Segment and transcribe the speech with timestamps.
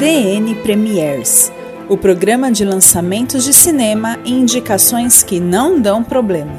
[0.00, 1.52] DN Premiers
[1.86, 6.58] o programa de lançamentos de cinema e indicações que não dão problema.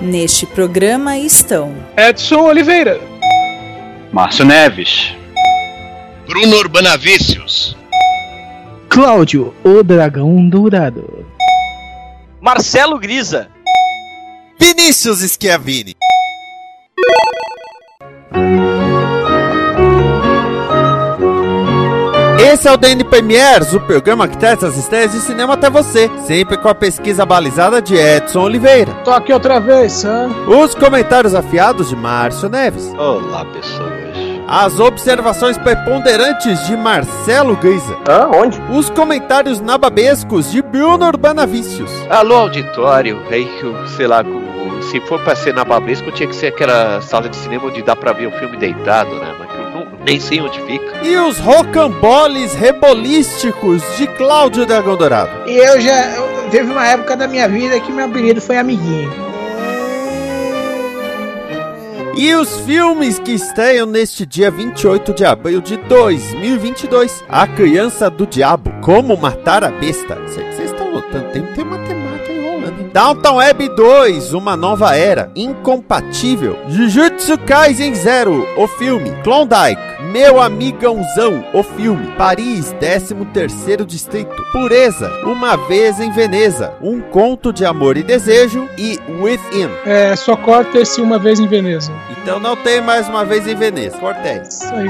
[0.00, 3.00] Neste programa estão Edson Oliveira,
[4.12, 5.12] Márcio Neves,
[6.28, 7.76] Bruno Urbanavícios,
[8.88, 11.26] Cláudio, o Dragão Dourado,
[12.40, 13.48] Marcelo Grisa,
[14.60, 15.96] Vinícius Schiavini.
[22.52, 26.10] Esse é o DN Premiers, o programa que traz as estreias de cinema até você,
[26.26, 28.92] sempre com a pesquisa balizada de Edson Oliveira.
[29.04, 30.28] Tô aqui outra vez, hã?
[30.46, 32.92] Os comentários afiados de Márcio Neves.
[32.98, 33.90] Olá, pessoas.
[34.46, 37.96] As observações preponderantes de Marcelo Geisa.
[38.06, 38.28] Hã?
[38.28, 38.60] Onde?
[38.70, 41.90] Os comentários nababescos de Bruno Urbanavícios.
[42.10, 43.18] Alô, auditório.
[43.30, 43.48] Aí,
[43.96, 44.22] sei lá,
[44.90, 47.96] se for pra ser na babesco, tinha que ser aquela sala de cinema onde dá
[47.96, 49.41] pra ver o filme deitado, né?
[50.04, 51.04] Nem sei onde fica.
[51.06, 55.48] E os rocamboles rebolísticos de Cláudio Dragão Dourado.
[55.48, 56.10] E eu já.
[56.16, 59.10] eu- teve uma época da minha vida que meu apelido foi amiguinho.
[62.14, 67.24] E os filmes que estreiam neste dia 28 de abril de 2022.
[67.28, 70.18] A Criança do Diabo, Como Matar a Besta.
[70.28, 72.80] Sei que vocês estão notando, tem, tem matemática aí rolando.
[72.82, 72.90] hein?
[72.92, 76.58] Downtown Web 2, Uma Nova Era, Incompatível.
[76.68, 79.10] Jujutsu Kaisen Zero, o filme.
[79.24, 79.80] Klondike,
[80.10, 82.08] Meu Amigãozão, o filme.
[82.18, 84.34] Paris, 13º Distrito.
[84.50, 86.72] Pureza, Uma Vez em Veneza.
[86.82, 88.68] Um Conto de Amor e Desejo.
[88.76, 89.68] E Within.
[89.86, 91.92] É, só corta esse uma vez em Veneza.
[92.22, 93.96] Então não tem mais uma vez em Veneza.
[93.98, 94.40] Cortei.
[94.42, 94.88] Isso aí.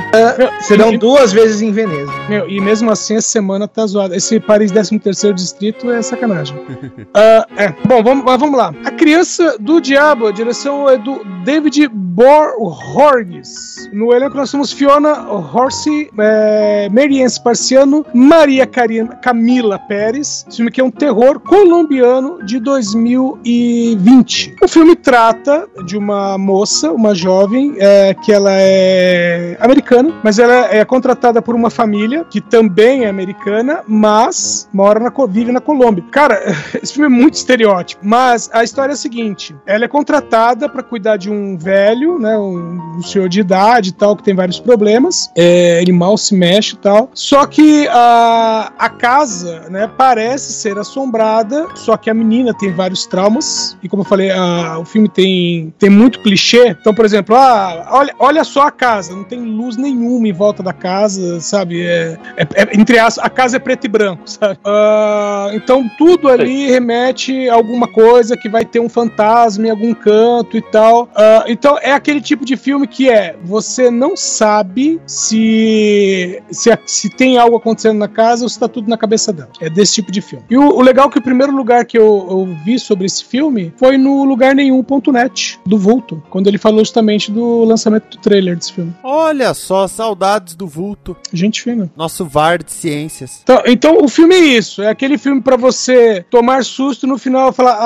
[0.63, 2.13] Serão duas vezes em Veneza.
[2.29, 4.17] Meu, e mesmo assim, essa semana tá zoada.
[4.17, 6.57] Esse Paris 13 Distrito é sacanagem.
[7.15, 7.69] Ah, é.
[7.87, 8.73] Bom, vamos, mas vamos lá.
[8.85, 13.89] A Criança do Diabo, a direção é do David Borges.
[13.93, 20.45] No elenco nós temos Fiona Horsey, é, Marianne Sparciano, Maria Carina, Camila Pérez.
[20.49, 24.57] Esse filme aqui é um terror colombiano de 2020.
[24.63, 30.75] O filme trata de uma moça, uma jovem, é, que ela é americana, mas ela
[30.75, 36.05] é contratada por uma família que também é americana, mas mora na, vive na Colômbia.
[36.11, 36.41] Cara,
[36.83, 40.83] esse filme é muito estereótipo, mas a história é a seguinte: ela é contratada para
[40.83, 44.61] cuidar de um velho, né, um, um senhor de idade e tal, que tem vários
[44.61, 44.92] problemas.
[45.35, 47.11] É, ele mal se mexe e tal.
[47.15, 53.07] Só que a, a casa, né, parece ser assombrada, só que a menina tem vários
[53.07, 53.77] traumas.
[53.83, 56.69] E como eu falei, a- o filme tem, tem muito clichê.
[56.81, 60.63] Então, por exemplo, ah, olha, olha só a casa, não tem luz nenhuma em volta
[60.63, 61.83] da casa, sabe?
[61.87, 64.59] É, é- é- entre aspas, a casa é preto e branco, sabe?
[64.65, 69.95] Ah, então tudo ali remete a alguma coisa que vai ter um fantasma em algum
[69.95, 71.09] canto e tal.
[71.15, 77.11] Ah, então é aquele tipo de filme que é você não sabe se, se se
[77.11, 79.51] tem algo acontecendo na casa ou se tá tudo na cabeça dela.
[79.61, 80.45] É desse tipo de filme.
[80.51, 83.25] E o, o legal é que o primeiro lugar que eu, eu vi sobre esse
[83.25, 88.57] filme foi no lugar nenhum.net do Vulto, quando ele falou justamente do lançamento do trailer
[88.57, 88.95] desse filme.
[89.03, 91.17] Olha só, saudades do vulto.
[91.33, 91.91] Gente fina.
[91.97, 93.41] Nosso VAR de ciências.
[93.43, 97.19] Então, então o filme é isso, é aquele filme pra você tomar susto e no
[97.19, 97.77] final falar,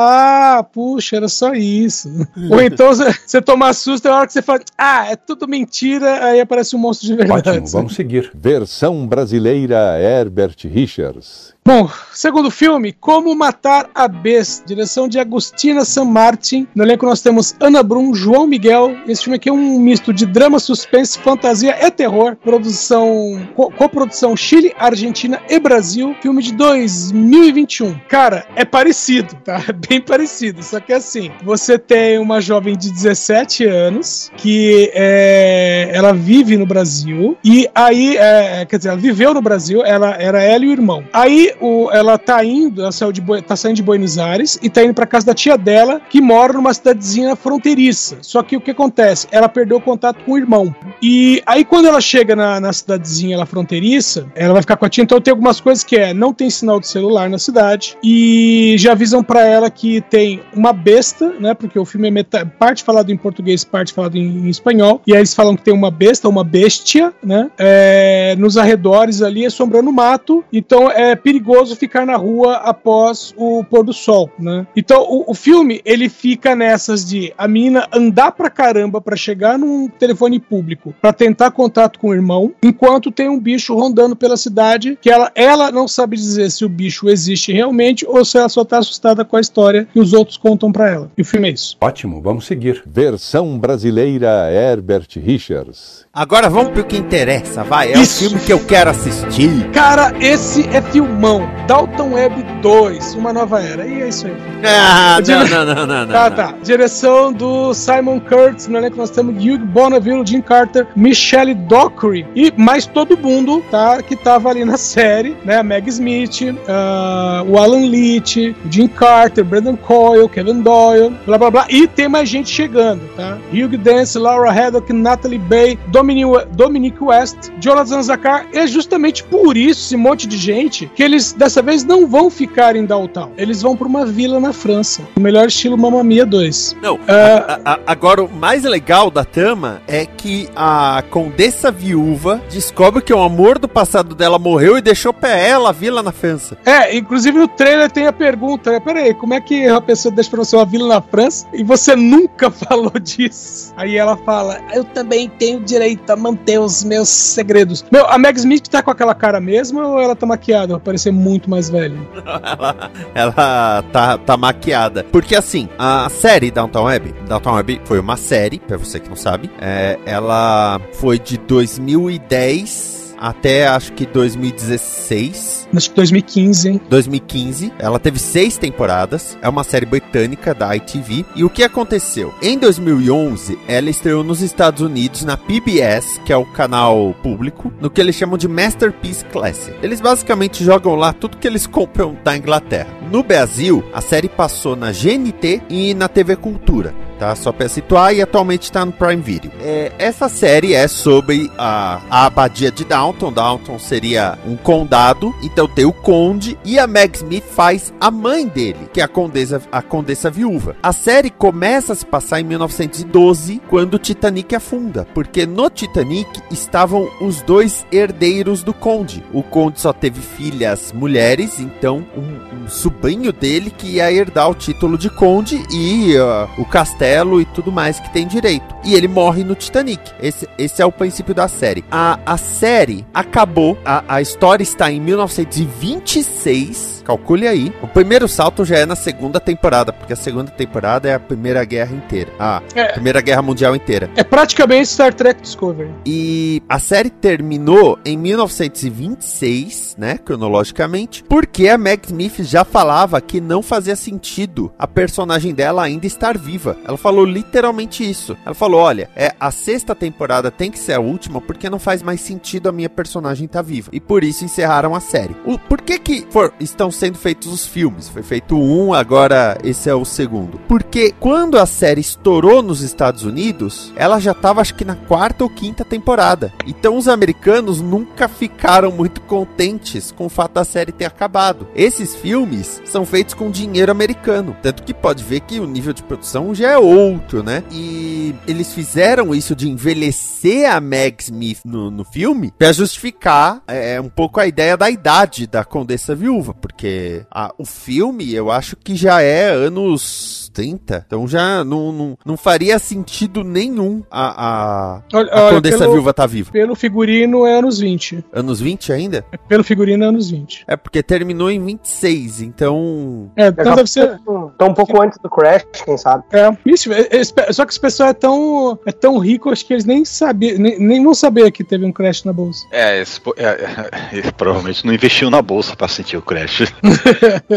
[0.58, 2.08] ah, puxa, era só isso.
[2.50, 6.24] Ou então você- você tomar susto na hora que você fala, ah, é tudo mentira,
[6.24, 7.48] aí aparece um monstro de verdade.
[7.50, 8.30] Ótimo, vamos seguir.
[8.34, 11.55] Versão brasileira Herbert Richards.
[11.66, 16.64] Bom, segundo filme, Como Matar a Besta, direção de Agostina San Martin.
[16.76, 18.94] No elenco nós temos Ana Brum, João Miguel.
[19.08, 22.36] Esse filme aqui é um misto de drama, suspense, fantasia e terror.
[22.36, 26.14] Produção, co- coprodução Chile, Argentina e Brasil.
[26.22, 27.98] Filme de 2021.
[28.08, 29.60] Cara, é parecido, tá?
[29.68, 30.62] É bem parecido.
[30.62, 36.64] Só que assim, você tem uma jovem de 17 anos que é, ela vive no
[36.64, 40.72] Brasil e aí, é, quer dizer, ela viveu no Brasil, ela era ela e o
[40.72, 41.02] irmão.
[41.12, 44.82] Aí o, ela tá indo, ela saiu de, tá saindo de Buenos Aires e tá
[44.84, 48.18] indo pra casa da tia dela, que mora numa cidadezinha fronteiriça.
[48.22, 49.26] Só que o que acontece?
[49.30, 50.74] Ela perdeu o contato com o irmão.
[51.02, 54.88] E aí, quando ela chega na, na cidadezinha lá fronteiriça, ela vai ficar com a
[54.88, 55.02] tia.
[55.04, 57.96] Então, tem algumas coisas que é: não tem sinal de celular na cidade.
[58.02, 61.54] E já avisam pra ela que tem uma besta, né?
[61.54, 65.00] Porque o filme é meta- parte falado em português, parte falado em, em espanhol.
[65.06, 67.50] E aí eles falam que tem uma besta, uma bestia, né?
[67.58, 70.44] é, nos arredores ali, assombrando o mato.
[70.52, 71.45] Então é perigoso
[71.76, 74.66] ficar na rua após o pôr do sol, né?
[74.76, 79.58] Então o, o filme ele fica nessas de a menina andar pra caramba pra chegar
[79.58, 84.36] num telefone público pra tentar contato com o irmão, enquanto tem um bicho rondando pela
[84.36, 88.48] cidade que ela, ela não sabe dizer se o bicho existe realmente ou se ela
[88.48, 91.10] só tá assustada com a história que os outros contam pra ela.
[91.16, 91.76] E o filme é isso.
[91.80, 92.82] Ótimo, vamos seguir.
[92.86, 96.06] Versão brasileira Herbert Richards.
[96.12, 97.92] Agora vamos pro que interessa, vai.
[97.92, 98.24] É Isso.
[98.24, 99.70] o filme que eu quero assistir.
[99.70, 101.35] Cara, esse é filmão.
[101.66, 103.86] Dalton Web 2, Uma Nova Era.
[103.86, 104.36] E é isso aí.
[104.64, 106.06] Ah, Dire- não, não, não, não.
[106.16, 106.36] Tá, não.
[106.36, 106.54] tá.
[106.62, 112.52] Direção do Simon Kurtz, no elenco nós temos Hugh Bonneville, Jim Carter, Michelle Dockery e
[112.56, 114.02] mais todo mundo, tá?
[114.02, 115.62] Que tava ali na série, né?
[115.62, 121.66] Meg Smith, ah, o Alan Leach, Jim Carter, Brandon Coyle, Kevin Doyle, blá blá blá.
[121.68, 123.38] E tem mais gente chegando, tá?
[123.52, 128.46] Hugh Dance, Laura Haddock, Natalie Bay, Dominic West, Jonathan Zakar.
[128.52, 132.76] É justamente por isso, esse monte de gente, que eles dessa vez não vão ficar
[132.76, 133.32] em Downtown.
[133.36, 135.02] Eles vão pra uma vila na França.
[135.16, 136.76] O melhor estilo Mamma Mia 2.
[136.82, 142.40] Não, Ah, a- a- agora o mais legal da trama é que a condessa viúva
[142.50, 146.12] descobre que o amor do passado dela morreu e deixou pra ela a vila na
[146.12, 146.56] França.
[146.64, 148.80] É, inclusive no trailer tem a pergunta, né?
[148.80, 151.94] Peraí, como é que a pessoa deixa pra você uma vila na França e você
[151.96, 153.72] nunca falou disso?
[153.76, 157.84] Aí ela fala, eu também tenho direito a manter os meus segredos.
[157.90, 161.12] Meu, a Meg Smith tá com aquela cara mesmo ou ela tá maquiada pra parecer
[161.12, 161.98] muito mais velha?
[163.14, 165.04] ela ela tá, tá maquiada.
[165.04, 169.16] Porque assim, a série Downtown Web, Downtown Web foi uma série, pra você que não
[169.16, 175.68] sabe, é, ela foi de 2010 até acho que 2016.
[175.74, 176.80] Acho que 2015, hein?
[176.88, 177.72] 2015.
[177.78, 179.36] Ela teve seis temporadas.
[179.42, 181.24] É uma série britânica da ITV.
[181.34, 182.34] E o que aconteceu?
[182.42, 187.90] Em 2011, ela estreou nos Estados Unidos na PBS, que é o canal público, no
[187.90, 189.76] que eles chamam de Masterpiece Classic.
[189.82, 192.88] Eles basicamente jogam lá tudo que eles compram da Inglaterra.
[193.10, 196.94] No Brasil, a série passou na GNT e na TV Cultura.
[197.18, 199.50] Tá, só pra situar e atualmente está no Prime Video.
[199.60, 203.32] É, essa série é sobre a, a abadia de Downton.
[203.32, 208.46] Downton seria um condado, então tem o conde e a Meg Smith faz a mãe
[208.46, 210.76] dele, que é a condessa, a condessa viúva.
[210.82, 216.28] A série começa a se passar em 1912, quando o Titanic afunda, porque no Titanic
[216.50, 219.24] estavam os dois herdeiros do conde.
[219.32, 224.54] O conde só teve filhas mulheres, então um, um sobrinho dele que ia herdar o
[224.54, 227.05] título de conde e ah, o castelo
[227.40, 228.74] e tudo mais que tem direito.
[228.84, 230.02] E ele morre no Titanic.
[230.20, 231.84] Esse, esse é o princípio da série.
[231.90, 236.96] A, a série acabou, a, a história está em 1926.
[237.06, 237.72] Calcule aí.
[237.80, 241.64] O primeiro salto já é na segunda temporada, porque a segunda temporada é a Primeira
[241.64, 242.32] Guerra inteira.
[242.38, 242.92] Ah, É.
[242.92, 244.10] Primeira Guerra Mundial inteira.
[244.16, 245.90] É praticamente Star Trek Discovery.
[246.04, 253.40] E a série terminou em 1926, né, cronologicamente, porque a Meg Smith já falava que
[253.40, 256.76] não fazia sentido a personagem dela ainda estar viva.
[256.84, 258.36] Ela falou literalmente isso.
[258.44, 262.02] Ela falou: "Olha, é a sexta temporada tem que ser a última porque não faz
[262.02, 263.90] mais sentido a minha personagem estar viva".
[263.92, 265.36] E por isso encerraram a série.
[265.44, 268.08] O, por que que for, estão sendo feitos os filmes?
[268.08, 270.58] Foi feito um, agora esse é o segundo.
[270.68, 275.44] Porque quando a série estourou nos Estados Unidos, ela já estava acho que na quarta
[275.44, 276.52] ou quinta temporada.
[276.66, 281.66] Então os americanos nunca ficaram muito contentes com o fato da série ter acabado.
[281.74, 286.02] Esses filmes são feitos com dinheiro americano, tanto que pode ver que o nível de
[286.02, 287.62] produção já é outro, né?
[287.70, 294.00] E eles fizeram isso de envelhecer a Meg Smith no, no filme para justificar é,
[294.00, 298.76] um pouco a ideia da idade da Condessa Viúva, porque a- o filme eu acho
[298.76, 305.02] que já é anos 30, então já não, não, não faria sentido nenhum a, a,
[305.12, 306.50] Olha, a Condessa pelo- Viúva tá viva.
[306.50, 308.24] Pelo figurino é anos 20.
[308.32, 309.22] Anos 20 ainda?
[309.48, 310.64] Pelo figurino é anos 20.
[310.66, 313.30] É porque terminou em 26, então.
[313.36, 314.18] É, então deve ser.
[314.54, 316.24] Então um pouco antes do Crash, quem sabe?
[316.32, 319.74] É, Ixi, é- é- só que esse pessoal é tão, é tão rico, acho que
[319.74, 322.66] eles nem sabiam, nem, nem vão saber que teve um crash na bolsa.
[322.72, 326.72] É, esse é, é, ele provavelmente não investiu na bolsa pra sentir o crash.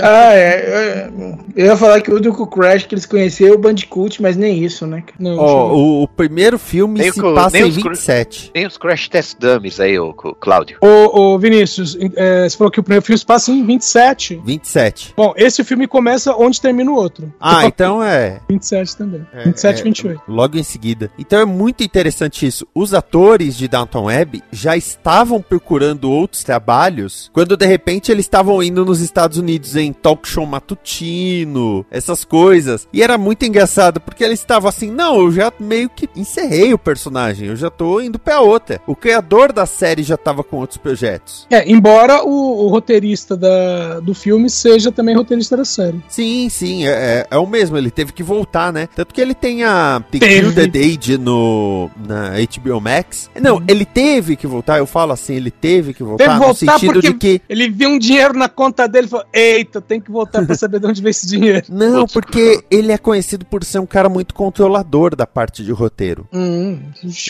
[0.02, 1.08] Ah, é.
[1.10, 4.64] Eu, eu ia falar que o único Crash que eles conheceram o Bandicoot, mas nem
[4.64, 5.04] isso, né?
[5.20, 8.52] Não, Ó, o, o primeiro filme Nem se o- passa em os cru- 27.
[8.52, 10.78] Tem os Crash Test Dummies aí, ô, Cl- Cláudio.
[10.82, 14.42] Ô, ô, Vinícius, é, você falou que o primeiro filme se passa em 27.
[14.44, 15.14] 27.
[15.16, 17.32] Bom, esse filme começa onde termina o outro.
[17.40, 18.42] Ah, então é.
[18.50, 19.26] 27 também.
[19.34, 20.22] É, 27 é, 28.
[20.28, 21.12] Logo em seguida.
[21.18, 22.68] Então é muito interessante isso.
[22.74, 28.62] Os atores de Downton Web já estavam procurando outros trabalhos quando de repente eles estavam
[28.64, 32.79] indo nos Estados Unidos em talk show matutino, essas coisas.
[32.92, 36.78] E era muito engraçado porque eles estavam assim: não, eu já meio que encerrei o
[36.78, 38.82] personagem, eu já tô indo pra outra.
[38.88, 41.48] O criador da série já tava com outros projetos.
[41.50, 46.02] É, embora o, o roteirista da, do filme seja também roteirista da série.
[46.08, 47.78] Sim, sim, é, é, é o mesmo.
[47.78, 48.88] Ele teve que voltar, né?
[48.96, 50.42] Tanto que ele tem a tem Teve.
[50.42, 53.30] Kill the Date no, na HBO Max.
[53.40, 54.78] Não, ele teve que voltar.
[54.78, 57.70] Eu falo assim, ele teve que voltar Teve no voltar sentido porque de que ele
[57.70, 60.88] viu um dinheiro na conta dele e falou: Eita, tem que voltar pra saber de
[60.88, 61.66] onde veio esse dinheiro.
[61.70, 66.28] não, porque ele é conhecido por ser um cara muito controlador da parte de roteiro.
[66.34, 66.80] Hum.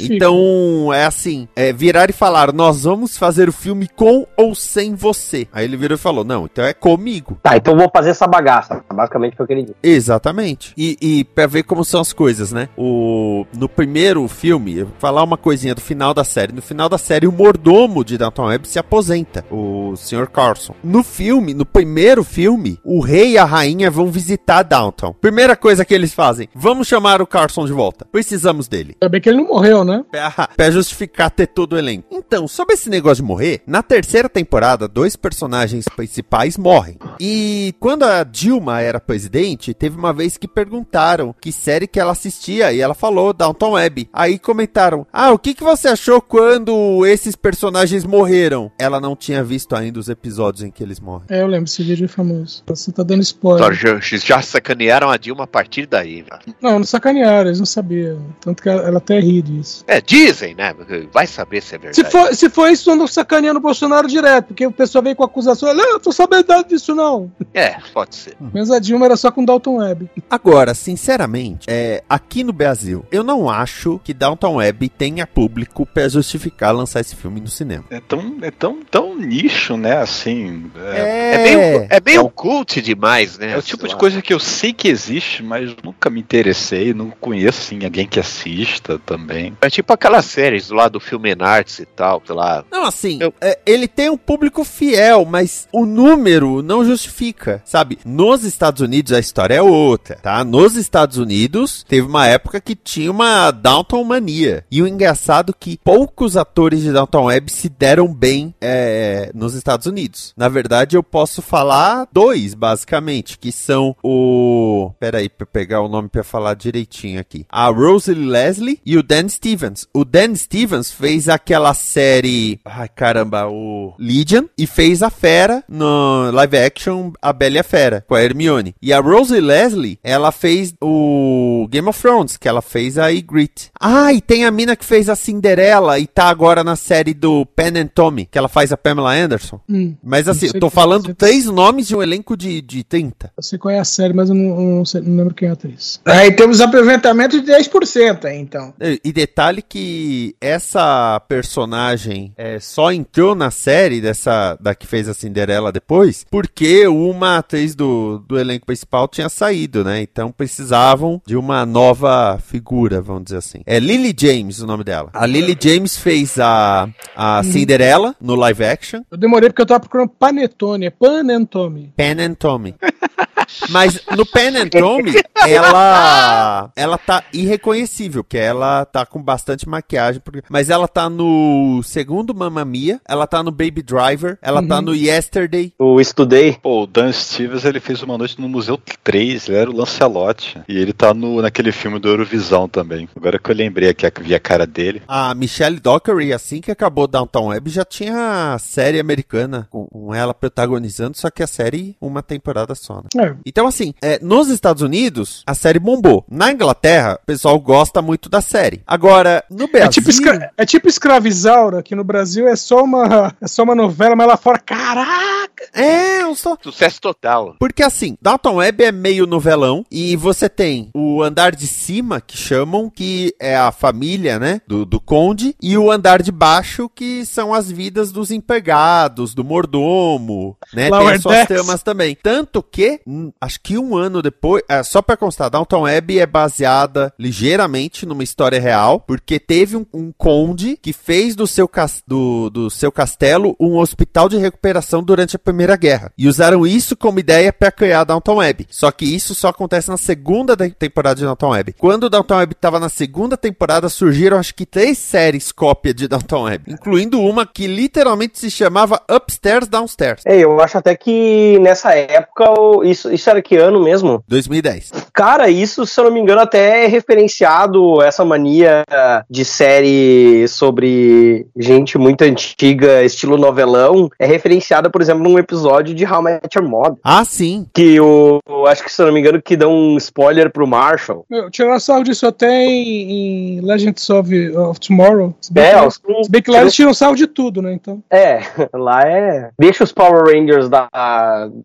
[0.02, 4.96] Então, é assim, é virar e falar, nós vamos fazer o filme com ou sem
[4.96, 5.48] você.
[5.52, 7.38] Aí ele virou e falou, não, então é comigo.
[7.42, 8.84] Tá, então eu vou fazer essa bagaça.
[8.94, 9.76] Basicamente foi o que ele disse.
[9.82, 10.74] Exatamente.
[10.78, 12.70] E, e para ver como são as coisas, né?
[12.78, 16.54] O, no primeiro filme, eu vou falar uma coisinha do final da série.
[16.54, 20.28] No final da série, o mordomo de Downton Web se aposenta, o Sr.
[20.30, 20.76] Carson.
[20.84, 25.14] No filme, no primeiro filme, o rei e a rainha vão visitar Downton.
[25.22, 28.06] Primeira coisa que eles fazem, vamos chamar o Carson de volta.
[28.12, 28.96] Precisamos dele.
[29.02, 30.04] Ainda bem que ele não morreu, né?
[30.12, 32.08] Pra, pra justificar ter todo o elenco.
[32.12, 36.98] Então, sobre esse negócio de morrer, na terceira temporada, dois personagens principais morrem.
[37.20, 42.12] E quando a Dilma era presidente, teve uma vez que perguntaram que série que ela
[42.12, 44.10] assistia e ela falou Downton Web.
[44.12, 49.44] Aí comentaram: "Ah, o que que você achou quando esses personagens morreram?" Ela não tinha
[49.44, 51.26] visto ainda os episódios em que eles morrem.
[51.30, 52.64] É, eu lembro, esse vídeo é famoso.
[52.68, 53.74] Você tá dando spoiler.
[53.74, 56.22] Já, já sacanearam a Dilma a partir daí.
[56.22, 56.56] velho.
[56.62, 58.22] Não, não sacanearam, eles não sabiam.
[58.42, 59.84] Tanto que ela, até ri disso.
[59.88, 60.74] É, dizem, né?
[61.14, 61.96] Vai saber se é verdade.
[61.96, 65.24] Se for, se for isso, andam sacaneando o Bolsonaro direto, porque o pessoal veio com
[65.24, 67.32] acusação, não, eu tô sabendo nada disso não.
[67.54, 68.36] É, pode ser.
[68.54, 70.10] Mas a Dilma era só com Dalton Web.
[70.30, 76.08] Agora, sinceramente, é, aqui no Brasil, eu não acho que Downton Web tenha público pra
[76.08, 77.86] justificar lançar esse filme no cinema.
[77.90, 79.98] É tão, é tão, tão nicho, né?
[79.98, 80.70] Assim.
[80.78, 83.52] É, É meio, é meio cult demais, né?
[83.54, 86.94] é o tipo de coisa que eu sei que existe, mas nunca me interessei.
[86.94, 89.56] Não conheço assim, alguém que assista também.
[89.62, 92.66] É tipo aquelas séries lá do Filme Arts e tal, sei lá.
[92.72, 98.00] Não, assim, é, ele tem um público fiel, mas o número não justifica, sabe?
[98.04, 100.44] Nos Estados Unidos a história é outra, tá?
[100.44, 104.66] Nos Estados Unidos teve uma época que tinha uma Downton mania.
[104.72, 109.54] E o engraçado é que poucos atores de Downton Web se deram bem é, nos
[109.54, 110.34] Estados Unidos.
[110.36, 114.89] Na verdade, eu posso falar dois, basicamente, que são o...
[115.00, 117.46] Peraí, pra eu pegar o nome pra falar direitinho aqui.
[117.50, 119.88] A Rosalie Leslie e o Dan Stevens.
[119.94, 122.60] O Dan Stevens fez aquela série...
[122.66, 124.46] Ai, caramba, o Legion.
[124.58, 128.76] E fez a Fera no live action A Bela e a Fera, com a Hermione.
[128.82, 133.72] E a Rosalie Leslie, ela fez o Game of Thrones, que ela fez a Ygritte.
[133.80, 137.46] Ah, e tem a mina que fez a Cinderela e tá agora na série do
[137.46, 139.60] Pen and Tommy, que ela faz a Pamela Anderson.
[139.70, 139.96] Hum.
[140.04, 143.32] Mas assim, eu tô falando três nomes de um elenco de, de 30.
[143.36, 145.52] Eu sei qual é a série, mas eu não, não sei- não lembro quem é
[145.52, 146.00] a atriz.
[146.06, 148.74] Aí temos aproveitamento de 10% aí, então.
[149.04, 155.14] E detalhe que essa personagem é, só entrou na série dessa da que fez a
[155.14, 160.02] Cinderela depois, porque uma atriz do, do elenco principal tinha saído, né?
[160.02, 163.62] Então precisavam de uma nova figura, vamos dizer assim.
[163.66, 165.10] É Lily James o nome dela.
[165.14, 169.02] A Lily James fez a, a Cinderela no live action.
[169.12, 171.94] Eu demorei porque eu tava procurando Panetone, é Panentome.
[172.40, 172.76] Tommy.
[173.70, 175.14] Mas no Pen and Tommy,
[175.48, 181.82] ela ela tá irreconhecível, porque ela tá com bastante maquiagem, porque- mas ela tá no
[181.84, 184.82] segundo Mamma Mia, ela tá no Baby Driver, ela tá Uhum.
[184.84, 185.74] no Yesterday.
[185.78, 186.58] O Estudei.
[186.62, 190.60] Pô, o Dan Stevens ele fez uma noite no Museu 3, ele era o Lancelote.
[190.68, 193.08] E ele tá no, naquele filme do Eurovisão também.
[193.16, 195.02] Agora que eu lembrei aqui, vi a cara dele.
[195.08, 200.34] A Michelle Dockery, assim que acabou Downtown Web, já tinha série americana com, com ela
[200.34, 203.10] protagonizando, só que a série uma temporada só, né?
[203.18, 206.26] É, Então, assim, é, nos Estados Unidos, a série bombou.
[206.30, 208.82] Na Inglaterra, o pessoal gosta muito da série.
[208.86, 209.86] Agora, no Brasil...
[209.86, 213.76] É tipo, escra é tipo Escravizaura, que no Brasil é só uma, é só uma
[213.76, 215.50] novela, mas lá fora, caraca!
[215.74, 216.58] É, eu só...
[216.62, 217.56] Sucesso total.
[217.60, 222.38] Porque assim, Dalton Web é meio novelão e você tem o andar de cima, que
[222.38, 227.26] chamam, que é a família, né, do, do conde, e o andar de baixo, que
[227.26, 231.56] são as vidas dos empregados, do mordomo, né, tem Lower as suas Decks.
[231.56, 232.18] tramas também.
[232.22, 233.02] Tanto que,
[233.40, 238.24] acho que um ano depois, é, só pra constar, Downton Web é baseada ligeiramente numa
[238.24, 242.92] história real, porque teve um, um conde que fez do seu, cas- do, do seu
[242.92, 246.12] castelo um hospital de recuperação durante a Primeira Guerra.
[246.18, 248.68] E usaram isso como ideia pra criar Downton Web.
[248.70, 251.76] Só que isso só acontece na segunda temporada de Downton Web.
[251.78, 256.44] Quando Downton Web tava na segunda temporada, surgiram acho que três séries cópia de Downton
[256.44, 260.22] Web, incluindo uma que literalmente se chamava Upstairs Downstairs.
[260.26, 262.46] É, eu acho até que nessa época,
[262.84, 264.24] isso, isso era que ano mesmo?
[264.28, 264.92] 2010.
[265.14, 268.84] Cara, isso, se eu não me engano, até é referenciado essa mania
[269.30, 276.06] de série sobre gente muito antiga, estilo novelão, é referenciada, por exemplo, num episódio de
[276.06, 276.98] How I Met Your Mother.
[277.04, 277.66] Ah, sim.
[277.74, 278.40] Que o.
[278.68, 281.26] Acho que, se eu não me engano, que dão um spoiler pro Marshall.
[281.30, 285.34] Meu, tiraram sarro disso até em, em Legends of, of Tomorrow.
[285.42, 287.74] Se bem, É, que, os- se bem que lá eles tiram sarro de tudo, né?
[287.74, 288.02] Então.
[288.10, 288.40] É,
[288.74, 289.50] lá é.
[289.60, 290.88] Deixa os Power Rangers da,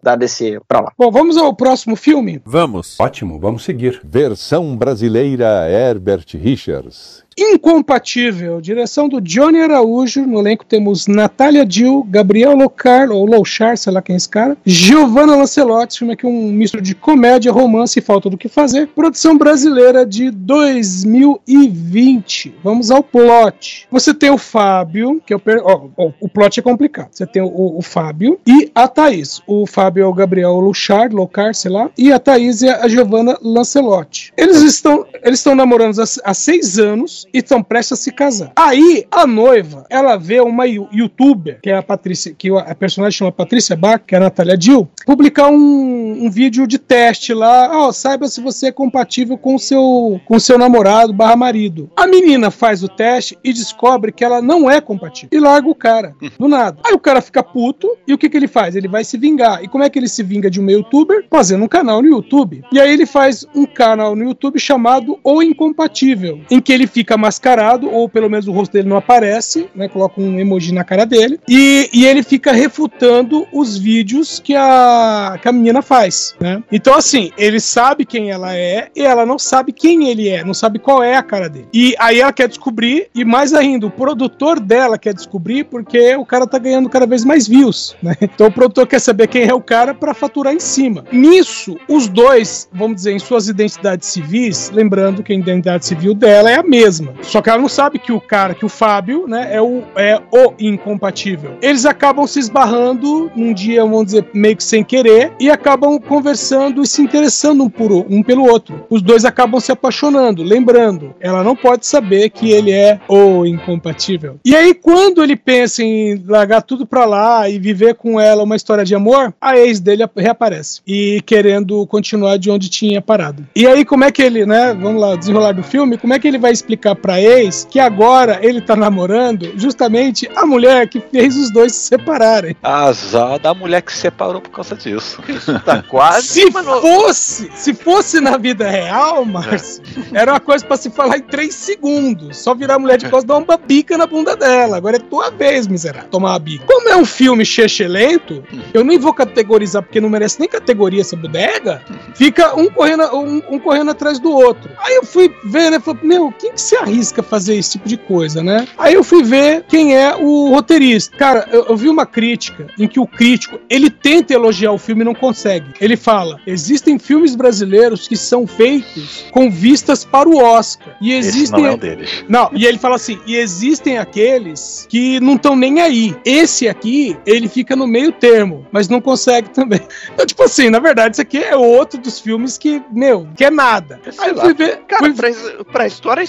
[0.02, 0.92] da DC pra lá.
[0.98, 2.40] Bom, vamos ao próximo filme.
[2.44, 2.98] Vamos.
[2.98, 4.00] Ótimo, vamos seguir.
[4.04, 7.23] Versão brasileira Herbert Richards.
[7.36, 10.26] Incompatível, direção do Johnny Araújo.
[10.26, 14.56] No elenco temos Natália Dill, Gabriel Locar, ou Louchar, sei lá quem é esse cara,
[14.64, 15.98] Giovanna Lancelotti.
[15.98, 18.86] Filme aqui um misto de comédia, romance e falta do que fazer.
[18.88, 22.54] Produção brasileira de 2020.
[22.62, 23.86] Vamos ao plot.
[23.90, 25.40] Você tem o Fábio, que é o.
[25.40, 27.08] per- ó, ó, o plot é complicado.
[27.12, 29.40] Você tem o, o Fábio e a Thaís.
[29.46, 33.38] O Fábio é o Gabriel Louchar, Locar, sei lá, e a Thaís é a Giovanna
[33.42, 34.32] Lancelotti.
[34.36, 38.52] Eles estão, eles estão namorando há, há seis anos e estão prestes a se casar.
[38.54, 43.32] Aí, a noiva, ela vê uma youtuber, que é a Patrícia, que a personagem chama
[43.32, 47.90] Patrícia Bach, que é a Natália Dill, publicar um, um vídeo de teste lá, ó,
[47.90, 51.90] saiba se você é compatível com o seu, com o seu namorado barra marido.
[51.96, 55.30] A menina faz o teste e descobre que ela não é compatível.
[55.32, 56.78] E larga o cara, do nada.
[56.86, 58.76] Aí o cara fica puto, e o que que ele faz?
[58.76, 59.64] Ele vai se vingar.
[59.64, 61.26] E como é que ele se vinga de uma youtuber?
[61.28, 62.62] Fazendo um canal no YouTube.
[62.72, 67.16] E aí ele faz um canal no YouTube chamado O Incompatível, em que ele fica
[67.24, 69.88] mascarado, ou pelo menos o rosto dele não aparece, né?
[69.88, 75.38] Coloca um emoji na cara dele, e, e ele fica refutando os vídeos que a,
[75.40, 76.62] que a menina faz, né?
[76.70, 80.52] Então, assim, ele sabe quem ela é e ela não sabe quem ele é, não
[80.52, 81.68] sabe qual é a cara dele.
[81.72, 86.26] E aí ela quer descobrir, e mais ainda, o produtor dela quer descobrir porque o
[86.26, 88.14] cara tá ganhando cada vez mais views, né?
[88.20, 91.04] Então o produtor quer saber quem é o cara pra faturar em cima.
[91.10, 96.50] Nisso, os dois, vamos dizer, em suas identidades civis, lembrando que a identidade civil dela
[96.50, 97.13] é a mesma.
[97.22, 100.20] Só que ela não sabe que o cara, que o Fábio, né, é o, é
[100.32, 101.52] o incompatível.
[101.62, 106.82] Eles acabam se esbarrando num dia, vamos dizer, meio que sem querer, e acabam conversando
[106.82, 108.84] e se interessando um, por, um pelo outro.
[108.90, 110.42] Os dois acabam se apaixonando.
[110.42, 114.36] Lembrando, ela não pode saber que ele é o incompatível.
[114.44, 118.56] E aí, quando ele pensa em largar tudo pra lá e viver com ela uma
[118.56, 120.80] história de amor, a ex dele ap- reaparece.
[120.86, 123.46] E querendo continuar de onde tinha parado.
[123.54, 124.74] E aí, como é que ele, né?
[124.74, 128.38] Vamos lá, desenrolar do filme, como é que ele vai explicar pra ex que agora
[128.40, 132.56] ele tá namorando justamente a mulher que fez os dois se separarem?
[132.62, 135.22] Azar da mulher que se separou por causa disso.
[135.66, 136.28] Tá quase.
[136.28, 139.82] Se fosse, se fosse na vida real, Márcio,
[140.14, 142.38] era uma coisa pra se falar em três segundos.
[142.38, 144.78] Só virar a mulher de costas dar uma bica na bunda dela.
[144.78, 146.64] Agora é tua vez, miserável, tomar uma bica.
[146.64, 147.44] Como é um filme
[147.86, 151.82] lento, eu nem vou categorizar porque não merece nem categoria essa bodega.
[152.14, 154.70] Fica um correndo, um, um correndo atrás do outro.
[154.78, 155.78] Aí eu fui ver, né?
[155.78, 158.66] Falei, meu, quem que se arrisca fazer esse tipo de coisa, né?
[158.78, 161.16] Aí eu fui ver quem é o roteirista.
[161.16, 165.02] Cara, eu, eu vi uma crítica em que o crítico ele tenta elogiar o filme
[165.02, 165.66] e não consegue.
[165.80, 170.96] Ele fala: existem filmes brasileiros que são feitos com vistas para o Oscar.
[171.00, 171.62] E Esse existem.
[171.62, 172.24] não é um deles.
[172.28, 176.14] Não, e ele fala assim: e existem aqueles que não estão nem aí.
[176.24, 179.80] Esse aqui, ele fica no meio termo, mas não consegue também.
[180.14, 183.50] Então, tipo assim, na verdade, isso aqui é outro dos filmes que, meu, que é
[183.50, 184.00] nada.
[184.18, 184.44] Aí eu lá.
[184.44, 184.78] fui ver.
[184.86, 186.22] Cara, fui- pra, pra história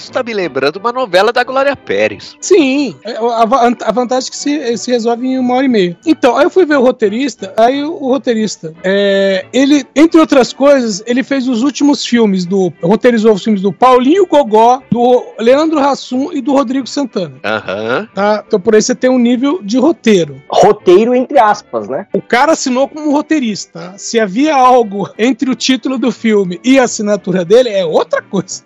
[0.46, 2.36] lembrando uma novela da Glória Pérez.
[2.40, 3.42] Sim, é, a,
[3.88, 5.98] a vantagem é que se, se resolve em uma hora e meia.
[6.06, 10.52] Então, aí eu fui ver o roteirista, aí o, o roteirista, é, ele, entre outras
[10.52, 12.72] coisas, ele fez os últimos filmes do.
[12.82, 17.34] roteirizou os filmes do Paulinho Gogó, do Leandro Hassum e do Rodrigo Santana.
[17.44, 18.08] Aham.
[18.14, 18.44] Tá?
[18.46, 20.40] Então por aí você tem um nível de roteiro.
[20.48, 22.06] Roteiro entre aspas, né?
[22.12, 23.94] O cara assinou como roteirista.
[23.96, 28.62] Se havia algo entre o título do filme e a assinatura dele, é outra coisa.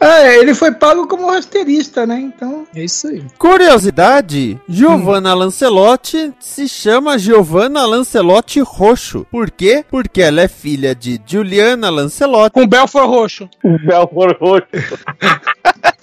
[0.00, 2.20] Ah, é, ele foi pago como roteirista, né?
[2.20, 2.66] Então.
[2.74, 3.24] É isso aí.
[3.36, 9.26] Curiosidade: Giovanna Lancelotti se chama Giovanna Lancelotti Roxo.
[9.30, 9.84] Por quê?
[9.90, 12.52] Porque ela é filha de Juliana Lancelotti.
[12.54, 13.48] Com Belfort Roxo.
[13.84, 14.66] Belfort Roxo.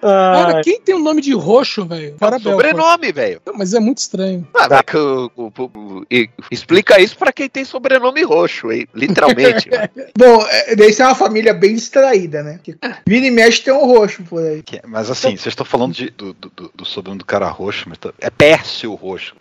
[0.00, 2.16] Cara, quem tem o nome de roxo, velho?
[2.18, 2.42] Belfort.
[2.42, 3.40] Sobrenome, velho.
[3.54, 4.46] Mas é muito estranho.
[4.54, 8.86] Ah, mas que o- o- o- e- explica isso pra quem tem sobrenome roxo, hein?
[8.94, 9.68] Literalmente.
[10.18, 12.58] Bom, é, daí isso é uma família bem distraída, né?
[12.62, 14.62] Que Vira e mexe tem um roxo por aí.
[14.62, 17.98] Que- Mas assim, vocês estão falando de- do, do, do- sobrenome do cara roxo, mas
[17.98, 19.34] tá- é Pércio roxo.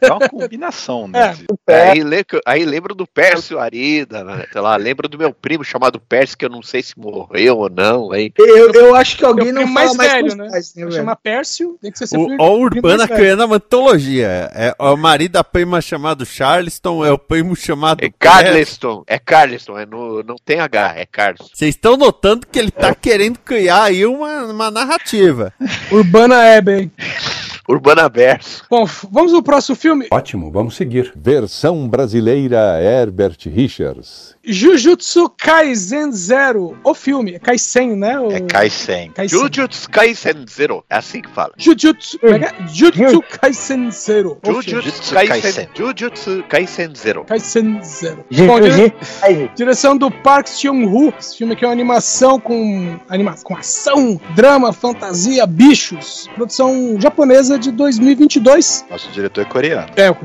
[0.00, 1.34] É uma combinação, né?
[1.38, 4.44] de- Aí, le- aí lembro do Pércio Arida, né?
[4.52, 7.70] sei lá, lembro do meu primo chamado Pércio, que eu não sei se morreu ou
[7.70, 8.12] não.
[8.12, 8.32] Aí.
[8.38, 10.48] Eu, eu acho que alguém não mais mais velho, né?
[10.48, 10.96] pais, né, velho?
[10.96, 14.50] Chama Pércio, tem que ser seu O, o Urbana criando uma antologia.
[14.54, 18.04] É, o marido da prima chamado Charleston, é o primo chamado.
[18.04, 21.50] É Carleston, é Carleston, é no, não tem H, é Carleston.
[21.52, 25.52] Vocês estão notando que ele tá querendo criar aí uma, uma narrativa.
[25.90, 26.90] Urbana Eben.
[27.68, 28.64] Urbana Verso.
[28.70, 30.06] Bom, vamos no próximo filme.
[30.10, 31.12] Ótimo, vamos seguir.
[31.16, 34.33] Versão brasileira Herbert Richards.
[34.46, 36.76] Jujutsu Kaisen Zero.
[36.84, 37.34] O filme.
[37.34, 38.18] É Kaisen, né?
[38.18, 38.30] O...
[38.30, 39.10] É Kaisen.
[39.12, 39.38] Kaisen.
[39.38, 41.52] Jujutsu Kaisen Zero, é assim que fala.
[41.56, 42.18] Jujutsu.
[42.22, 42.54] é é?
[42.68, 44.38] Jujutsu Kaisen Zero.
[44.44, 47.24] Jujutsu Kaisen, Jujutsu Kaisen Zero.
[47.24, 48.24] Kaisen Zero.
[48.46, 48.92] Bom, dire-
[49.54, 51.12] direção do Park Cheung-woo.
[51.18, 56.28] Esse filme aqui é uma animação com, anima com ação, drama, fantasia, bichos.
[56.34, 58.84] Produção japonesa de 2022.
[58.90, 59.88] Nosso diretor é coreano.
[59.96, 60.16] É, o,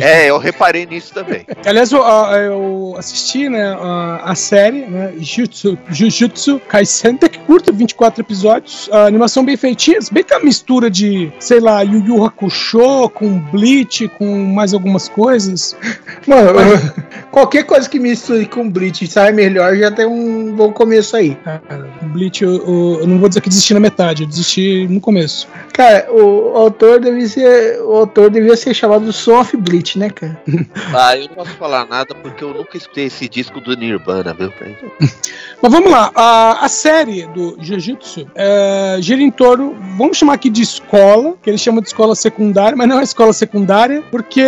[0.00, 1.46] É, eu reparei nisso também.
[1.66, 7.72] Aliás, eu, eu assisti né, a, a série, né, Jujutsu, Jujutsu Kaisen, até que curta,
[7.72, 12.24] 24 episódios, a animação bem feitinha, bem que a mistura de, sei lá, Yu Yu
[12.24, 15.76] Hakusho com Bleach, com mais algumas coisas.
[16.26, 16.52] Mano,
[17.30, 21.34] qualquer coisa que misture com Bleach e sai melhor já tem um bom começo aí.
[21.36, 21.62] Cara,
[22.02, 25.48] Bleach, eu, eu- eu não vou dizer que desisti na metade, eu desisti no começo.
[25.72, 27.80] Cara, o autor devia ser.
[27.82, 30.40] O autor devia ser chamado of Bleach, né, cara?
[30.94, 34.52] Ah, eu não posso falar nada porque eu nunca escutei esse disco do Nirvana, viu?
[35.62, 40.50] Mas vamos lá, a, a série do Jiu-Jitsu é, gira em torno, vamos chamar aqui
[40.50, 44.44] de escola, que eles chamam de escola secundária, mas não é escola secundária, porque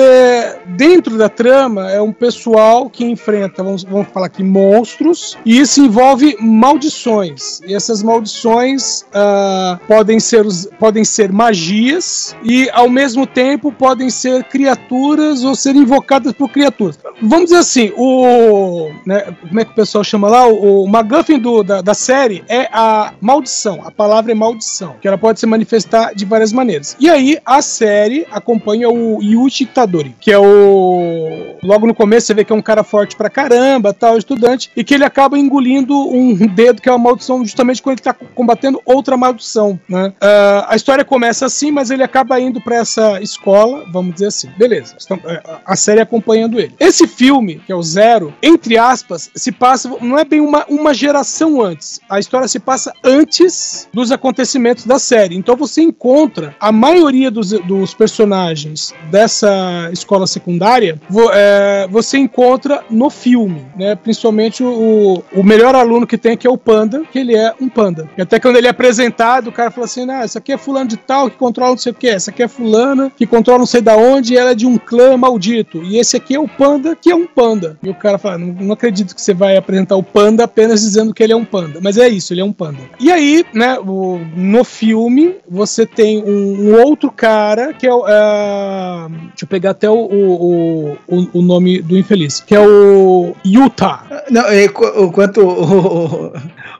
[0.66, 5.81] dentro da trama é um pessoal que enfrenta, vamos, vamos falar aqui, monstros, e isso
[5.81, 7.61] envolve maldições.
[7.64, 10.44] E essas maldições ah, podem, ser,
[10.81, 16.99] podem ser magias e, ao mesmo tempo, podem ser criaturas ou ser invocadas por criaturas.
[17.23, 18.74] Vamos dizer assim, o.
[19.07, 20.47] né, como é que o pessoal chama lá?
[20.47, 23.81] O, o MacGuffin do, da, da série é a maldição.
[23.85, 26.97] A palavra é maldição, que ela pode se manifestar de várias maneiras.
[26.99, 31.57] E aí, a série acompanha o Yuji Itadori, que é o.
[31.63, 34.85] Logo no começo, você vê que é um cara forte pra caramba, tal, estudante, e
[34.85, 38.81] que ele acaba engolindo um dedo, que é uma maldição, justamente quando ele tá combatendo
[38.85, 40.13] outra maldição, né?
[40.21, 44.49] Ah, a história começa assim, mas ele acaba indo pra essa escola, vamos dizer assim.
[44.57, 46.75] Beleza, é, a série acompanhando ele.
[46.79, 50.94] Esse filme, que é o Zero, entre aspas, se passa, não é bem uma, uma
[50.94, 52.00] geração antes.
[52.09, 55.37] A história se passa antes dos acontecimentos da série.
[55.37, 62.83] Então você encontra a maioria dos, dos personagens dessa escola secundária, vo- é, você encontra
[62.90, 63.94] no filme, né?
[63.94, 67.68] Principalmente o, o melhor aluno que tem, que é o Panda, que ele é um
[67.68, 68.09] panda.
[68.16, 70.88] E até quando ele é apresentado, o cara fala assim: ah, essa aqui é fulano
[70.88, 73.66] de tal que controla não sei o que, essa aqui é fulana que controla não
[73.66, 75.83] sei da onde e ela é de um clã maldito.
[75.83, 77.79] E esse aqui é o panda que é um panda.
[77.83, 81.12] E o cara fala: não, não acredito que você vai apresentar o panda apenas dizendo
[81.14, 81.79] que ele é um panda.
[81.83, 82.79] Mas é isso, ele é um panda.
[83.01, 88.05] E aí, né, o- no filme, você tem um, um outro cara que é o.
[88.07, 93.35] ah, deixa eu pegar até o, o, o, o nome do infeliz, que é o
[93.45, 94.05] Utah.
[94.31, 95.11] Não, é, qu- o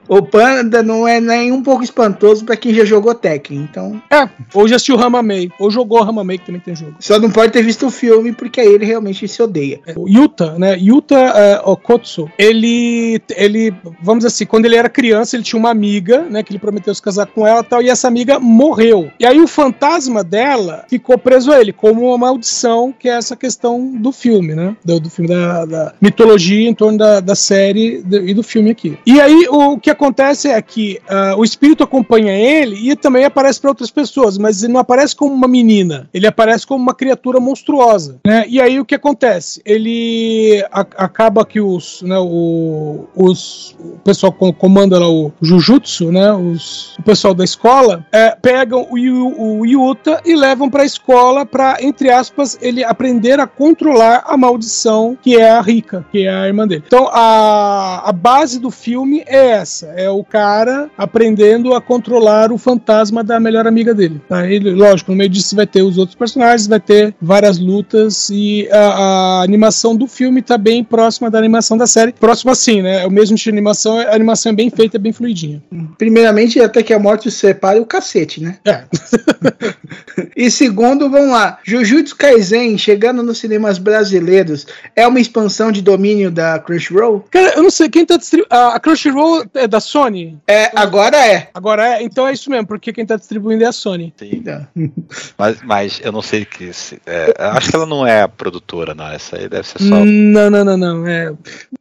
[0.09, 4.03] o, Panda não é nem um pouco espantoso pra quem já jogou Tekken, então.
[4.11, 6.97] É, ou já assistiu Ramamei, ou jogou Ramamei, que também tem jogo.
[7.01, 9.81] Só não pode ter visto o filme porque aí ele realmente se odeia.
[9.97, 10.77] O Yuta, né?
[10.79, 15.71] Yuta eh, Okotsu, ele, ele, vamos dizer assim, quando ele era criança, ele tinha uma
[15.71, 16.43] amiga, né?
[16.43, 19.11] Que ele prometeu se casar com ela e tal, e essa amiga morreu.
[19.19, 23.37] E aí o fantasma dela ficou preso a ele, como uma maldição, que é essa
[23.37, 24.77] questão do filme, né?
[24.85, 28.99] Do, do filme da, da mitologia em torno da, da série e do filme aqui.
[29.07, 29.94] E aí o que aconteceu?
[29.95, 34.63] Acontece é que ah, o espírito acompanha ele e também aparece para outras pessoas, mas
[34.63, 38.45] ele não aparece como uma menina, ele aparece como uma criatura monstruosa, né?
[38.49, 39.63] E aí o que acontece?
[39.65, 46.33] Ele a- acaba que os, né, o, os, o pessoal comanda lá o Jujutsu, né,
[46.33, 51.47] os, o pessoal da escola, é, pegam o, o Yuta e levam para a escola
[51.47, 56.35] para, entre aspas, ele aprender a controlar a maldição que é a Rika, que é
[56.35, 56.83] a irmã dele.
[56.87, 62.59] Então a, a base do filme é essa: é o cara aprendendo a controlar o
[62.59, 64.21] fantasma da melhor amiga dele.
[64.29, 64.47] Tá?
[64.47, 68.69] Ele, lógico, no meio disso vai ter os outros personagens, vai ter várias lutas e
[68.71, 72.13] a, a animação do filme tá bem próxima da animação da série.
[72.13, 73.03] Próxima assim, né?
[73.03, 75.63] É o mesmo estilo de animação, a animação é bem feita, é bem fluidinha.
[75.99, 78.59] Primeiramente, até que a morte separe o cacete, né?
[78.65, 78.85] É.
[80.37, 81.59] e segundo, vamos lá.
[81.65, 87.25] Jujutsu Kaisen, chegando nos cinemas brasileiros, é uma expansão de domínio da Crunchyroll?
[87.31, 88.49] Cara, eu não sei, quem tá distribuindo.
[88.51, 90.39] A, a Crunchyroll é da Sony?
[90.47, 91.49] É, agora é.
[91.53, 92.03] Agora é?
[92.03, 94.15] Então é isso mesmo, porque quem tá distribuindo é a Sony.
[94.17, 94.43] Sim.
[95.37, 96.73] Mas, mas eu não sei que.
[96.73, 99.07] se- é, acho que ela não é a produtora, não.
[99.09, 100.05] Essa aí deve ser só.
[100.05, 101.07] Não, não, não, não.
[101.07, 101.33] É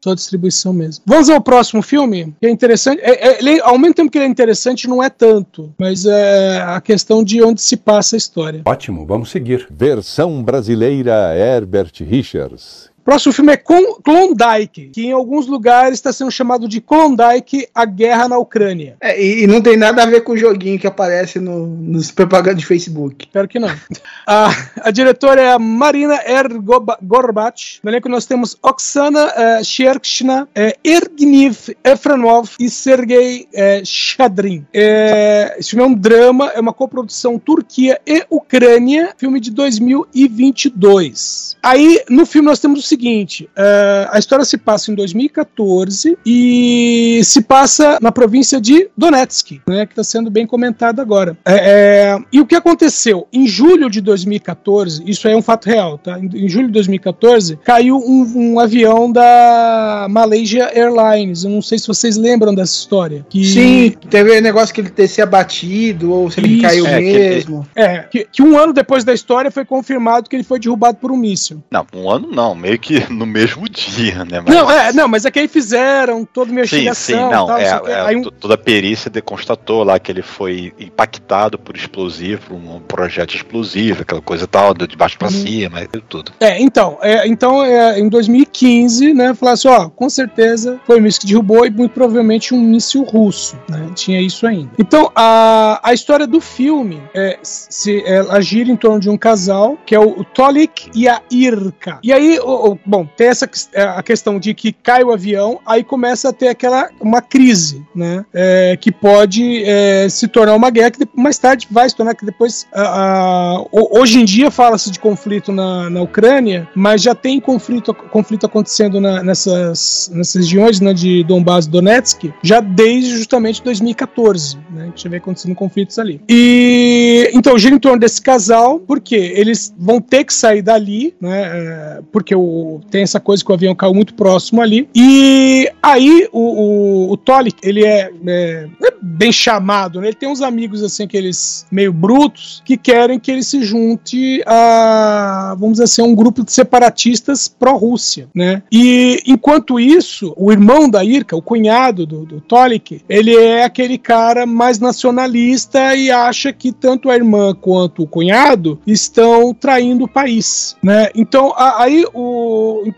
[0.03, 1.03] só distribuição mesmo.
[1.05, 2.99] Vamos ao próximo filme, que é interessante.
[3.03, 5.73] É, é, ele, ao mesmo tempo que ele é interessante, não é tanto.
[5.77, 8.61] Mas é a questão de onde se passa a história.
[8.65, 9.67] Ótimo, vamos seguir.
[9.69, 12.89] Versão brasileira Herbert Richards.
[13.03, 18.29] Próximo filme é Klondike, que em alguns lugares está sendo chamado de Klondike, a guerra
[18.29, 18.95] na Ucrânia.
[19.01, 22.59] É, e, não tem nada a ver com o joguinho que aparece no, nos propagandas
[22.59, 23.25] de Facebook.
[23.25, 23.73] Espero que não.
[24.25, 27.79] a, a diretora é a Marina Ergorbach.
[27.83, 34.65] No elenco nós temos Oksana uh, Sherkshina, eh, Ergniv Efranov e Sergei eh, Shadrin.
[34.73, 41.57] Eh, esse filme é um drama, é uma coprodução Turquia e Ucrânia, filme de 2022.
[41.61, 47.21] Aí, no filme nós temos o seguinte, eh, a história se passa em 2014 e
[47.23, 51.35] se passa na província de Donetsk, né, que está sendo bem comentado agora.
[51.43, 53.27] É, é, e o que aconteceu?
[53.33, 56.19] Em julho de 2014, isso é um fato real, tá?
[56.19, 61.43] Em, em julho de 2014, caiu um, um avião da Malaysia Airlines.
[61.43, 63.25] Eu não sei se vocês lembram dessa história.
[63.29, 63.43] Que...
[63.43, 66.61] Sim, teve negócio que ele ter se abatido, ou se ele Isso.
[66.61, 67.67] caiu É, que mesmo.
[67.75, 71.11] É, que, que um ano depois da história foi confirmado que ele foi derrubado por
[71.11, 71.63] um míssil.
[71.71, 74.41] Não, um ano não, meio que no mesmo dia, né?
[74.45, 77.25] Mas- Não, é, não, mas é que aí fizeram toda uma Sim, investigação.
[77.29, 77.47] sim, não.
[77.47, 80.73] tal, é, é, Aí um- to- Toda a perícia de- constatou lá que ele foi
[80.79, 85.33] impactado por explosivo, por um projeto explosivo, aquela coisa e tal, de baixo pra Uhum.
[85.33, 86.31] cima, tudo.
[86.39, 91.01] É, então, é, então é, em 2015, né, falaram assim, ó, com certeza foi o
[91.01, 94.71] míssil que derrubou e muito provavelmente um míssil russo, né, tinha isso ainda.
[94.77, 99.77] Então, a, a história do filme, é, se, ela gira em torno de um casal,
[99.85, 101.99] que é o, o Tolik e a Irka.
[102.03, 105.59] E aí, o- o- bom, tem essa é, a questão de que cai o avião,
[105.65, 110.69] aí começa a ter aquela, uma crise, né, é, que pode é, se tornar uma
[110.69, 114.49] guerra, que mais tarde vai se tornar, que depois, a- a- ho- hoje em dia
[114.51, 120.35] fala-se de conflito na, na Ucrânia, mas já tem conflito, conflito acontecendo na- nessas, nessas
[120.35, 125.99] regiões né, de Donbass Donetsk, já desde justamente 2014, né, que já vem acontecendo conflitos
[125.99, 126.21] ali.
[126.29, 131.41] E então gira em torno desse casal, porque eles vão ter que sair dali, né,
[131.43, 132.41] é, porque o,
[132.89, 137.19] tem essa coisa que o avião caiu muito próximo ali, e aí o, o, o
[137.61, 142.61] ele é, é, é bem chamado, né, ele tem uns amigos assim, aqueles meio brutos,
[142.65, 147.47] que querem que ele se junte a, vamos dizer assim, a um grupo de separatistas
[147.47, 148.61] pró-Rússia, né?
[148.71, 153.97] E enquanto isso, o irmão da Irka, o cunhado do, do Tolik, ele é aquele
[153.97, 160.07] cara mais nacionalista e acha que tanto a irmã quanto o cunhado estão traindo o
[160.07, 161.09] país, né?
[161.15, 162.52] Então a- aí o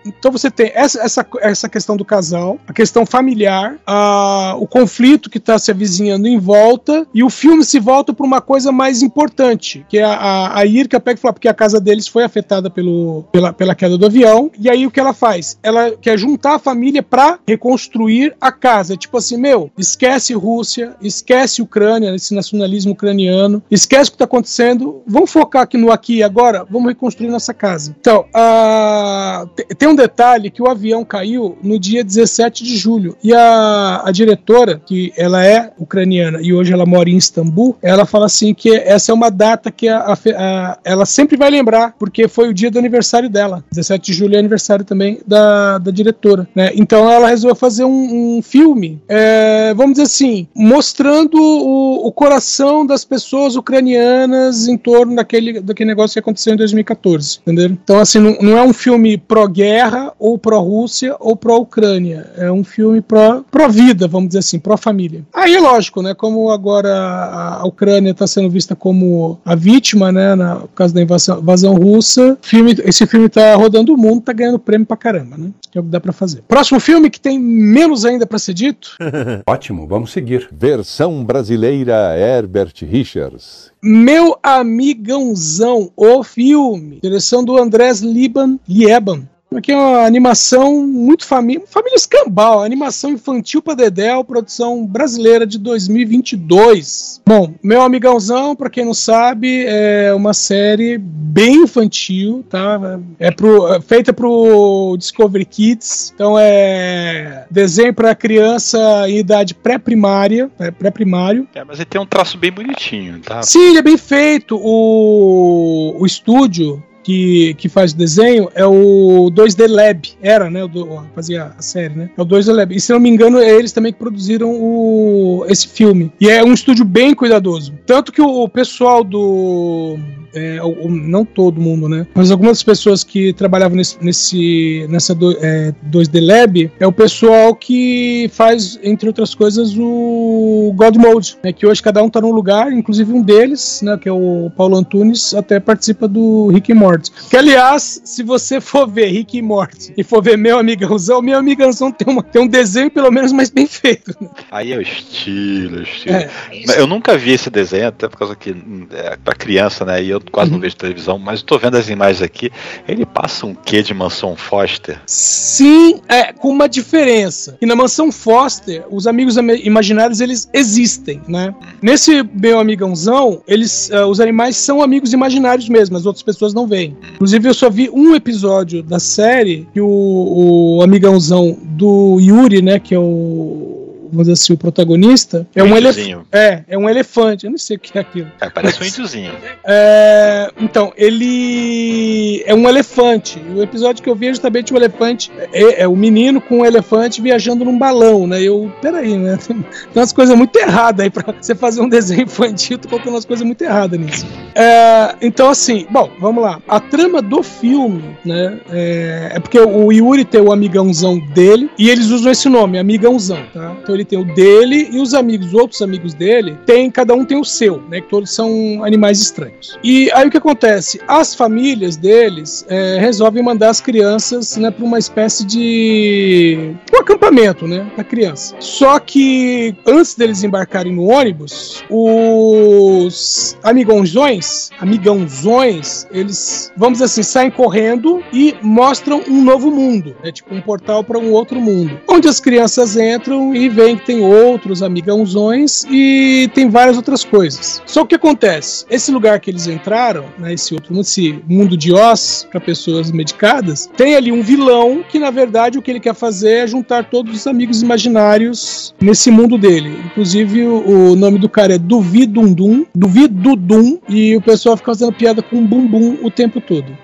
[0.06, 5.30] então você tem essa, essa, essa questão do casal, a questão familiar, a, o conflito
[5.30, 9.02] que está se avizinhando em volta e o filme se volta para uma coisa mais
[9.02, 12.24] importante, que é a, a, a Irka pega e fala porque a casa deles foi
[12.24, 15.58] afetada pelo, pela, pela queda do avião e aí o que ela faz?
[15.64, 21.62] Ela quer juntar a família para reconstruir a casa, tipo assim, meu, esquece Rússia, esquece
[21.62, 26.24] Ucrânia, esse nacionalismo ucraniano, esquece o que está acontecendo, vamos focar aqui no aqui e
[26.24, 27.96] agora, vamos reconstruir nossa casa.
[28.00, 33.16] Então, a- te- tem um detalhe que o avião caiu no dia 17 de julho
[33.24, 38.06] e a, a diretora, que ela é ucraniana e hoje ela mora em Istambul, ela
[38.06, 42.28] fala assim que essa é uma data que a- a- ela sempre vai lembrar, porque
[42.28, 43.64] foi o dia do aniversário dela.
[43.72, 46.72] 17 de julho é aniversário também da, da diretora, né?
[46.76, 52.86] Então ela resolveu fazer um, um filme, é, vamos dizer assim, mostrando o, o coração
[52.86, 57.66] das pessoas ucranianas em torno daquele, daquele negócio que aconteceu em 2014, entendeu?
[57.70, 62.30] Então, assim, não, não é um filme pró-guerra, ou pró-Rússia, ou pró-Ucrânia.
[62.38, 65.24] É um filme pró- pró-vida, vamos dizer assim, pró-família.
[65.34, 66.14] Aí, lógico, né?
[66.14, 70.36] Como agora a, Ucrânia está sendo vista como a vítima, né?
[70.36, 74.34] Na, por causa da invasão, invasão russa, filme, esse filme tá rodando o mundo, tá
[74.34, 75.50] ganhando prêmio pra caramba, né?
[75.72, 76.44] Que é o que dá pra fazer.
[76.48, 78.96] Próximo filme que tem menos ainda pra ser dito.
[79.48, 80.48] Ótimo, vamos seguir.
[80.52, 83.72] Versão brasileira Herbert Richards.
[83.88, 86.98] Meu Amigãozão, o filme.
[87.04, 89.30] Direção do Andrés Liban Lieban.
[89.58, 95.58] Aqui é uma animação muito família, família escambau, animação infantil para Dedéu, produção brasileira de
[95.58, 97.22] 2022.
[97.26, 103.00] Bom, Meu Amigãozão, para quem não sabe, é uma série bem infantil, tá?
[103.18, 110.52] É, pro, é feita pro Discovery Kids, então é desenho para criança em idade pré-primária,
[110.60, 111.48] é, pré-primário.
[111.56, 113.42] É, mas ele tem um traço bem bonitinho, tá?
[113.42, 114.60] Sim, ele é bem feito.
[114.62, 120.10] O, o estúdio que, que faz desenho é o 2D Lab.
[120.20, 120.68] Era, né?
[120.68, 122.10] Do, fazia a série, né?
[122.18, 122.76] É o 2D Lab.
[122.76, 126.12] E se não me engano, é eles também que produziram o, esse filme.
[126.20, 127.74] E é um estúdio bem cuidadoso.
[127.86, 130.00] Tanto que o pessoal do.
[130.36, 132.06] É, não todo mundo, né?
[132.14, 137.56] Mas algumas pessoas que trabalhavam nesse, nesse nessa do- é, 2D Lab é o pessoal
[137.56, 141.52] que faz, entre outras coisas, o God Mode, né?
[141.54, 143.98] Que hoje cada um tá num lugar, inclusive um deles, né?
[143.98, 147.12] Que é o Paulo Antunes, até participa do Rick and Morty.
[147.30, 151.38] Que, aliás, se você for ver Rick e Morty e for ver Meu Amigãozão, Meu
[151.38, 154.16] Amigãozão tem, uma, tem um desenho, pelo menos, mais bem feito.
[154.20, 154.30] né?
[154.52, 156.16] Aí é o estilo, o estilo.
[156.16, 156.30] É.
[156.78, 158.56] Eu nunca vi esse desenho, até por causa que
[158.94, 160.04] é pra criança, né?
[160.04, 162.52] E eu quase não vejo televisão, mas tô vendo as imagens aqui.
[162.88, 165.00] Ele passa um quê de mansão Foster?
[165.06, 167.58] Sim, é, com uma diferença.
[167.60, 171.54] Que na mansão Foster, os amigos imaginários, eles existem, né?
[171.82, 176.68] Nesse meu amigãozão, eles, ah, os animais são amigos imaginários mesmo, as outras pessoas não
[176.68, 176.98] veem.
[177.14, 182.80] Inclusive, eu só vi um episódio da série que o, o amigãozão do Yuri, né,
[182.80, 183.75] que é o
[184.16, 186.18] vamos dizer assim, o protagonista, é um elefante.
[186.32, 187.46] É, é um elefante.
[187.46, 188.32] Eu não sei o que é aquilo.
[188.40, 189.32] É, parece um índiozinho.
[189.64, 193.42] É, então, ele é um elefante.
[193.56, 195.32] O episódio que eu vi é justamente o elefante.
[195.52, 198.42] É, é o menino com o elefante viajando num balão, né?
[198.42, 199.38] Eu, peraí, né?
[199.46, 199.64] Tem
[199.96, 203.46] umas coisas muito erradas aí pra você fazer um desenho infantil, tô colocando umas coisas
[203.46, 204.26] muito erradas nisso.
[204.54, 206.62] É, então, assim, bom, vamos lá.
[206.68, 208.60] A trama do filme, né?
[208.70, 213.44] É, é porque o Yuri tem o amigãozão dele e eles usam esse nome, amigãozão,
[213.54, 213.76] tá?
[213.82, 217.40] Então ele tem o dele e os amigos, outros amigos dele, tem, cada um tem
[217.40, 218.02] o seu, né?
[218.02, 219.78] Que todos são animais estranhos.
[219.84, 221.00] E aí o que acontece?
[221.08, 227.68] As famílias deles é, resolvem mandar as crianças, né, para uma espécie de um acampamento,
[227.68, 228.56] né, da criança.
[228.60, 237.52] Só que antes deles embarcarem no ônibus, os amigãozões, amigãozões, eles, vamos dizer assim, saem
[237.52, 242.28] correndo e mostram um novo mundo, é tipo um portal para um outro mundo, onde
[242.28, 247.82] as crianças entram e veem que tem outros amigãozões e tem várias outras coisas.
[247.86, 248.86] Só que o que acontece?
[248.90, 253.12] Esse lugar que eles entraram, né, esse outro mundo, esse mundo de Oz para pessoas
[253.12, 257.10] medicadas, tem ali um vilão que na verdade o que ele quer fazer é juntar
[257.10, 260.00] todos os amigos imaginários nesse mundo dele.
[260.06, 265.42] Inclusive o, o nome do cara é Duvidundum, Duvidudum, e o pessoal fica fazendo piada
[265.42, 266.96] com bumbum o tempo todo.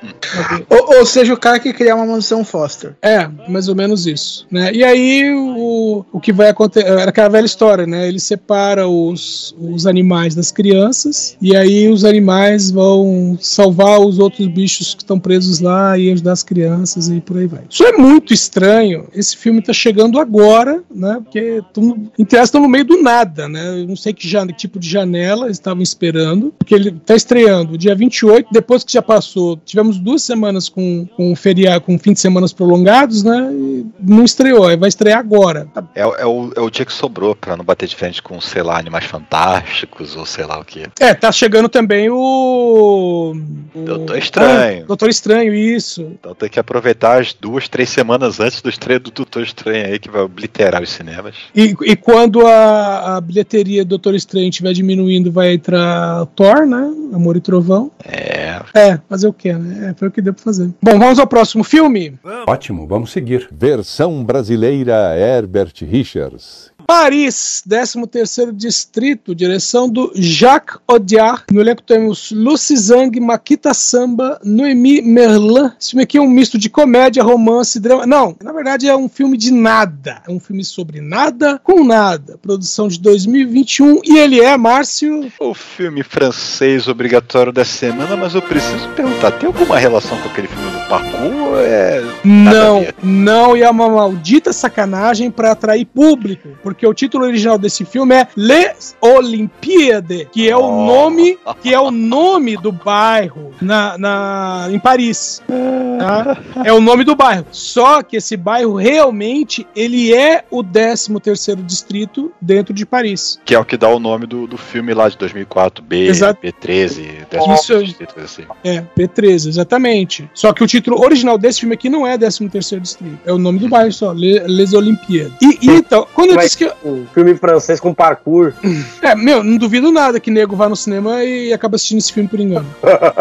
[0.69, 2.95] Ou, ou seja, o cara que criar uma mansão Foster.
[3.01, 4.71] É, mais ou menos isso, né?
[4.73, 8.07] E aí o, o que vai acontecer, era aquela velha história, né?
[8.07, 14.47] Ele separa os, os animais das crianças e aí os animais vão salvar os outros
[14.47, 17.61] bichos que estão presos lá e ajudar as crianças e por aí vai.
[17.69, 19.07] Isso é muito estranho.
[19.13, 21.19] Esse filme tá chegando agora, né?
[21.23, 23.81] Porque tão, em estão no meio do nada, né?
[23.81, 27.77] Eu não sei que, que tipo de janela eles estavam esperando, porque ele tá estreando
[27.77, 32.19] dia 28, depois que já passou, tivemos duas semanas com, com feriado, com fim de
[32.19, 33.49] semanas prolongados, né?
[33.51, 35.67] E não estreou, vai estrear agora.
[35.95, 38.61] É, é o, é o dia que sobrou pra não bater de frente com, sei
[38.61, 40.83] lá, animais fantásticos ou sei lá o que.
[40.99, 43.35] É, tá chegando também o.
[43.73, 44.83] o Doutor Estranho.
[44.83, 46.13] Ah, Doutor Estranho, isso.
[46.19, 49.99] Então tem que aproveitar as duas, três semanas antes do estreia do Doutor Estranho aí,
[49.99, 51.35] que vai obliterar os cinemas.
[51.55, 56.91] E, e quando a, a bilheteria do Doutor Estranho estiver diminuindo, vai entrar Thor, né?
[57.13, 57.91] Amor e Trovão.
[58.03, 58.61] É.
[58.73, 59.89] É, fazer o quê, né?
[59.89, 60.69] É, foi o que deu pra fazer.
[60.81, 62.17] Bom, vamos ao próximo filme.
[62.47, 63.47] Ótimo, vamos seguir.
[63.51, 66.50] Versão brasileira Herbert Richards.
[66.85, 71.43] Paris, 13º Distrito, direção do Jacques Audiard.
[71.51, 75.73] No elenco temos Lucy Zhang, Makita Samba, Noemi Merlan.
[75.79, 78.05] Esse filme aqui é um misto de comédia, romance, drama.
[78.05, 80.21] Não, na verdade é um filme de nada.
[80.27, 82.37] É um filme sobre nada com nada.
[82.41, 85.31] Produção de 2021 e ele é, Márcio...
[85.39, 90.47] O filme francês obrigatório da semana, mas eu preciso perguntar, tem alguma relação com aquele
[90.47, 90.81] filme do
[91.23, 92.01] ou É...
[92.23, 97.85] Não, não, e é uma maldita sacanagem pra atrair público, porque o título original desse
[97.85, 100.85] filme é Les Olympiades, que é o Oh.
[100.85, 105.41] nome, que é o nome do bairro na, na em Paris.
[105.47, 106.37] tá?
[106.63, 107.45] É o nome do bairro.
[107.51, 113.39] Só que esse bairro realmente ele é o 13 terceiro distrito dentro de Paris.
[113.45, 116.39] Que é o que dá o nome do, do filme lá de 2004, B, Exato.
[116.41, 117.85] B13, Isso aí.
[117.85, 118.43] distrito, coisa assim.
[118.63, 120.29] É, P13, exatamente.
[120.33, 123.37] Só que o título original desse filme aqui não é 13 terceiro distrito, é o
[123.37, 125.33] nome do bairro só, Le- Les Olympiades.
[125.41, 128.53] E, e então, quando eu disse que Um filme francês com parkour.
[129.01, 132.29] É, meu, não duvido nada que nego vá no cinema e acaba assistindo esse filme
[132.29, 132.67] por engano.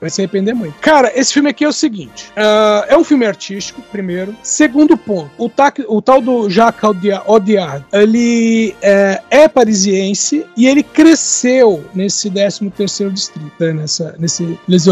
[0.00, 0.74] Vai se arrepender muito.
[0.80, 4.34] Cara, esse filme aqui é o seguinte: ah, é um filme artístico, primeiro.
[4.42, 10.66] Segundo ponto, o, tac- o tal do Jacques Audia- Audiard, ele é, é parisiense e
[10.66, 14.84] ele cresceu nesse 13 terceiro distrito, né, nessa, nesse Les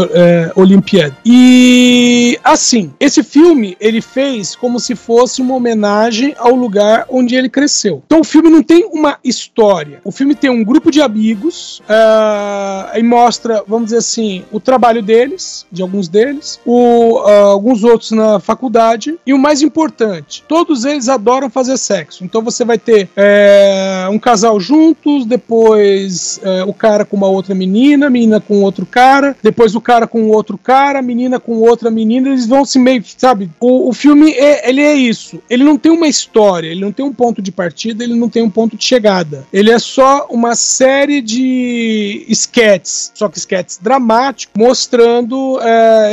[0.55, 1.13] Olympiades.
[1.23, 7.49] E, assim, esse filme ele fez como se fosse uma homenagem ao lugar onde ele
[7.55, 8.03] cresceu.
[8.05, 10.01] Então o filme não tem uma história.
[10.03, 15.01] O filme tem um grupo de amigos ah, e mostra, vamos dizer assim, o trabalho
[15.01, 20.83] deles, de alguns deles, o, ah, alguns outros na faculdade e o mais importante, todos
[20.83, 22.25] eles adoram fazer sexo.
[22.25, 27.55] Então você vai ter eh, um casal juntos, depois eh, o cara com uma outra
[27.55, 32.27] menina, menina com outro cara, depois o cara com outro cara, menina com outra menina,
[32.27, 33.49] eles vão se meio, sabe?
[33.61, 35.39] O, o filme é, ele é isso.
[35.49, 38.43] Ele não tem uma história, ele não tem um ponto de partida, ele não tem
[38.43, 39.45] um ponto de chegada.
[39.53, 45.59] Ele é só uma série de sketches, só que sketches dramáticos, mostrando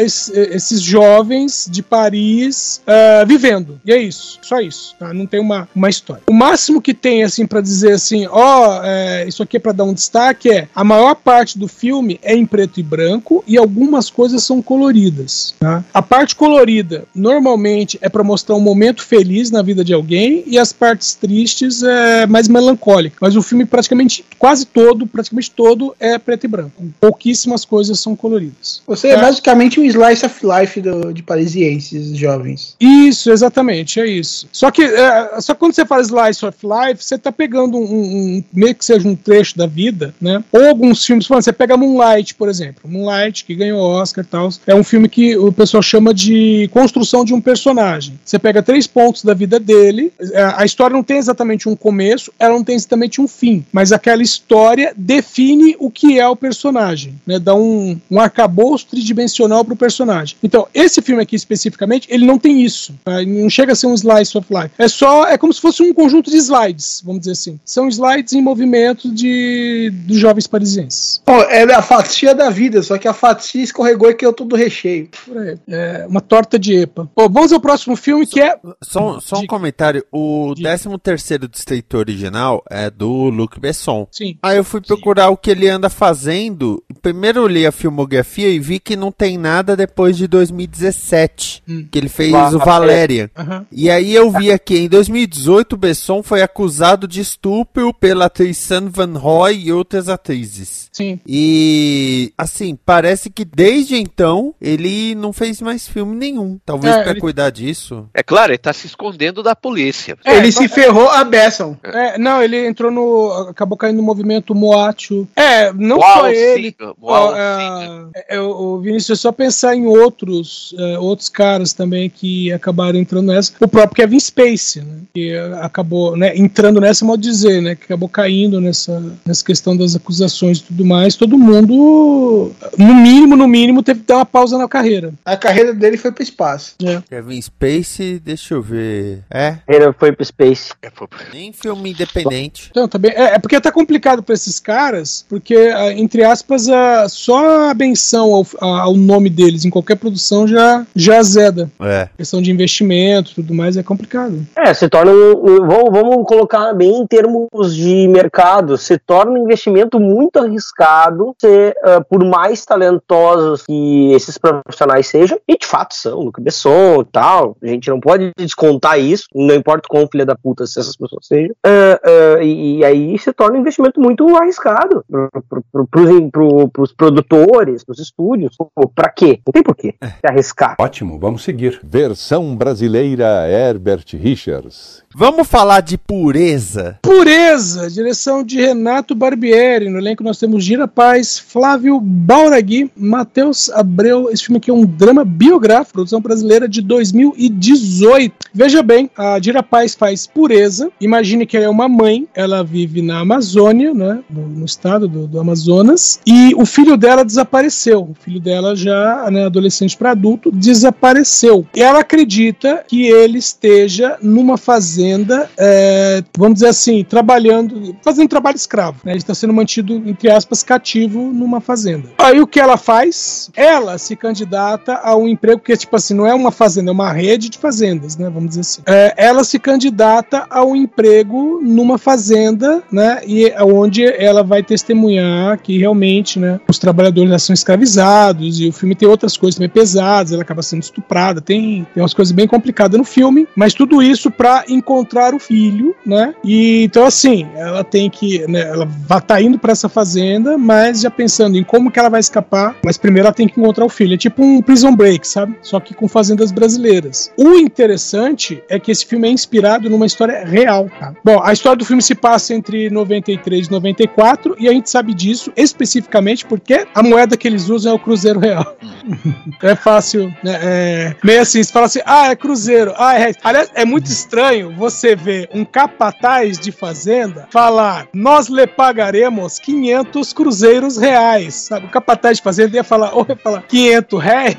[0.04, 3.80] es- esses jovens de Paris eh, vivendo.
[3.84, 4.94] E é isso, só isso.
[4.98, 5.12] tá?
[5.12, 6.22] Não tem uma, uma história.
[6.28, 9.84] O máximo que tem, assim, pra dizer assim, ó, eh, isso aqui é pra dar
[9.84, 14.10] um destaque é a maior parte do filme é em preto e branco e algumas
[14.10, 15.54] coisas são coloridas.
[15.58, 15.84] tá?
[15.92, 20.58] A parte colorida normalmente é pra mostrar um momento feliz na vida de alguém e
[20.58, 23.16] as partes tristes é mais melancólica.
[23.20, 26.82] Mas o filme praticamente quase todo, praticamente todo é preto e branco.
[27.00, 28.82] Pouquíssimas coisas são coloridas.
[28.86, 32.74] Você é basicamente um slice of life do- de parisienses jovens.
[32.80, 34.48] Isso, exatamente, é isso.
[34.50, 38.44] Só que, é, só quando você fala Slice of Life, você tá pegando um, um-
[38.52, 40.42] meio que seja um trecho da vida, né?
[40.50, 42.82] Ou alguns filmes, você pega Moonlight, por exemplo.
[42.90, 44.48] Moonlight, que ganhou Oscar e tal.
[44.66, 48.18] É um filme que o pessoal chama de construção de um personagem.
[48.24, 52.32] Você pega três pontos da vida dele, é, a história não tem exatamente um começo,
[52.38, 57.20] ela não tem exatamente um fim, mas aquela história define o que é o personagem,
[57.26, 57.38] né?
[57.38, 60.36] Dá um, um arcabouço tridimensional pro personagem.
[60.42, 62.94] Então, esse filme aqui especificamente, ele não tem isso.
[63.04, 63.22] tá?
[63.22, 64.70] Não chega a ser um slice of life.
[64.78, 67.60] É só, é como se fosse um conjunto de slides, vamos dizer assim.
[67.64, 71.22] São slides em movimento de dos jovens parisienses.
[71.26, 75.08] Ó, é a fatia da vida, só que a fatia escorregou e caiu tudo recheio.
[75.24, 75.58] Por aí.
[75.68, 77.08] É uma torta de epa.
[77.14, 80.04] Bom, vamos ao próximo filme que é Só, só um comentário.
[80.10, 80.54] O
[81.02, 84.06] 13º Distrito original é do Luc Besson.
[84.10, 84.36] Sim.
[84.42, 86.82] Aí eu fui procurar o que ele anda fazendo.
[87.00, 91.62] Primeiro eu li a filmografia e vi que não tem nada depois de 2017.
[91.90, 93.30] Que ele fez Va- o Valéria.
[93.36, 93.66] Aham.
[93.72, 98.56] E aí eu vi aqui, em 2018, o Besson foi acusado de estupro pela atriz
[98.58, 100.88] San Van Roy e outras atrizes.
[100.92, 101.18] Sim.
[101.26, 106.58] E, assim, parece que desde então ele não fez mais filme nenhum.
[106.64, 108.08] Talvez É, pra ele- cuidar disso.
[108.14, 110.16] É claro, ele tá se escondendo da polícia.
[110.24, 111.76] É, Ele se ferrou a Besson.
[111.82, 113.32] É, não, ele entrou no.
[113.48, 115.26] acabou caindo no movimento Moacho.
[115.36, 116.74] É, não Uau, só ele.
[117.00, 122.52] uau, é, é, o Vinícius, é só pensar em outros, é, outros caras também que
[122.52, 123.52] acabaram entrando nessa.
[123.60, 124.98] O próprio Kevin Spacey, né?
[125.14, 127.74] Que é, acabou né, entrando nessa, modo de dizer, né?
[127.74, 131.16] Que acabou caindo nessa, nessa questão das acusações e tudo mais.
[131.16, 135.12] Todo mundo, no mínimo, no mínimo, teve que dar uma pausa na carreira.
[135.24, 136.74] A carreira dele foi pro espaço.
[137.08, 139.22] Kevin Spacey, deixa eu ver.
[139.30, 140.72] É, Ele foi pro Space.
[140.84, 140.90] É,
[141.32, 142.68] nem filme independente.
[142.70, 147.08] Então, também, é, é porque tá complicado pra esses caras, porque, ah, entre aspas, a,
[147.08, 149.64] só a benção ao, ao nome deles.
[149.64, 151.70] Em qualquer produção já, já azeda.
[151.80, 152.08] É.
[152.16, 154.44] Questão de investimento tudo mais é complicado.
[154.56, 159.32] É, se torna um, um- vamos, vamos colocar bem em termos de mercado, se torna
[159.38, 165.66] um investimento muito arriscado, se, ah, por mais talentosos que esses profissionais sejam, e de
[165.66, 170.08] fato são, Luc Besson e tal, a gente não pode descontar isso, não importa quão
[170.10, 173.60] filha da puta se essas pessoas sejam, ah, ah, e, e aí se torna um
[173.60, 179.40] investimento muito arriscado pro, pro, pro, pros, pro, pros produtores, pros estúdios, Pô, pra quê?
[179.46, 180.76] Não tem porquê se arriscar.
[180.78, 181.80] Ótimo, vamos seguir.
[181.82, 185.02] Versão brasileira Herbert Richards.
[185.14, 186.98] Vamos falar de pureza.
[187.02, 189.90] Pureza, direção de Renato Barbieri.
[189.90, 194.30] No elenco nós temos Gira Paz, Flávio Bauragui, Matheus Abreu.
[194.30, 198.34] Esse filme aqui é um drama biográfico, produção brasileira de 2018.
[198.54, 200.61] Veja bem, a Gira Paz faz Pureza.
[201.00, 205.26] Imagine que ela é uma mãe, ela vive na Amazônia, né, no, no estado do,
[205.26, 208.02] do Amazonas, e o filho dela desapareceu.
[208.02, 211.66] O filho dela já, né, adolescente para adulto, desapareceu.
[211.76, 219.00] Ela acredita que ele esteja numa fazenda, é, vamos dizer assim, trabalhando, fazendo trabalho escravo.
[219.04, 219.12] Né?
[219.12, 222.08] Ele está sendo mantido, entre aspas, cativo numa fazenda.
[222.18, 223.50] Aí o que ela faz?
[223.56, 227.12] Ela se candidata a um emprego que, tipo assim, não é uma fazenda, é uma
[227.12, 228.30] rede de fazendas, né?
[228.30, 228.82] Vamos dizer assim.
[228.86, 233.20] É, ela se candidata a um emprego numa fazenda, né?
[233.26, 236.60] E é onde ela vai testemunhar que realmente, né?
[236.68, 240.32] Os trabalhadores são escravizados e o filme tem outras coisas também pesadas.
[240.32, 244.30] Ela acaba sendo estuprada, tem, tem umas coisas bem complicadas no filme, mas tudo isso
[244.30, 246.34] para encontrar o filho, né?
[246.44, 251.00] E então assim, ela tem que, né, ela vai tá indo para essa fazenda, mas
[251.00, 253.88] já pensando em como que ela vai escapar, mas primeiro ela tem que encontrar o
[253.88, 254.14] filho.
[254.14, 255.56] É tipo um Prison Break, sabe?
[255.62, 257.32] Só que com fazendas brasileiras.
[257.36, 261.14] O interessante é que esse filme é inspirado numa história real, tá?
[261.24, 265.14] Bom, a história do filme se passa entre 93 e 94 e a gente sabe
[265.14, 268.76] disso especificamente porque a moeda que eles usam é o Cruzeiro Real.
[269.62, 270.58] é fácil, né?
[270.62, 273.32] É, meio assim, você fala assim, ah, é Cruzeiro, ah, é.
[273.42, 280.32] Aliás, é muito estranho você ver um capataz de fazenda falar, nós lhe pagaremos 500
[280.32, 281.86] cruzeiros reais, sabe?
[281.86, 284.56] O capataz de fazenda ia falar, ou ia falar 500 reais,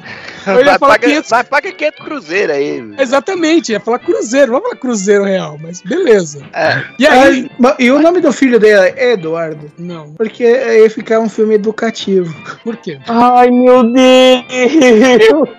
[0.47, 2.93] ou ele ia falar pagar, 500 vai pagar 500 cruzeiro aí.
[2.97, 6.41] Exatamente, ia falar cruzeiro, não vai falar cruzeiro real, mas beleza.
[6.53, 6.83] É.
[6.99, 7.49] E aí?
[7.63, 9.71] Ah, e o nome do filho dela é Eduardo?
[9.77, 10.13] Não.
[10.13, 12.33] Porque ia ficar um filme educativo.
[12.63, 12.99] Por quê?
[13.07, 15.49] Ai, meu Deus!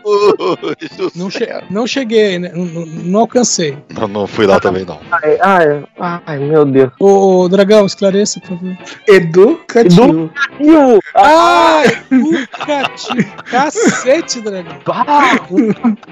[1.14, 2.50] Não, che não cheguei, né?
[2.54, 3.76] Não, não- alcancei.
[3.98, 5.00] Não, não fui lá também, não.
[5.10, 5.84] Ai, ai,
[6.26, 6.90] ai, meu Deus.
[7.00, 8.76] Ô, Dragão, esclareça, por favor.
[9.08, 10.30] Educativo.
[10.60, 11.00] Edu!
[11.14, 13.34] Ah, educativo.
[13.50, 14.78] Cacete, Dragão.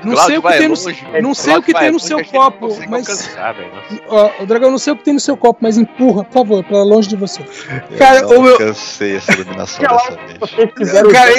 [0.04, 0.74] Não sei o que tem no,
[1.22, 3.54] não sei o que tem no seu copo, mas alcançar.
[4.08, 6.64] Ó, o Dragão, não sei o que tem no seu copo, mas empurra, por favor,
[6.64, 7.42] pra longe de você.
[7.98, 9.84] Cara, eu não o meu- alcancei essa eliminação
[10.78, 11.12] dessa vez.
[11.12, 11.32] Cara,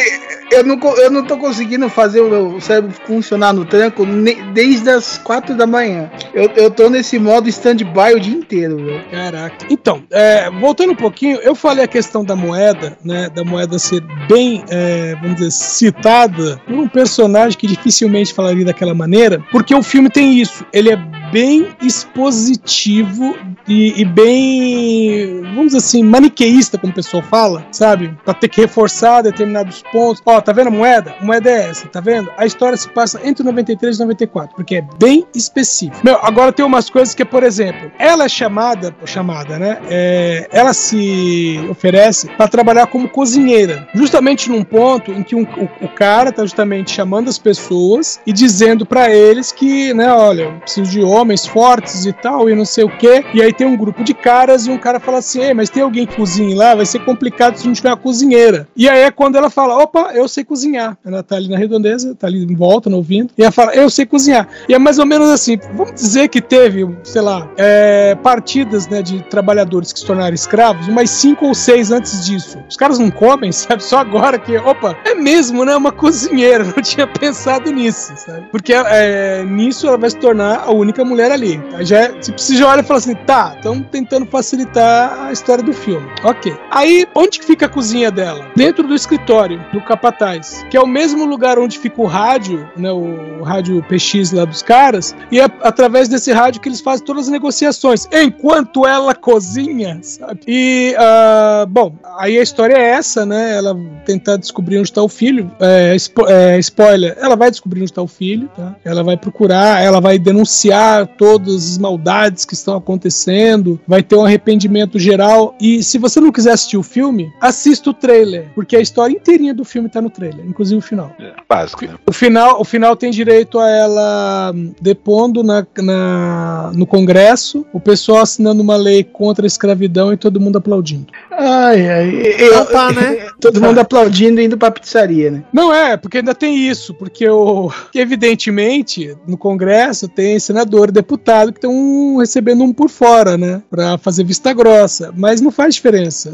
[0.51, 4.05] eu não, eu não tô conseguindo fazer o meu cérebro funcionar no tranco
[4.53, 6.11] desde as quatro da manhã.
[6.33, 9.03] Eu, eu tô nesse modo stand-by o dia inteiro, velho.
[9.09, 9.65] Caraca.
[9.69, 13.29] Então, é, voltando um pouquinho, eu falei a questão da moeda, né?
[13.29, 18.93] Da moeda ser bem, é, vamos dizer, citada por um personagem que dificilmente falaria daquela
[18.93, 20.65] maneira, porque o filme tem isso.
[20.71, 20.97] Ele é
[21.33, 23.35] bem expositivo
[23.67, 28.15] e, e bem, vamos dizer assim, maniqueísta, como o pessoal fala, sabe?
[28.23, 30.21] Pra ter que reforçar determinados pontos.
[30.25, 31.15] Ó, tá vendo a moeda?
[31.19, 32.29] A moeda é essa, tá vendo?
[32.37, 35.99] A história se passa entre 93 e 94, porque é bem específico.
[36.03, 39.79] Meu, agora tem umas coisas que, por exemplo, ela é chamada, chamada, né?
[39.89, 45.85] É, ela se oferece para trabalhar como cozinheira, justamente num ponto em que um- o,
[45.85, 50.51] o cara tá justamente chamando as pessoas e dizendo para eles que, né, olha, eu
[50.59, 53.25] preciso de homens fortes e tal, e não sei o quê.
[53.33, 55.81] E aí tem um grupo de caras e um cara fala assim: Ei, mas tem
[55.81, 56.75] alguém que cozinha lá?
[56.75, 58.67] Vai ser complicado se não tiver uma cozinheira.
[58.75, 60.97] E aí é quando ela fala: opa, eu sei cozinhar.
[61.03, 63.31] Ela tá ali na redondeza, tá ali em volta, não ouvindo.
[63.37, 64.47] E ela fala: eu sei cozinhar.
[64.67, 69.01] E é mais ou menos assim: vamos dizer que teve, sei lá, é, partidas né,
[69.01, 72.59] de trabalhadores que se tornaram escravos, umas cinco ou seis antes disso.
[72.69, 73.83] Os caras não comem, sabe?
[73.83, 75.75] Só agora que, opa, é mesmo, né?
[75.75, 76.63] Uma cozinheira.
[76.73, 78.47] Não tinha pensado nisso, sabe?
[78.51, 81.57] Porque é, nisso ela vai se tornar a única mulher ali.
[81.71, 81.83] Tá?
[81.83, 85.63] Já, é- se você já olha e fala assim, tá, estão tentando facilitar a história
[85.63, 86.07] do filme.
[86.23, 86.55] Ok.
[86.71, 88.45] Aí, onde que fica a cozinha dela?
[88.55, 92.91] Dentro do escritório, do capataz, que é o mesmo lugar onde fica o rádio, né?
[92.91, 97.23] O rádio PX lá dos caras, e é através desse rádio que eles fazem todas
[97.25, 100.39] as negociações, enquanto ela cozinha, sabe?
[100.47, 103.55] E, ah, bom, aí a história é essa, né?
[103.55, 103.75] Ela
[104.05, 105.51] tentar descobrir onde está o filho.
[105.59, 108.75] É, spo- é, spoiler, ela vai descobrir onde está o filho, tá?
[108.83, 114.15] Ela vai procurar, ela vai denunciar explicar todas as maldades que estão acontecendo, vai ter
[114.15, 115.55] um arrependimento geral.
[115.59, 119.53] E se você não quiser assistir o filme, assista o trailer, porque a história inteirinha
[119.53, 121.11] do filme tá no trailer, inclusive o final.
[121.19, 121.95] É, básico, né?
[122.05, 127.79] O final, o final tem direito a ela hum, depondo na, na- no Congresso, o
[127.79, 131.07] pessoal assinando uma lei contra a escravidão e todo mundo aplaudindo.
[131.31, 132.15] Ai, ai.
[132.39, 133.27] Eu, tá, né?
[133.39, 135.43] Todo mundo aplaudindo e indo pra pizzaria, né?
[135.51, 141.51] Não é, porque ainda tem isso, porque o, evidentemente no Congresso tem senador e deputado
[141.51, 146.31] que estão recebendo um por fora, né, Pra fazer vista grossa, mas não faz diferença.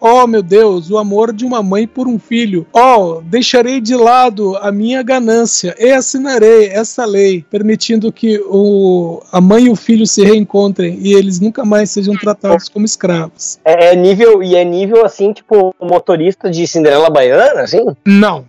[0.00, 2.66] Oh meu Deus, o amor de uma mãe por um filho.
[2.72, 9.40] Oh, deixarei de lado a minha ganância e assinarei essa lei permitindo que o, a
[9.40, 13.58] mãe e o filho se reencontrem e eles nunca mais sejam tratados como escravos.
[13.64, 17.84] É, é nível, e é nível assim, tipo, motorista de Cinderela Baiana, assim?
[18.04, 18.44] Não,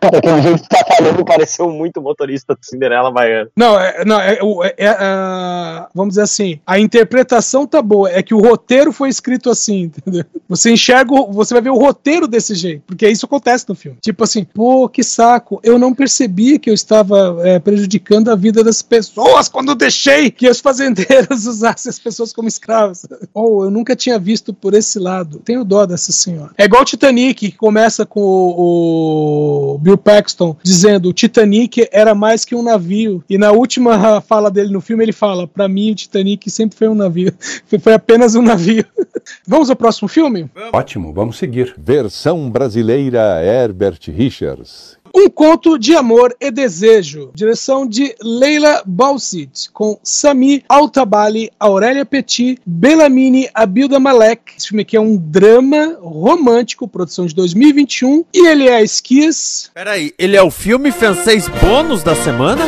[0.00, 3.48] Aquele jeito que tá falando pareceu muito motorista de Cinderela Baiana.
[3.56, 8.22] Não, é, não é, o- é- é, vamos dizer assim, a interpretação tá boa, é
[8.22, 10.24] que o roteiro foi escrito assim, entendeu?
[10.48, 13.98] Você enxerga, você vai ver o roteiro desse jeito, porque isso acontece no filme.
[14.00, 18.62] Tipo assim, pô, que saco, eu não percebi que eu estava é, prejudicando a vida
[18.62, 23.06] das pessoas quando deixei que os fazendeiros usassem as pessoas como escravos.
[23.32, 25.40] Ou eu nunca tinha visto por esse lado.
[25.44, 26.50] Tenho dó dessa senhora.
[26.56, 32.14] É igual o Titanic, que começa com o, o Bill Paxton dizendo o Titanic era
[32.14, 33.22] mais que um navio.
[33.28, 36.88] E na última fala dele no filme, ele fala: Pra mim, o Titanic sempre foi
[36.88, 37.32] um navio.
[37.80, 38.84] Foi apenas um navio.
[39.46, 40.48] Vamos ao próximo filme?
[40.72, 41.74] Ótimo, vamos seguir.
[41.78, 44.96] Versão brasileira Herbert Richards.
[45.16, 52.58] Um Conto de Amor e Desejo, direção de Leila Balsit, com Sami Altabali, Aurélia Petit,
[52.66, 54.54] Belamini, Abilda Malek.
[54.58, 59.70] Esse filme aqui é um drama romântico, produção de 2021, e ele é a esquias.
[59.72, 62.64] Peraí, ele é o filme francês bônus da semana?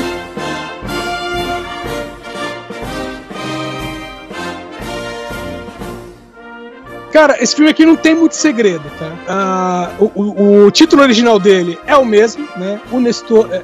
[7.16, 9.10] Cara, esse filme aqui não tem muito segredo, tá?
[9.26, 12.78] Ah, o, o- o título original dele é o mesmo, né?
[12.92, 13.62] Un histo- é,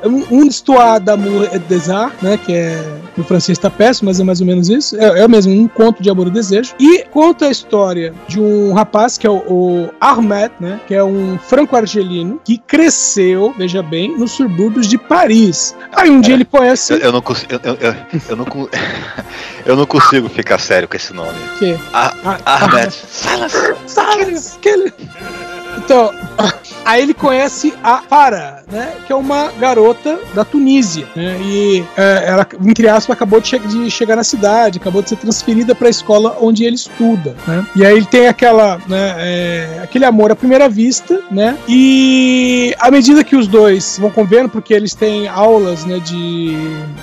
[0.48, 2.38] histoire d'amour et désir, né?
[2.38, 2.82] Que é.
[3.18, 4.96] O francês tá péssimo, mas é mais ou menos isso.
[4.98, 6.72] É, é o mesmo, um conto de amor e desejo.
[6.80, 10.80] E conta a história de um rapaz que é o, o Ahmed, né?
[10.86, 15.76] Que é um franco-argelino que cresceu, veja bem, nos subúrbios de Paris.
[15.94, 16.94] Aí um dia ele conhece.
[16.94, 17.52] Eu, eu não consigo.
[17.62, 17.94] Eu, eu,
[18.30, 18.46] eu, não,
[19.66, 21.36] eu não consigo ficar sério com esse nome.
[21.58, 21.76] Que?
[21.92, 22.14] Ah,
[22.46, 22.92] Ah, Ahmed.
[22.92, 23.41] Silas!
[23.86, 24.56] Silas!
[24.56, 24.92] Aquele...
[25.78, 26.12] Então,
[26.84, 28.92] aí ele conhece a Farah, né?
[29.06, 31.38] Que é uma garota da Tunísia, né?
[31.42, 35.16] E é, ela, entre aspas, acabou de, che- de chegar na cidade, acabou de ser
[35.16, 37.66] transferida para a escola onde ele estuda, né?
[37.76, 39.14] E aí ele tem aquela, né?
[39.18, 41.56] é, aquele amor à primeira vista, né?
[41.68, 45.98] E à medida que os dois vão convivendo, porque eles têm aulas, né?
[46.00, 46.56] De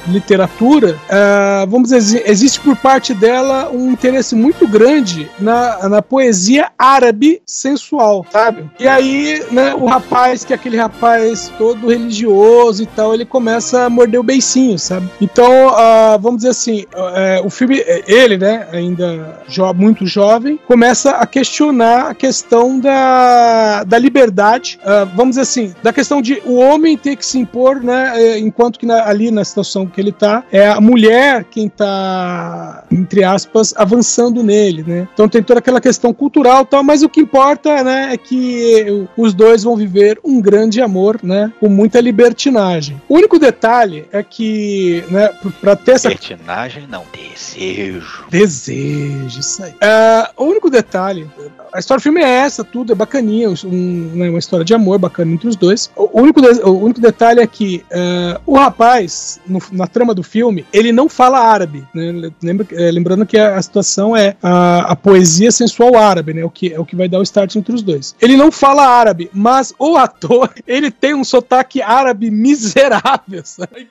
[0.07, 6.69] literatura, ah, vamos dizer, existe por parte dela um interesse muito grande na, na poesia
[6.77, 8.69] árabe sensual, sabe?
[8.80, 13.84] E aí, né, o rapaz, que é aquele rapaz todo religioso e tal, ele começa
[13.86, 15.09] a morder o beicinho, sabe?
[15.22, 20.59] Então, ah, vamos dizer assim, é, o filme, é, ele, né, ainda jo muito jovem,
[20.67, 26.41] começa a questionar a questão da, da liberdade, ah, vamos dizer assim, da questão de
[26.45, 29.99] o homem ter que se impor, né, é, enquanto que na- ali na situação que
[29.99, 35.07] ele tá, é a mulher quem tá, entre aspas, avançando nele, né?
[35.13, 39.07] Então tem toda aquela questão cultural e tal, mas o que importa, né, é que
[39.17, 43.01] os dois vão viver um grande amor, né, com muita libertinagem.
[43.07, 45.30] O único detalhe é que, né,
[45.62, 48.26] pra ter essa Libertinagem não, desejo.
[48.30, 49.74] Desejo, isso aí.
[49.82, 51.30] Ah, o único detalhe,
[51.74, 54.97] a história do filme é essa, tudo é bacaninha, um- né, uma história de amor
[54.99, 55.89] bacana entre os dois.
[55.95, 60.24] O único, de- o único detalhe é que ah, o rapaz, no- na trama do
[60.24, 61.86] filme, ele não fala árabe.
[61.93, 62.32] né?
[62.41, 66.43] Lembra, eh, lembrando que a, a situação é a, a poesia sensual árabe, né?
[66.43, 68.15] O que, é o que vai dar o start entre os dois.
[68.22, 73.88] Ele não fala árabe, mas o ator, ele tem um sotaque árabe miserável, sabe?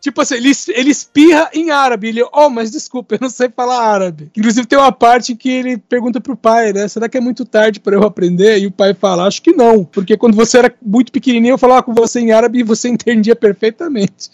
[0.00, 2.08] Tipo assim, ele, ele espirra em árabe.
[2.08, 4.30] Ele, oh, mas desculpa, eu não sei falar árabe.
[4.36, 6.88] Inclusive tem uma parte que ele pergunta pro pai, né?
[6.88, 8.58] Será que é muito tarde pra eu aprender?
[8.58, 9.84] E o pai fala, acho que não.
[9.84, 13.36] Porque quando você era muito pequenininho, eu falava com você em árabe e você entendia
[13.36, 14.30] perfeitamente.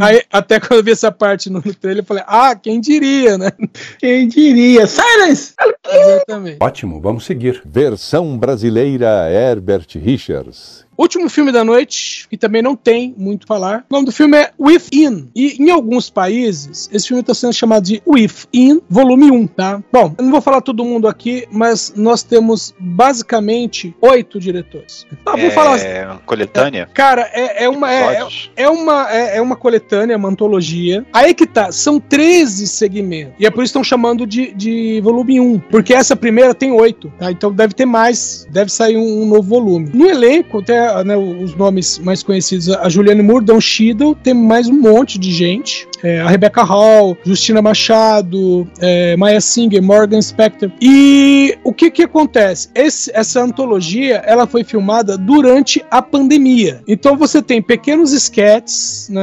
[0.00, 3.38] Aí, até quando eu vi essa parte no, no trailer, eu falei, ah, quem diria,
[3.38, 3.50] né?
[3.98, 4.86] Quem diria?
[4.86, 5.54] Silence!
[5.86, 6.58] Exatamente.
[6.60, 7.62] Ótimo, vamos seguir.
[7.64, 10.83] Versão brasileira Herbert Richards.
[10.96, 13.84] Último filme da noite, que também não tem muito a falar.
[13.90, 15.28] O nome do filme é Within.
[15.34, 19.82] E em alguns países, esse filme está sendo chamado de Within, volume 1, tá?
[19.92, 25.06] Bom, eu não vou falar todo mundo aqui, mas nós temos basicamente oito diretores.
[25.24, 25.78] Tá, vamos é falar.
[26.06, 26.88] uma coletânea?
[26.94, 28.26] Cara, é, é uma, é,
[28.56, 31.04] é uma, é, é uma coletânea, uma antologia.
[31.12, 33.34] Aí que tá, são 13 segmentos.
[33.38, 35.58] E é por isso que estão chamando de, de volume 1.
[35.70, 37.30] Porque essa primeira tem oito, tá?
[37.30, 39.90] Então deve ter mais, deve sair um, um novo volume.
[39.92, 44.68] No elenco, até né, os nomes mais conhecidos, a Juliane Moore, Don Cheadle, tem mais
[44.68, 45.86] um monte de gente.
[46.04, 50.70] É, a Rebecca Hall, Justina Machado, é, Maya Singer, Morgan Spector.
[50.80, 52.68] E o que que acontece?
[52.74, 56.82] Esse- essa antologia, ela foi filmada durante a pandemia.
[56.86, 59.22] Então você tem pequenos esquetes, né,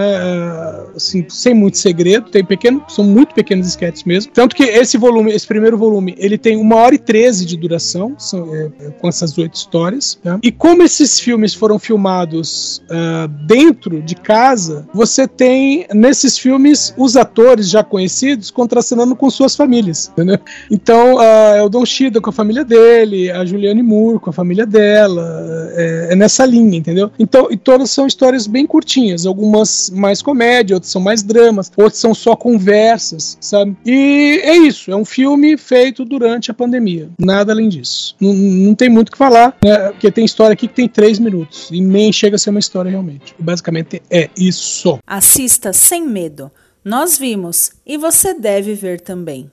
[0.95, 4.31] assim, sem muito segredo, tem pequeno, são muito pequenos esquetes mesmo.
[4.33, 8.15] Tanto que esse volume, esse primeiro volume, ele tem uma hora e treze de duração,
[8.17, 10.19] são, é, é, com essas oito histórias.
[10.23, 10.39] né?
[10.43, 17.15] E como esses filmes foram filmados ah, dentro de casa, você tem nesses filmes os
[17.15, 20.39] atores já conhecidos contracenando com suas famílias, entendeu?
[20.69, 24.33] Então ah, é o Don Cheadle com a família dele, a Juliane Moore com a
[24.33, 27.11] família dela, é, é nessa linha, entendeu?
[27.19, 31.99] Então e todas são histórias bem curtinhas, algumas mais comédia, outras são mais dramas, outras
[31.99, 33.75] são só conversas, sabe?
[33.85, 38.15] E é isso, é um filme feito durante a pandemia, nada além disso.
[38.19, 39.91] Não, não tem muito o que falar, né?
[39.91, 42.89] Porque tem história aqui que tem três minutos e nem chega a ser uma história
[42.89, 43.35] realmente.
[43.39, 44.99] Basicamente é isso.
[45.05, 46.51] Assista sem medo.
[46.83, 49.51] Nós vimos e você deve ver também.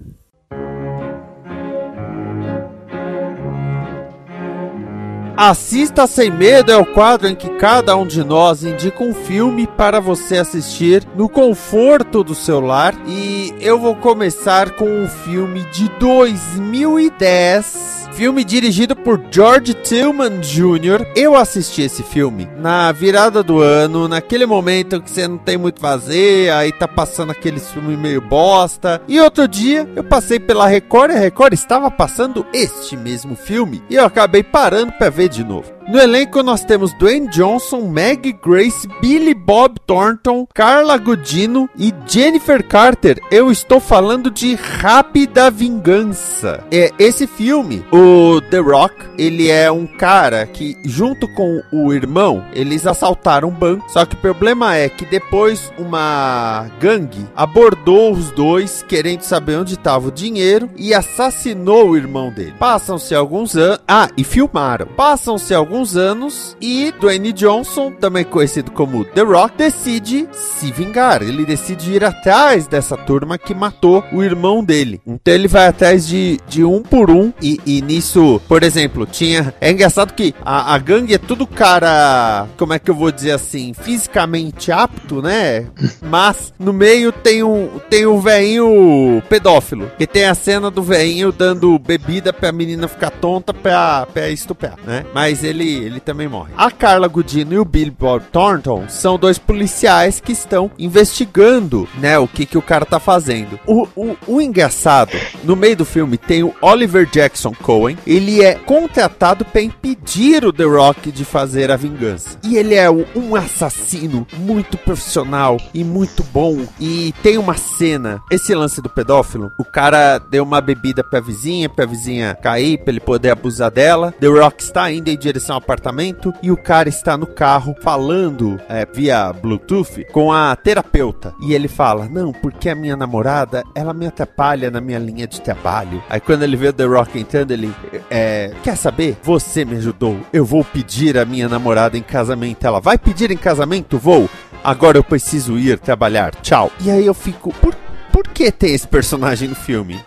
[5.41, 9.69] Assista Sem Medo é o quadro em que cada um de nós indica um filme
[9.69, 12.93] para você assistir no conforto do seu lar.
[13.07, 17.99] E eu vou começar com um filme de 2010.
[18.19, 21.07] Filme dirigido por George Tillman Jr.
[21.15, 25.79] Eu assisti esse filme na virada do ano, naquele momento que você não tem muito
[25.79, 29.01] fazer, aí tá passando aquele filme meio bosta.
[29.07, 33.85] E outro dia eu passei pela Record e a Record estava passando este mesmo filme.
[33.89, 35.78] E eu acabei parando para ver de novo.
[35.89, 42.63] No elenco nós temos Dwayne Johnson, Meg Grace, Billy Bob Thornton, Carla Gudino e Jennifer
[42.63, 43.19] Carter.
[43.31, 46.63] Eu estou falando de Rápida Vingança.
[46.71, 52.45] É esse filme, o The Rock, ele é um cara que junto com o irmão,
[52.53, 53.91] eles assaltaram um banco.
[53.91, 59.73] Só que o problema é que depois uma gangue abordou os dois querendo saber onde
[59.73, 62.53] estava o dinheiro e assassinou o irmão dele.
[62.59, 64.87] Passam-se alguns anos, ah, e filmaram.
[64.89, 71.23] Passam-se alguns anos e Dwayne Johnson, também conhecido como The Rock, decide se vingar.
[71.23, 75.01] Ele decide ir atrás dessa turma que matou o irmão dele.
[75.07, 79.55] Então ele vai atrás de, de um por um e, e nisso, por exemplo, tinha.
[79.61, 82.47] É engraçado que a, a gangue é tudo cara.
[82.57, 83.73] Como é que eu vou dizer assim?
[83.73, 85.67] Fisicamente apto, né?
[86.03, 89.91] Mas no meio tem um tem um veinho pedófilo.
[89.99, 94.77] Que tem a cena do veinho dando bebida pra menina ficar tonta pra, pra estuprar,
[94.85, 95.05] né?
[95.15, 96.53] Mas ele, ele também morre.
[96.57, 102.19] A Carla Gudino e o Billy Bob Thornton são dois policiais que estão investigando, né?
[102.19, 103.59] O que, que o cara tá fazendo.
[103.67, 105.13] O, o, o engraçado,
[105.45, 107.99] no meio do filme, tem o Oliver Jackson Cohen.
[108.07, 112.39] Ele é contratado pra impedir o The Rock de fazer a vingança.
[112.45, 116.65] E ele é um assassino muito profissional e muito bom.
[116.81, 121.69] E tem uma cena, esse lance do pedófilo, o cara deu uma bebida pra vizinha,
[121.69, 124.13] pra vizinha cair, pra ele poder abusar dela.
[124.21, 128.87] The Rock está indo em direção apartamento e o cara está no carro falando é,
[128.87, 131.35] via Bluetooth com a terapeuta.
[131.43, 135.41] E ele fala: Não, porque a minha namorada ela me atrapalha na minha linha de
[135.41, 136.03] trabalho.
[136.09, 137.75] Aí quando ele vê o The Rock entrando, ele
[138.11, 139.19] é, quer saber?
[139.23, 140.19] Você me ajudou.
[140.33, 142.67] Eu vou pedir a minha namorada em casamento.
[142.67, 143.99] Ela vai pedir em casamento?
[143.99, 144.29] Vou.
[144.63, 146.35] Agora eu preciso ir trabalhar.
[146.37, 146.71] Tchau.
[146.81, 147.75] E aí eu fico, por,
[148.13, 149.99] por que tem esse personagem no filme?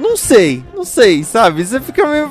[0.00, 1.64] Não sei, não sei, sabe?
[1.64, 2.30] Você fica meio.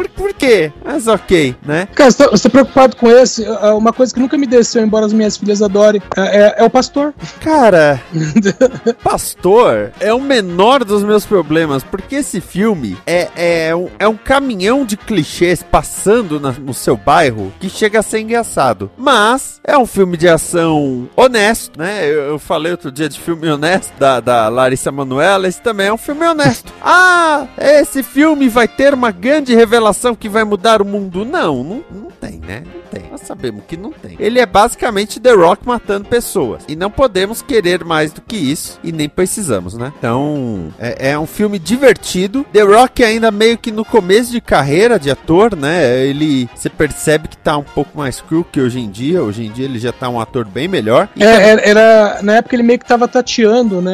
[0.00, 0.72] Por, por quê?
[0.82, 1.86] Mas ok, né?
[1.94, 3.44] Cara, você tá, você tá preocupado com esse?
[3.44, 6.64] É Uma coisa que nunca me desceu, embora as minhas filhas adorem, é, é- é
[6.64, 7.12] o pastor.
[7.40, 8.00] Cara,
[9.02, 13.28] Pastor é o menor dos meus problemas, porque esse filme é,
[13.68, 18.02] é, um, é um caminhão de clichês passando na- no seu bairro que chega a
[18.02, 18.90] ser engraçado.
[18.96, 22.04] Mas é um filme de ação honesto, né?
[22.06, 25.92] Eu, eu falei outro dia de filme honesto da, da Larissa Manoela, esse também é
[25.92, 26.72] um filme honesto.
[26.82, 31.24] Ah, esse filme vai ter uma grande revelação que vai mudar o mundo.
[31.24, 32.62] Não, não, não tem, né?
[32.64, 33.10] Não tem.
[33.10, 34.16] Você sabemos que não tem.
[34.18, 36.62] Ele é basicamente The Rock matando pessoas.
[36.68, 38.78] E não podemos querer mais do que isso.
[38.82, 39.92] E nem precisamos, né?
[39.98, 42.44] Então, é, é um filme divertido.
[42.52, 46.04] The Rock ainda meio que no começo de carreira de ator, né?
[46.06, 49.22] Ele, você percebe que tá um pouco mais cru que hoje em dia.
[49.22, 51.08] Hoje em dia ele já tá um ator bem melhor.
[51.18, 53.92] É, era, era- na época ele meio que tava tateando, né?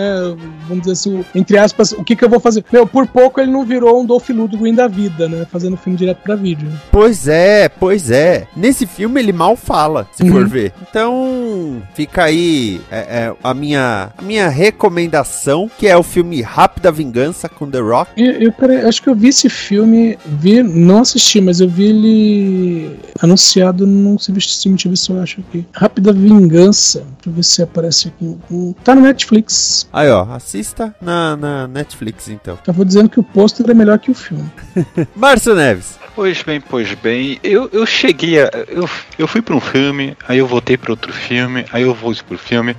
[0.68, 2.64] Vamos dizer assim, entre aspas, o que que eu vou fazer?
[2.72, 5.46] Meu, por pouco ele não virou um Dolph Lundgren da vida, né?
[5.50, 6.68] Fazendo filme direto pra vídeo.
[6.90, 8.48] Pois é, pois é.
[8.56, 10.72] Nesse filme ele mal fala, se for ver.
[10.82, 16.90] Então, fica aí é, é, a, minha, a minha recomendação, que é o filme Rápida
[16.90, 18.10] Vingança com The Rock.
[18.16, 21.84] Eu, eu, cara, acho que eu vi esse filme, vi, não assisti, mas eu vi
[21.84, 25.66] ele anunciado num serviço de streaming, deixa eu ver se eu acho aqui.
[25.72, 28.36] Rápida Vingança, deixa eu ver se aparece aqui.
[28.50, 29.88] Hum, Tá no Netflix.
[29.92, 32.58] Aí, ó, assista na, na Netflix, então.
[32.66, 34.50] Eu vou dizendo que o pôster é melhor que o filme.
[35.14, 35.98] Márcio Neves.
[36.14, 37.40] Pois bem, pois bem.
[37.42, 38.48] Eu, eu cheguei a.
[38.68, 38.88] Eu,
[39.18, 42.38] eu fui para um filme, aí eu voltei para outro filme, aí eu vou pro
[42.38, 42.76] filme.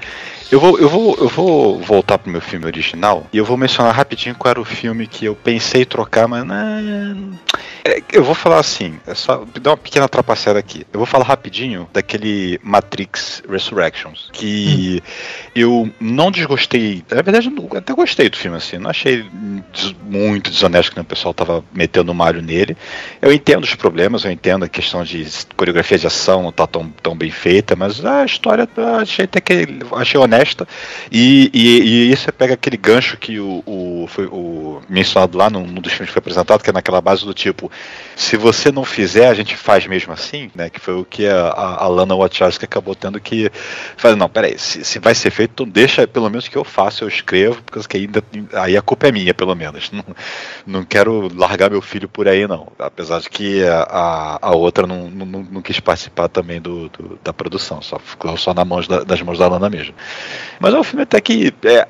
[0.49, 3.93] Eu vou, eu vou, eu vou voltar pro meu filme original e eu vou mencionar
[3.93, 7.37] rapidinho qual era o filme que eu pensei trocar, mas não.
[7.87, 10.85] É, eu vou falar assim, é só dar uma pequena trapaceada aqui.
[10.91, 15.01] Eu vou falar rapidinho daquele Matrix Resurrections, que
[15.55, 17.01] eu não desgostei.
[17.09, 18.77] Na verdade, eu até gostei do filme, assim.
[18.77, 19.25] Não achei
[20.03, 22.75] muito desonesto que o pessoal tava metendo o malho nele.
[23.21, 25.25] Eu entendo os problemas, eu entendo a questão de
[25.55, 29.39] coreografia de ação não tá tão, tão bem feita, mas a história tá- achei até
[29.39, 30.67] que achei honesta.
[31.09, 35.65] E, e, e isso pega aquele gancho que o, o, foi o mencionado lá num,
[35.65, 37.71] num dos filmes que foi apresentado, que é naquela base do tipo,
[38.15, 40.69] se você não fizer, a gente faz mesmo assim, né?
[40.71, 43.51] Que foi o que a, a, Lana Wachowski acabou tendo que
[43.95, 44.15] fazer.
[44.15, 47.61] Não, peraí, se, se vai ser feito, deixa pelo menos que eu faço, eu escrevo,
[47.63, 48.23] porque ainda,
[48.53, 49.91] aí a culpa é minha, pelo menos.
[49.97, 50.03] Não,
[50.65, 52.67] não quero largar meu filho por aí, não.
[52.79, 57.33] Apesar de que a, a, outra não, não, não- quis participar também do, do- da
[57.33, 59.93] produção, só ficou só na mãos da- das mãos da Lana mesmo.
[60.59, 61.87] Mas é um filme até que é,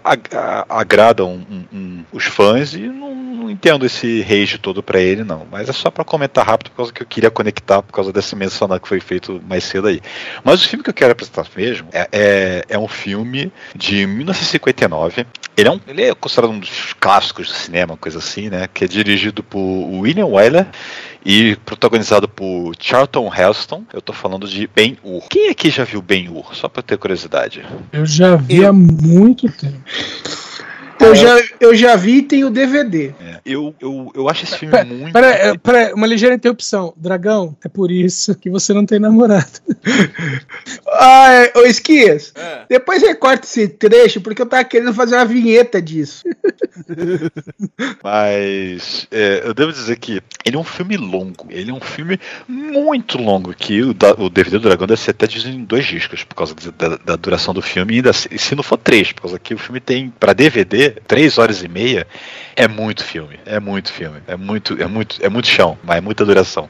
[0.69, 5.23] agrada um- um- um- os fãs e não, não entendo esse rage todo pra ele,
[5.23, 5.45] não.
[5.51, 8.79] Mas só pra comentar rápido, por causa que eu queria conectar, por causa desse mencionar
[8.79, 10.01] que foi feito mais cedo aí.
[10.43, 15.25] Mas o filme que eu quero apresentar mesmo é, é, é um filme de 1959.
[15.55, 18.67] Ele é, um, ele é considerado um dos clássicos do cinema, coisa assim, né?
[18.71, 20.67] Que é dirigido por William Wyler
[21.25, 23.83] e protagonizado por Charlton Heston.
[23.91, 25.23] Eu tô falando de Ben-Hur.
[25.29, 26.55] Quem aqui já viu Ben-Hur?
[26.55, 27.65] Só pra eu ter curiosidade.
[27.91, 29.81] Eu já vi há muito tempo.
[30.99, 33.13] Eu já, eu já vi e tem o DVD.
[33.21, 35.13] É, eu, eu, eu acho esse filme Pera, muito.
[35.13, 36.93] pera, é, pera, uma ligeira interrupção.
[36.97, 39.47] Dragão, é por isso que você não tem namorado.
[40.99, 42.33] Ah, é, ô Esquias,
[42.67, 46.23] depois recorta esse trecho, porque eu tava querendo fazer uma vinheta disso.
[48.03, 51.47] Mas é, eu devo dizer que ele é um filme longo.
[51.49, 53.53] Ele é um filme muito longo.
[53.53, 56.35] Que o, da- o DVD do Dragão deve ser até dividido em dois discos, por
[56.35, 57.93] causa da, da duração do filme.
[57.93, 60.86] E ainda se, se não for três, por causa que o filme tem, pra DVD,
[60.89, 62.07] três horas e meia.
[62.55, 63.39] É muito filme.
[63.45, 64.19] É muito filme.
[64.27, 66.67] É muito, é muito, é muito chão, mas é muita duração.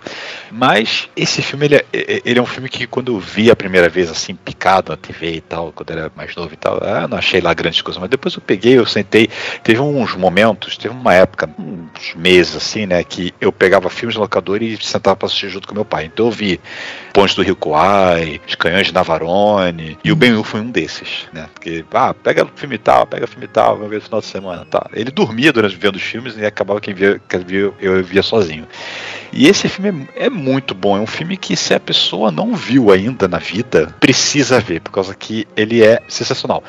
[0.52, 3.88] Mas esse filme, ele é, ele é um filme que quando eu vi a primeira
[3.88, 7.18] vez, assim, picado na TV e tal, quando era mais novo e tal, ah, não
[7.18, 8.02] achei lá grandes coisas.
[8.02, 9.30] Mas depois eu peguei, eu sentei.
[9.64, 14.22] Teve uns momentos, teve uma época, uns meses assim, né, que eu pegava filmes no
[14.22, 16.06] locador e sentava pra assistir junto com meu pai.
[16.06, 16.60] Então eu vi
[17.14, 21.48] Ponte do Rio Kuai, Os Canhões de Navarone, e o Ben-Hur foi um desses, né?
[21.54, 24.90] Porque, ah, pega filme tal, pega filme tal, vamos ver final de semana, tá.
[24.94, 28.68] Ele dormia durante vendo os filmes e acabava quem via, quem via eu via sozinho.
[29.32, 32.56] E esse filme é, é muito bom, é um filme que se a pessoa não
[32.56, 36.64] viu ainda na vida, precisa ver, por causa que ele é sensacional.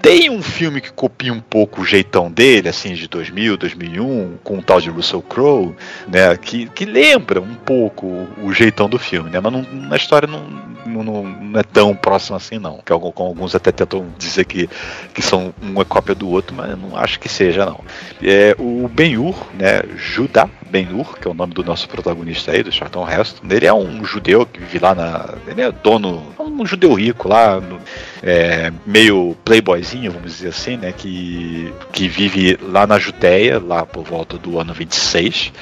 [0.00, 4.58] Tem um filme que copia um pouco o jeitão dele, assim, de 2000, 2001, com
[4.58, 5.74] o tal de Russell Crowe,
[6.08, 8.06] né, que, que lembra um pouco
[8.42, 10.42] o, jeitão do filme, né, mas não, história não,
[10.86, 12.78] não, não- é tão próximo assim, não.
[12.78, 14.68] Que com alguns até tentam dizer que,
[15.14, 17.80] que são uma cópia do outro, mas não acho que seja, não.
[18.22, 22.72] É, o Ben-Hur, né, Judá Ben-Hur, que é o nome do nosso protagonista aí, do
[22.72, 25.34] Charlton Heston, ele é um judeu que vive lá na...
[25.46, 27.78] ele é dono, um judeu rico lá, no-
[28.22, 34.02] é, meio playboyzinho, vamos dizer assim, né, que, que vive lá na Judéia, lá por
[34.04, 35.52] volta do ano 26,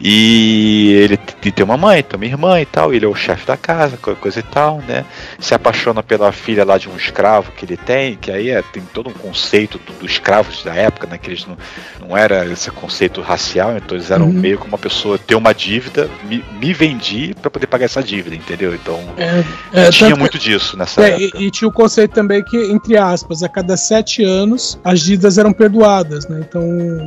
[0.00, 3.56] e ele tem uma mãe, tem uma irmã e tal, ele é o chefe da
[3.56, 5.04] casa, co- coisa e tal, né?
[5.38, 8.82] Se apaixona pela filha lá de um escravo que ele tem, que aí é, tem
[8.92, 11.18] todo um conceito do- dos escravos da época, né?
[11.18, 11.56] Que eles não,
[12.00, 14.32] não era esse conceito racial, então eles eram Uhum.
[14.32, 18.34] meio como uma pessoa ter uma dívida, me, me vendi pra poder pagar essa dívida,
[18.36, 18.74] entendeu?
[18.74, 21.38] Então É, é, tinha tanto- muito disso nessa É, época.
[21.38, 25.38] e, e tinha o conceito também que, entre aspas, a cada sete anos as dívidas
[25.38, 26.40] eram perdoadas, né?
[26.48, 26.60] Então,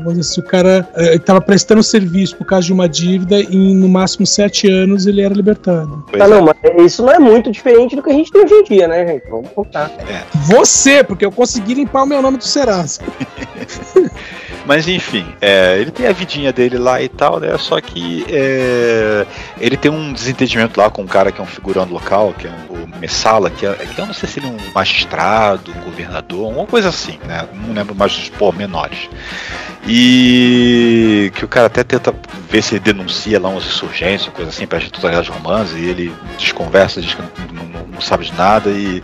[0.04, 3.90] vamos dizer, se o cara estava prestando serviço por causa de uma dívida, em no
[3.90, 6.04] máximo sete anos ele era libertado.
[6.18, 6.56] Tá, não, mas
[6.86, 9.30] isso não é muito diferente do que a gente tem hoje em dia, né, gente?
[9.30, 9.92] Vamos contar.
[10.46, 13.02] Você, porque eu consegui limpar o meu nome do Serasa.
[14.70, 17.58] Mas enfim, é, ele tem a vidinha dele lá e tal, né?
[17.58, 19.26] Só que é,
[19.60, 22.52] ele tem um desentendimento lá com um cara que é um figurão local, que é
[22.70, 26.52] o Messala, que, é, que eu não sei se ele é um magistrado, um governador,
[26.52, 27.48] uma coisa assim, né?
[27.52, 29.10] Não lembro mais dos menores.
[29.88, 32.14] E que o cara até tenta
[32.50, 36.14] ver se ele denuncia lá umas insurgências, coisa assim, gente tutorial de romance, e ele
[36.38, 37.22] desconversa, diz que
[37.54, 39.02] não, não, não sabe de nada e,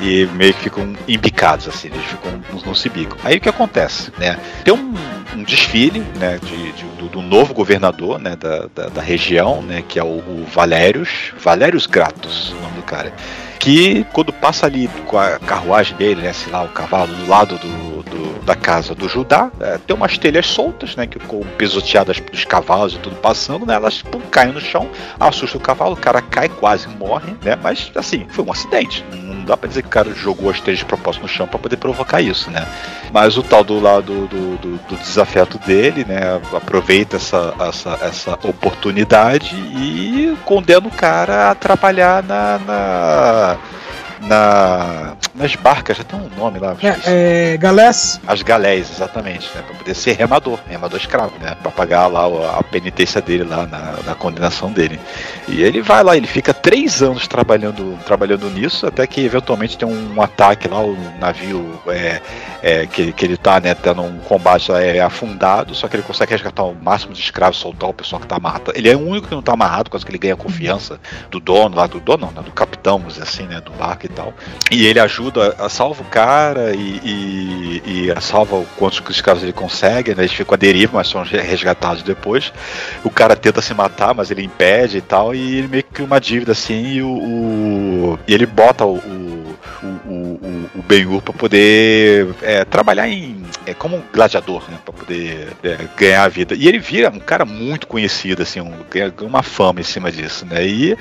[0.00, 3.16] e meio que ficam embicados, assim, eles ficam, não, não se bicam.
[3.24, 4.38] Aí o que acontece, né?
[4.64, 4.94] Tem um,
[5.36, 9.82] um desfile, né, de, de do, do, novo governador, né, da, da, da, região, né,
[9.86, 13.12] que é o, o Valérios, Valérios Gratos, o nome do cara
[13.60, 17.58] que quando passa ali com a carruagem dele, né, sei lá, o cavalo do lado
[17.58, 17.68] do,
[18.10, 22.44] do da casa do Judá, é, tem umas telhas soltas, né, que com pisoteadas dos
[22.44, 24.88] cavalos e tudo passando, né, elas pum, caem no chão,
[25.18, 29.44] assusta o cavalo, o cara cai, quase morre, né, mas assim, foi um acidente, não
[29.44, 31.76] dá pra dizer que o cara jogou as telhas de propósito no chão para poder
[31.76, 32.66] provocar isso, né,
[33.12, 38.32] mas o tal do lado do, do, do desafeto dele, né, aproveita essa, essa, essa
[38.42, 43.58] oportunidade e condena o cara a trabalhar na, na
[44.20, 46.76] na, nas barcas, já tem um nome lá.
[46.82, 48.20] É, é, galés?
[48.26, 49.62] As galés, exatamente, né?
[49.66, 51.56] Pra poder ser remador, remador escravo, né?
[51.62, 52.26] Pra pagar lá
[52.58, 55.00] a penitência dele lá na, na condenação dele.
[55.48, 59.88] E ele vai lá, ele fica três anos trabalhando, trabalhando nisso, até que eventualmente tem
[59.88, 62.20] um ataque lá, o navio é,
[62.62, 66.02] é, que, que ele tá, né, tendo um combate lá, é afundado, só que ele
[66.02, 68.72] consegue resgatar o máximo de escravos, soltar o pessoal que tá amarrado.
[68.74, 71.00] Ele é o único que não tá amarrado, por causa que ele ganha a confiança
[71.30, 74.09] do dono lá, do dono não, né, do capitão, vamos dizer assim, né, do barco
[74.10, 74.34] tal.
[74.70, 79.52] E ele ajuda, a, salva o cara e, e, e salva o quantos escravos ele
[79.52, 82.52] consegue, né, eles ficam a deriva, mas são resgatados depois.
[83.04, 86.20] O cara tenta se matar, mas ele impede e tal, e ele meio que uma
[86.20, 92.28] dívida assim, e, o, o e ele bota o, o, o, o Ben-Hur pra poder
[92.42, 93.39] é, trabalhar em
[93.70, 96.54] é, como um gladiador, né, para poder é, ganhar a vida.
[96.54, 100.44] E ele vira um cara muito conhecido, assim, um, ganha uma fama em cima disso,
[100.44, 100.66] né?
[100.66, 100.96] E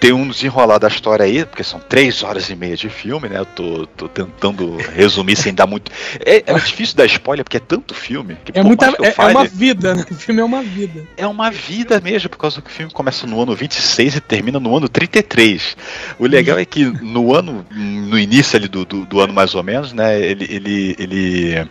[0.00, 3.38] tem um desenrolar da história aí, porque são três horas e meia de filme, né?
[3.38, 5.92] Eu tô, tô tentando resumir sem dar muito.
[6.24, 8.36] É, é, difícil dar spoiler porque é tanto filme.
[8.44, 10.04] Que, é, muita, é, fale, é, uma vida, né?
[10.10, 11.06] O filme é uma vida.
[11.16, 14.58] É uma vida mesmo, por causa que o filme começa no ano 26 e termina
[14.58, 15.76] no ano 33.
[16.18, 19.62] O legal é que no ano, no início ali do, do, do ano mais ou
[19.62, 20.18] menos, né?
[20.20, 21.68] Ele, ele, ele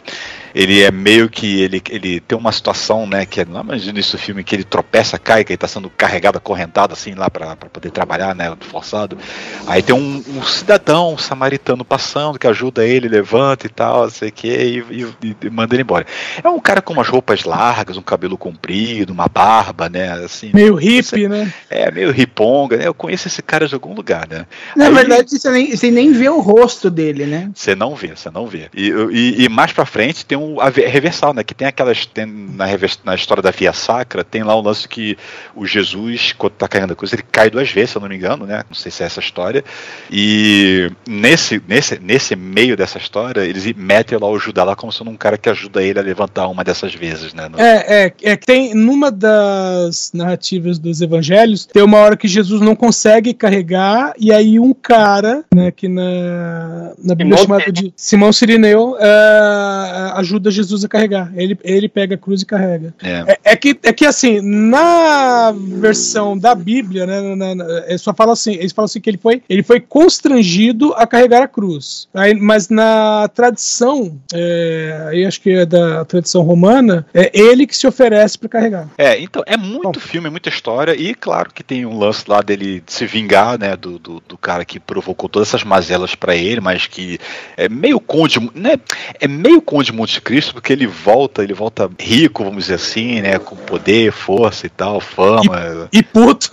[0.54, 4.18] ele é meio que ele, ele tem uma situação, né, que é, não imagina isso
[4.18, 7.92] filme que ele tropeça, cai, que ele tá sendo carregado, acorrentado assim lá para poder
[7.92, 9.18] trabalhar, né, forçado.
[9.66, 14.10] Aí tem um, um, cidadão um samaritano passando que ajuda ele, levanta e tal, não
[14.10, 16.06] sei o que, e, e, e, manda ele embora.
[16.44, 20.52] É um cara com umas roupas largas, um cabelo comprido, uma barba, né, assim.
[20.54, 21.52] Meio hippie, né?
[21.70, 22.88] É, meio riponga, né?
[22.88, 24.46] Eu conheço esse cara de algum lugar, né?
[24.76, 27.50] Na Aí, verdade, você nem, você nem vê o rosto dele, né?
[27.54, 28.70] Você não vê, você não vê.
[28.74, 31.44] E, e, e mais pra frente tem um a reversal, né?
[31.44, 32.06] Que tem aquelas.
[32.06, 32.66] Tem na,
[33.04, 35.18] na história da Via Sacra, tem lá o lance que
[35.56, 38.16] o Jesus, quando tá caindo a cruz, ele cai duas vezes, se eu não me
[38.16, 38.64] engano, né?
[38.70, 39.64] Não sei se é essa história.
[40.12, 45.10] E nesse, nesse, nesse meio dessa história, eles metem lá o Judá lá como sendo
[45.10, 47.48] um cara que ajuda ele a levantar uma dessas vezes, né?
[47.48, 47.60] No...
[47.60, 52.62] É, é, é que tem numa das narrativas dos evangelhos, tem uma hora que Jesus
[52.62, 58.32] não consegue carregar, e aí um cara, né, que na, na Bíblia chamado de Simão
[58.32, 61.32] Sirineu, uh, ajuda ajuda Jesus a carregar.
[61.36, 62.94] Ele, ele pega a cruz e carrega.
[63.02, 63.24] É.
[63.28, 68.34] É, é que, é que assim, na versão da Bíblia, né, na, na, só fala
[68.34, 72.08] assim, eles falam assim que ele foi, ele foi constrangido a carregar a cruz.
[72.14, 77.76] Aí, mas na tradição, é, aí acho que é da tradição romana, é ele que
[77.76, 78.90] se oferece para carregar.
[78.98, 80.00] É, então é muito Bom.
[80.00, 84.00] filme, muita história e claro que tem um lance lá dele se vingar, né, do,
[84.00, 87.20] do, do cara que provocou todas essas mazelas para ele, mas que
[87.56, 88.78] é meio conde, né,
[89.20, 93.38] é meio conde Monte Cristo, porque ele volta, ele volta rico, vamos dizer assim, né?
[93.38, 95.90] Com poder, força e tal, fama.
[95.92, 96.50] E, e puto.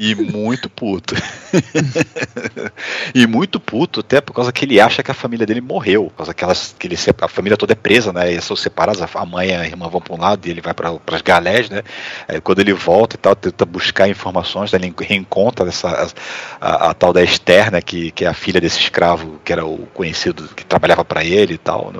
[0.00, 1.14] E muito puto.
[3.14, 6.04] e muito puto, até por causa que ele acha que a família dele morreu.
[6.06, 8.32] Por causa que, elas, que ele, a família toda é presa, né?
[8.32, 10.74] Eles são separados, a mãe e a irmã vão para um lado e ele vai
[10.74, 11.82] para as galés, né?
[12.26, 14.78] Aí, quando ele volta e tal, tenta buscar informações, né?
[14.82, 16.10] ele reencontra essa,
[16.60, 17.80] a, a, tal da Esther, né?
[17.82, 21.54] Que, que é a filha desse escravo que era o conhecido, que trabalhava para ele
[21.54, 21.92] e tal.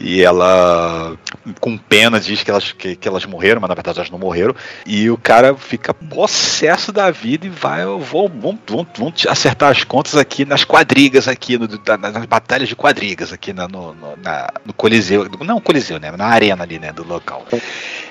[0.00, 1.16] E ela,
[1.60, 4.54] com pena, diz que elas, que, que elas morreram, mas na verdade elas não morreram.
[4.86, 9.82] E o cara fica possesso da vida e vai, vão, vão, vão, vão acertar as
[9.82, 11.68] contas aqui nas quadrigas, aqui, no,
[11.98, 15.28] nas batalhas de quadrigas, aqui na, no, na, no Coliseu.
[15.40, 16.12] Não, Coliseu, né?
[16.12, 16.92] Na arena ali, né?
[16.92, 17.44] Do local.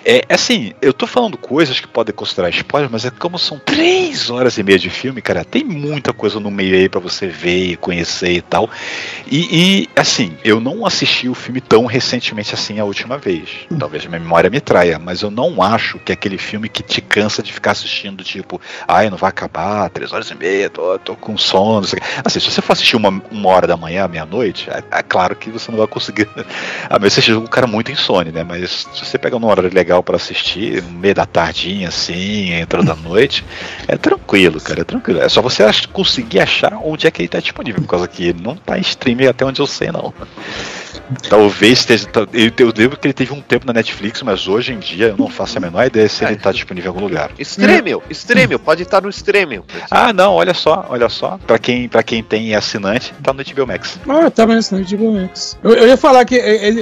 [0.06, 4.30] É assim, eu tô falando coisas que podem considerar spoiler, mas é como são três
[4.30, 7.72] horas e meia de filme, cara, tem muita coisa no meio aí para você ver
[7.72, 8.70] e conhecer e tal.
[9.30, 13.50] E, e, assim, eu não assisti o filme tão recentemente assim a última vez.
[13.80, 17.02] Talvez minha memória me traia, mas eu não acho que é aquele filme que te
[17.02, 21.16] cansa de ficar assistindo, tipo, ai, não vai acabar, três horas e meia, tô, tô
[21.16, 21.86] com sono.
[22.24, 25.50] Assim, se você for assistir uma, uma hora da manhã, meia-noite, é, é, claro que
[25.50, 26.28] você não vai conseguir.
[26.90, 28.44] A menos que seja um cara muito insone, né?
[28.44, 32.88] Mas se você pegar uma hora legal para assistir, no meio da tardinha, assim, entrando
[32.88, 33.44] da noite,
[33.88, 35.22] é tranquilo, cara, é tranquilo.
[35.22, 38.56] É só você conseguir achar onde é que ele tá disponível, por causa que não
[38.56, 40.14] tá em streaming até onde eu sei, não.
[41.30, 42.08] Talvez esteja.
[42.58, 45.28] Eu lembro que ele teve um tempo na Netflix, mas hoje em dia eu não
[45.30, 47.32] faço a menor ideia se ele está disponível em algum lugar.
[47.40, 49.64] Stremio, Stremio, pode estar no Stremio.
[49.90, 51.38] Ah, não, olha só, olha só.
[51.46, 54.00] Pra quem, pra quem tem assinante, tá no HBO Max.
[54.08, 55.58] Ah, tá no HBO Max.
[55.64, 56.82] Eu, eu ia falar que ele,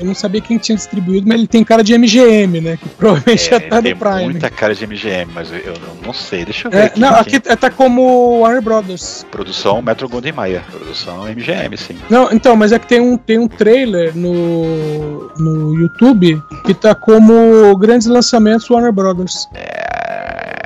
[0.00, 2.76] eu não sabia quem tinha distribuído, mas ele tem cara de MGM, né?
[2.80, 4.24] Que provavelmente é, já tá no tem Prime.
[4.24, 5.74] muita cara de MGM, mas eu, eu
[6.04, 6.44] não sei.
[6.44, 6.78] Deixa eu ver.
[6.78, 9.26] É, aqui, não, quem- aqui tá como Warner Brothers.
[9.30, 10.62] Produção Metro Golden Mayer.
[10.70, 11.96] Produção MGM, sim.
[12.10, 16.94] Não, então, mas é que tem um, tem um trailer no, no YouTube que tá
[16.94, 19.48] como grandes lançamentos Warner Brothers.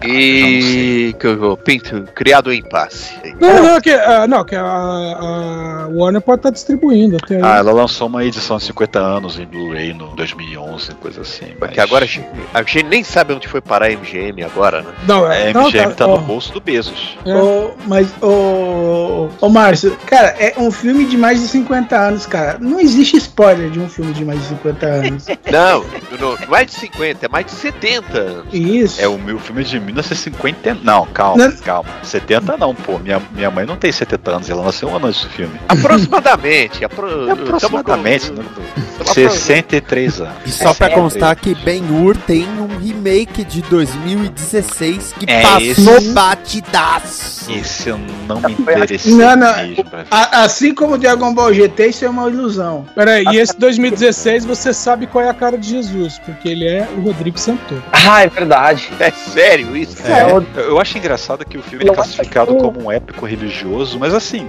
[0.05, 3.15] E que eu Pinto, criado em passe.
[3.41, 7.43] Não, não, que, ah, não, que a, a Warner pode estar distribuindo até aí.
[7.43, 11.47] Ah, ela lançou uma edição de 50 anos em Blu-ray no 2011, coisa assim.
[11.59, 14.93] Porque agora a gente, a gente nem sabe onde foi parar a MGM agora, né?
[15.07, 17.19] Não, A é, MGM não, tá ó, no bolso do Bezos.
[17.25, 17.35] É.
[17.35, 22.59] Ô, mas, ô, ô Márcio, cara, é um filme de mais de 50 anos, cara.
[22.61, 25.27] Não existe spoiler de um filme de mais de 50 anos.
[25.51, 25.85] Não,
[26.19, 28.47] não, é de 50, é mais de 70 anos.
[28.53, 29.01] Isso.
[29.01, 30.79] É o meu filme de 1950.
[30.83, 31.57] Não, calma, Não.
[31.59, 31.89] calma.
[32.03, 32.99] 70 não, pô.
[32.99, 35.59] Minha, minha mãe não tem 70 anos, ela nasceu um ano antes do filme.
[35.69, 36.85] Aproximadamente.
[36.85, 38.49] Apro Aproximadamente, tamo né?
[39.09, 40.35] Com- 63 anos.
[40.47, 45.97] E só pra É, constar que Ben-Hur tem um remake de 2016 que É passou
[45.97, 46.11] esse.
[46.13, 47.51] batidaço.
[47.53, 49.49] Esse eu não me interessei Não, não.
[50.11, 52.87] A- assim como Dragon Ball GT, isso é uma ilusão.
[52.95, 56.87] Peraí, e esse 2016 você sabe qual é a cara de Jesus, porque ele é
[56.97, 57.83] o Rodrigo Santoro.
[57.93, 58.89] Ah, é verdade.
[59.01, 59.97] É sério isso?
[60.07, 64.13] É, eu- eu acho engraçado que o filme é classificado como um épico religioso, mas
[64.13, 64.47] assim,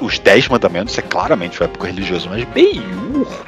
[0.00, 2.82] os Dez Mandamentos é claramente um épico religioso, mas bem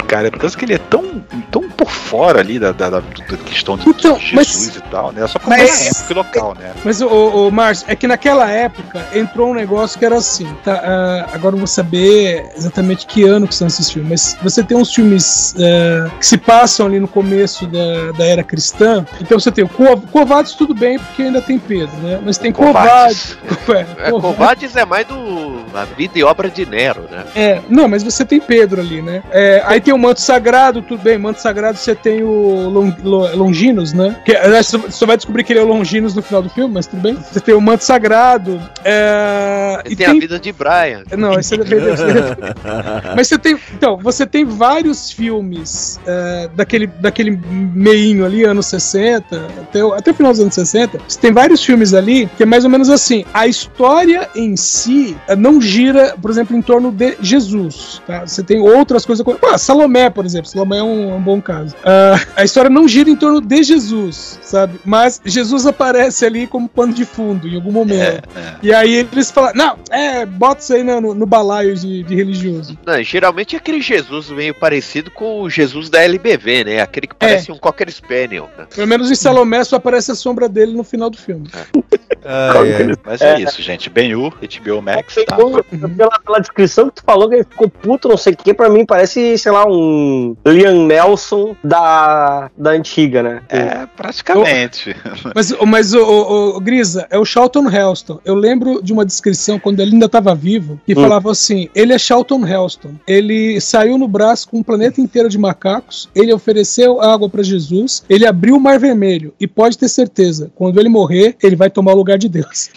[0.07, 3.77] cara, causa que ele é tão, tão por fora ali da, da, da, da questão
[3.77, 5.27] de, Então, de mas- Jesus e tal, né?
[5.27, 6.73] Só como Mas- é épico e local, né?
[6.85, 10.81] Mas, o, o, Márcio, é que naquela época entrou um negócio que era assim, tá?
[10.85, 14.77] ah, agora eu vou saber exatamente que ano que são esses filmes, mas você tem
[14.77, 19.51] uns filmes ah, que se passam ali no começo da, da era cristã, então você
[19.51, 22.21] tem o Co Covades, tudo bem, porque ainda tem Pedro, né?
[22.25, 23.37] Mas tem Covades.
[23.37, 23.39] Covardes.
[23.69, 24.37] É, É, Covades.
[24.39, 27.25] Covades é mais do a vida e obra de Nero, né?
[27.37, 29.23] É, não, mas você tem Pedro ali, né?
[29.31, 31.17] É, aí tem o manto sagrado, tudo bem.
[31.19, 34.17] Manto sagrado você tem o Long, Lo- Longinos, né?
[34.25, 36.73] Que, aliás, você só vai descobrir que ele é o Longinos no final do filme,
[36.75, 37.15] mas tudo bem.
[37.17, 38.61] Você tem o manto sagrado.
[38.85, 41.03] É, E tem a vida de Brian.
[41.17, 41.59] Não, esse é
[43.17, 43.59] Mas você tem.
[43.75, 50.11] Então, você tem vários filmes é, daquele, daquele meinho ali, anos 60, até, o- até
[50.11, 50.99] o final dos anos 60.
[51.09, 53.25] Você tem vários filmes ali que é mais ou menos assim.
[53.33, 58.01] A história em si eh, não gira, por exemplo, em torno de Jesus.
[58.07, 58.21] Tá?
[58.27, 59.25] Você tem outras coisas.
[59.25, 60.51] como- Ah, Salomé, por exemplo.
[60.51, 61.77] Salomé é um, é um bom caso.
[61.85, 64.81] Ah, a história não gira em torno de Jesus, sabe?
[64.85, 68.29] Mas Jesus aparece ali como pano de fundo em algum momento.
[68.35, 68.55] É, é.
[68.61, 72.15] E aí eles falam, não, é, bota isso aí no, no- no balaio de, de
[72.17, 72.77] religioso.
[72.85, 76.81] Não, geralmente é aquele Jesus meio parecido com o Jesus da LBV, né?
[76.81, 78.51] Aquele que parece um Cocker Spaniel.
[78.59, 78.67] Né?
[78.75, 81.47] Pelo menos em Salomé só aparece a sombra dele no final do filme.
[82.25, 82.95] Ai, ai.
[83.07, 83.89] Mas é, isso, gente.
[83.89, 85.37] Ben-Hur, HBO Max, tá?
[85.37, 88.69] Pela, pela descrição que tu falou, que ele ficou puto, não sei o que, pra
[88.69, 90.08] mim parece, sei lá, um
[90.47, 93.43] Liam Nelson da, da antiga, né?
[93.49, 94.95] É, praticamente.
[95.35, 98.19] Mas, mas o, o- o Grisa, é o Charlton Heston.
[98.25, 101.03] Eu lembro de uma descrição quando ele ainda estava vivo, que Hum.
[101.03, 102.93] falava assim: ele é Charlton Heston.
[103.07, 108.03] Ele saiu no braço com um planeta inteiro de macacos, ele ofereceu água para Jesus,
[108.09, 109.33] ele abriu o Mar Vermelho.
[109.41, 112.71] E pode ter certeza, quando ele morrer, ele vai tomar o lugar de Deus.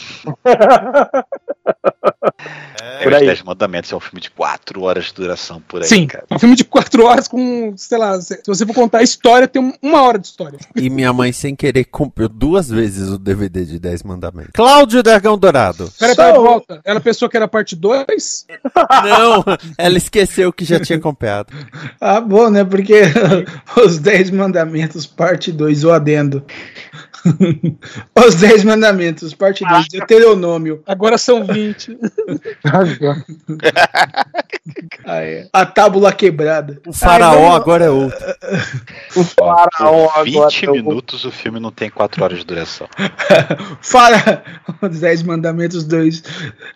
[2.82, 3.26] É, Por Os aí.
[3.28, 6.26] Dez Mandamentos é um filme de 4 horas de duração por aí, Sim, cara.
[6.32, 9.62] um filme de quatro horas com, sei lá, se você for contar a história, tem
[9.62, 10.58] um- uma hora de história.
[10.76, 14.52] E minha mãe, sem querer, comprou duas vezes o DVD de 10 mandamentos.
[14.54, 15.92] Cláudio Dragão Dourado.
[16.00, 16.82] Peraí, peraí, volta.
[16.84, 18.46] Ela pensou que era parte 2?
[19.04, 19.44] Não,
[19.78, 21.54] ela esqueceu que já tinha comprado.
[22.00, 22.64] Ah, bom, né?
[22.64, 23.02] Porque
[23.84, 26.44] os 10 mandamentos, parte 2, o adendo.
[28.16, 30.82] Os 10 mandamentos, parte 2, Deuteronômio.
[30.86, 31.98] Agora são 20.
[35.06, 35.48] Ah, é.
[35.52, 36.80] A tábula quebrada.
[36.86, 38.26] O faraó Ai, agora é outro.
[39.16, 40.54] O faraó Por 20 agora.
[40.64, 42.88] é minutos o filme não tem 4 horas de duração.
[43.82, 44.44] Fala
[44.82, 46.24] os 10 mandamentos 2.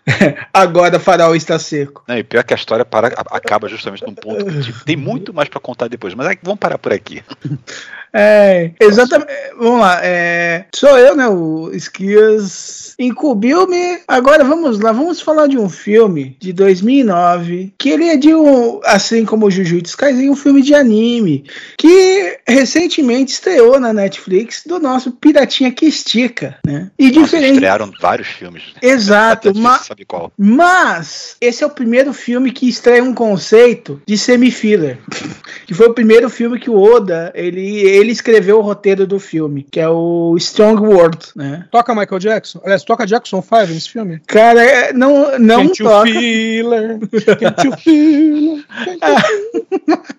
[0.52, 2.02] Agora faraó está seco.
[2.06, 5.32] Não, e pior que a história para, acaba justamente num ponto que tipo, tem muito
[5.32, 7.22] mais pra contar depois, mas é, vamos parar por aqui.
[8.16, 9.30] É, exatamente.
[9.58, 10.00] Vamos lá.
[10.02, 11.26] é, sou eu, né?
[11.28, 13.98] O Esquias incumbiu-me.
[14.08, 14.92] Agora vamos lá.
[14.92, 19.50] Vamos falar de um filme de 2009 que ele é de um, assim como o
[19.50, 21.44] Jujutsu Kaisen, um filme de anime
[21.76, 26.90] que recentemente estreou na Netflix do nosso Piratinha que estica, né?
[26.98, 27.52] E Nossa, diferente.
[27.54, 28.62] estrearam vários filmes.
[28.82, 30.32] Exato, Até difícil ma- saber qual.
[30.38, 34.98] Mas esse é o primeiro filme que estreia um conceito de semi-filler.
[35.66, 39.66] Que foi o primeiro filme que o Oda, ele, ele escreveu o roteiro do filme,
[39.70, 41.66] que é o Strong World, né?
[41.70, 42.60] Toca Michael Jackson?
[42.64, 44.20] Aliás, toca Jackson 5 nesse filme?
[44.26, 46.10] Cara, é- não, não Can't you toca.
[46.10, 47.08] feel it?
[47.38, 49.76] Can't you feel it?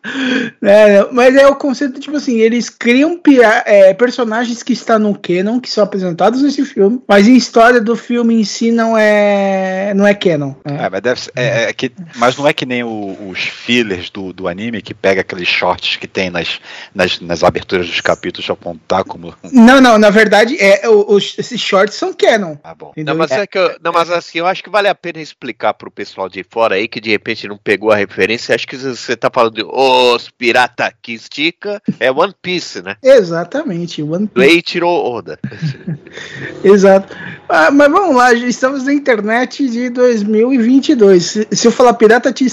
[0.62, 3.20] É, mas é o conceito, tipo assim, eles criam
[3.66, 7.96] é, personagens que estão no canon, que são apresentados nesse filme, mas a história do
[7.96, 10.54] filme em si não é não é canon.
[10.66, 10.86] né?
[10.86, 14.10] É, mas, deve ser- é- é que, mas não é que nem o- os fillers
[14.10, 16.60] do, do anime que pega aqueles shorts que tem nas,
[16.96, 19.34] nas, nas aberturas dos capítulos apontar como.
[19.51, 22.55] Não, não, na verdade, é, o- os- esses shorts são canon.
[22.63, 22.91] Ah, bom.
[22.91, 23.13] entendeu?
[23.13, 25.74] Não, mas, é que eu- não, mas assim, eu acho que vale a pena explicar
[25.74, 28.55] pro pessoal de fora aí que de repente não pegou a referência.
[28.55, 32.95] Acho que você tá falando de Os Pirata que Estica, é One Piece, né?
[33.03, 34.48] Exatamente, One Piece.
[34.49, 35.39] Eiichiro Oda.
[36.64, 37.15] Exato.
[37.49, 41.23] Ah, mas vamos lá, estamos na internet de 2022.
[41.26, 42.45] Se, se eu falar pirata que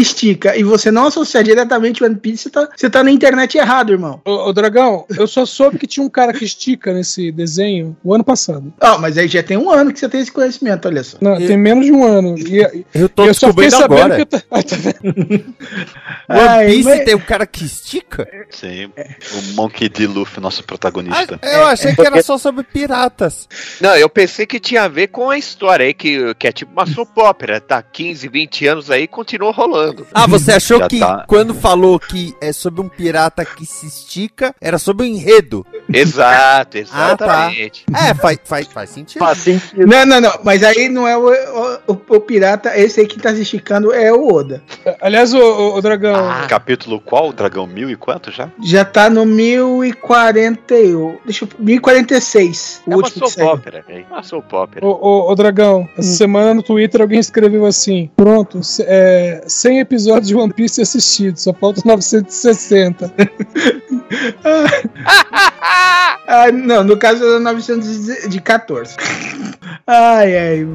[0.00, 3.92] estica e você não associar diretamente One Piece, você tá, você tá na internet errado,
[3.92, 4.20] irmão.
[4.28, 8.12] Ô, ô, Dragão, eu só soube que tinha um cara que estica nesse desenho o
[8.14, 8.72] ano passado.
[8.80, 11.16] Ah, mas aí já tem um ano que você tem esse conhecimento, olha só.
[11.20, 12.38] Não, tem menos de um ano.
[12.38, 14.16] E, Eu tô eu só descobrindo sabendo agora.
[14.16, 14.76] que eu tá- Ah, tá?
[16.28, 18.28] One Ai, Piece mas- tem um cara que estica?
[18.50, 18.86] Sim,
[19.32, 20.06] o Monkey D.
[20.06, 21.38] Luffy, nosso protagonista.
[21.42, 23.48] Eu achei que era só sobre piratas.
[23.80, 26.72] Não, eu pensei que tinha a ver com a história aí, que, que é tipo
[26.72, 30.06] uma soap opera, tá 15, 20 anos aí e continua rolando.
[30.12, 31.24] Ah, você achou Já que tá.
[31.26, 34.17] quando falou que é sobre um pirata que se estica,
[34.60, 35.64] era sobre o enredo?
[35.92, 37.48] Exato, Ah, tá.
[37.48, 37.84] exatamente.
[37.94, 39.18] É, faz, faz, faz sentido.
[39.20, 39.86] Faz sentido.
[39.86, 40.32] Não, não, não.
[40.44, 43.92] Mas aí não é o, o, o- o pirata, esse aí que tá se esticando
[43.92, 44.62] é o Oda.
[45.00, 47.32] Aliás, o, o, o Dragão, Ah, Capítulo qual?
[47.32, 48.50] Dragão mil e quanto já?
[48.62, 50.74] Já tá no 1040.
[50.74, 51.48] e- Deixa eu.
[51.58, 52.82] 1046.
[52.86, 53.48] O É uma último que soap saiu.
[53.54, 54.86] opera, é uma soap opera.
[54.86, 60.28] Ô, ô, ô, Dragão, essa semana no Twitter alguém escreveu assim: Pronto, é, 100 episódios
[60.28, 63.12] de One Piece assistidos, só faltam 960.
[64.10, 66.14] ah.
[66.30, 68.96] Ah, não, no caso era 914.
[69.86, 70.68] Ai, ai.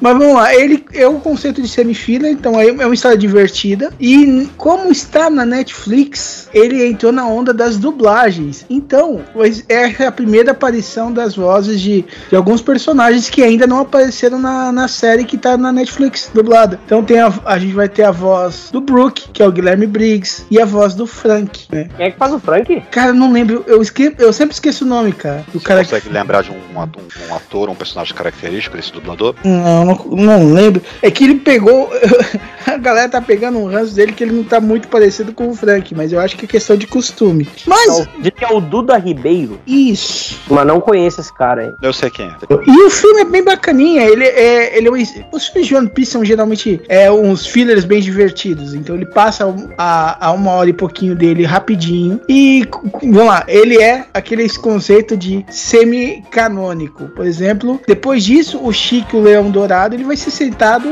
[0.00, 3.92] Mas vamos lá, ele é o conceito de semifila, então é uma história divertida.
[3.98, 8.64] E como está na Netflix, ele entrou na onda das dublagens.
[8.70, 9.20] Então,
[9.68, 14.70] é a primeira aparição das vozes de, de alguns personagens que ainda não apareceram na,
[14.70, 16.78] na série que tá na Netflix dublada.
[16.86, 19.86] Então tem a, a gente vai ter a voz do Brook, que é o Guilherme
[19.86, 21.88] Briggs, e a voz do Frank, né?
[21.96, 22.82] Quem é que faz o Frank?
[22.90, 23.82] Cara, eu não lembro, eu,
[24.18, 25.44] eu sempre esqueço o nome, cara.
[25.52, 28.92] Do Você cara consegue lembrar de um, um ator, um ator, um personagem característico desse
[28.92, 29.34] dublador?
[29.44, 30.82] Não, não, não lembro.
[31.00, 31.90] É que ele pegou.
[32.66, 35.54] A galera tá pegando um ranço dele que ele não tá muito parecido com o
[35.54, 37.48] Frank, mas eu acho que é questão de costume.
[37.66, 38.08] Mas.
[38.20, 39.58] Diz que é o Duda Ribeiro.
[39.66, 40.38] Isso.
[40.48, 41.72] Mas não conheço esse cara aí.
[41.82, 42.32] Eu sei quem é.
[42.66, 44.02] E o filme é bem bacaninha.
[44.04, 44.76] Ele é.
[44.78, 45.02] Ele é um-
[45.32, 48.74] os filmes de One Piece são geralmente é, uns fillers bem divertidos.
[48.74, 49.44] Então ele passa
[49.76, 52.20] a, a uma hora e pouquinho dele rapidinho.
[52.28, 52.64] E
[53.02, 57.08] vamos lá, ele é aquele conceito de semi-canônico.
[57.08, 60.88] Por exemplo, depois disso, o Chique, o Leão Dourado, ele vai ser citado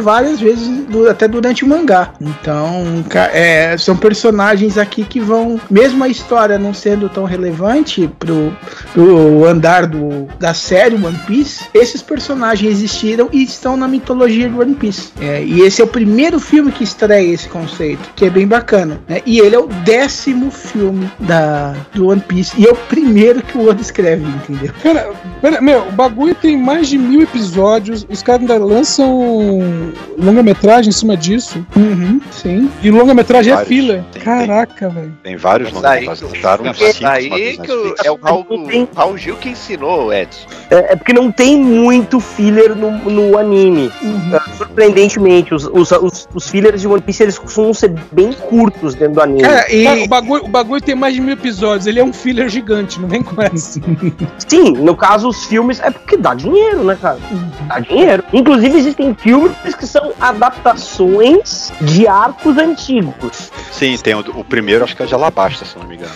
[0.00, 0.68] várias vezes,
[1.08, 2.12] até durante o mangá.
[2.20, 8.56] Então, é, são personagens aqui que vão, mesmo a história não sendo tão relevante pro,
[8.92, 14.58] pro andar do, da série One Piece, esses personagens existiram e estão na mitologia de
[14.58, 15.12] One Piece.
[15.20, 19.00] É, e esse é o primeiro filme que estreia esse conceito, que é bem bacana.
[19.08, 19.22] né?
[19.24, 22.52] E ele é o décimo filme da, do One Piece.
[22.58, 24.72] E eu, primeiro que o Oda escreve, entendeu?
[24.82, 29.82] Cara, pera, meu, o bagulho tem mais de mil episódios, os caras ainda lançam
[30.18, 31.64] longa-metragem em cima disso.
[31.76, 32.70] Uhum, sim.
[32.82, 34.04] E longa-metragem é fila.
[34.12, 35.12] Tem- Caraca, velho.
[35.22, 38.46] Tem vários mas lançaram uns É cinco aí que é o Raul,
[38.94, 40.46] Raul Gil que ensinou, Edson.
[40.70, 43.90] É, é porque não tem muito filler no, no anime.
[44.32, 48.94] É, surpreendentemente, os, os, os, os fillers de One Piece eles costumam ser bem curtos
[48.94, 49.42] dentro do anime.
[49.42, 49.84] Cara, e.
[49.84, 52.63] Cara, o, bagulho, o bagulho tem mais de mil episódios, ele é um filler gigante,
[53.00, 53.80] não vem com essa.
[54.48, 57.18] Sim, no caso, os filmes é porque dá dinheiro, né, cara?
[57.66, 58.24] Dá dinheiro.
[58.32, 63.50] Inclusive, existem filmes que são adaptações de arcos antigos.
[63.70, 66.12] Sim, tem o, o primeiro, acho que é de Alabasta, se não me engano.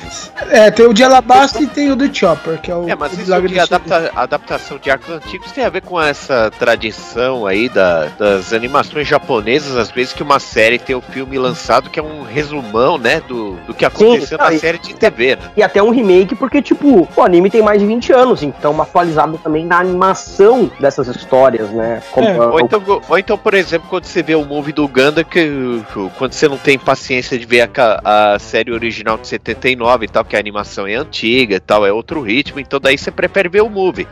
[0.50, 2.88] É, tem o de Alabasta e tem o do Chopper, que é o.
[2.88, 6.50] É, mas o isso de adapta, adaptação de arcos antigos tem a ver com essa
[6.58, 11.90] tradição aí da- das animações japonesas, às vezes que uma série tem o filme lançado
[11.90, 15.36] que é um resumão, né, do, do que aconteceu Sim, na e- série de TV,
[15.36, 15.42] né?
[15.56, 18.84] E até um remake, porque, tipo, o anime tem mais de 20 anos, então uma
[18.84, 22.02] atualizada também na animação dessas histórias, né?
[22.12, 25.24] Como, É, Ou então, ou então, por exemplo, quando você vê o movie do Ganda,
[25.24, 25.82] que
[26.16, 30.24] quando você não tem paciência de ver a, a série original de 79 e tal,
[30.24, 33.62] que a animação é antiga e tal, é outro ritmo, então daí você prefere ver
[33.62, 34.06] o movie.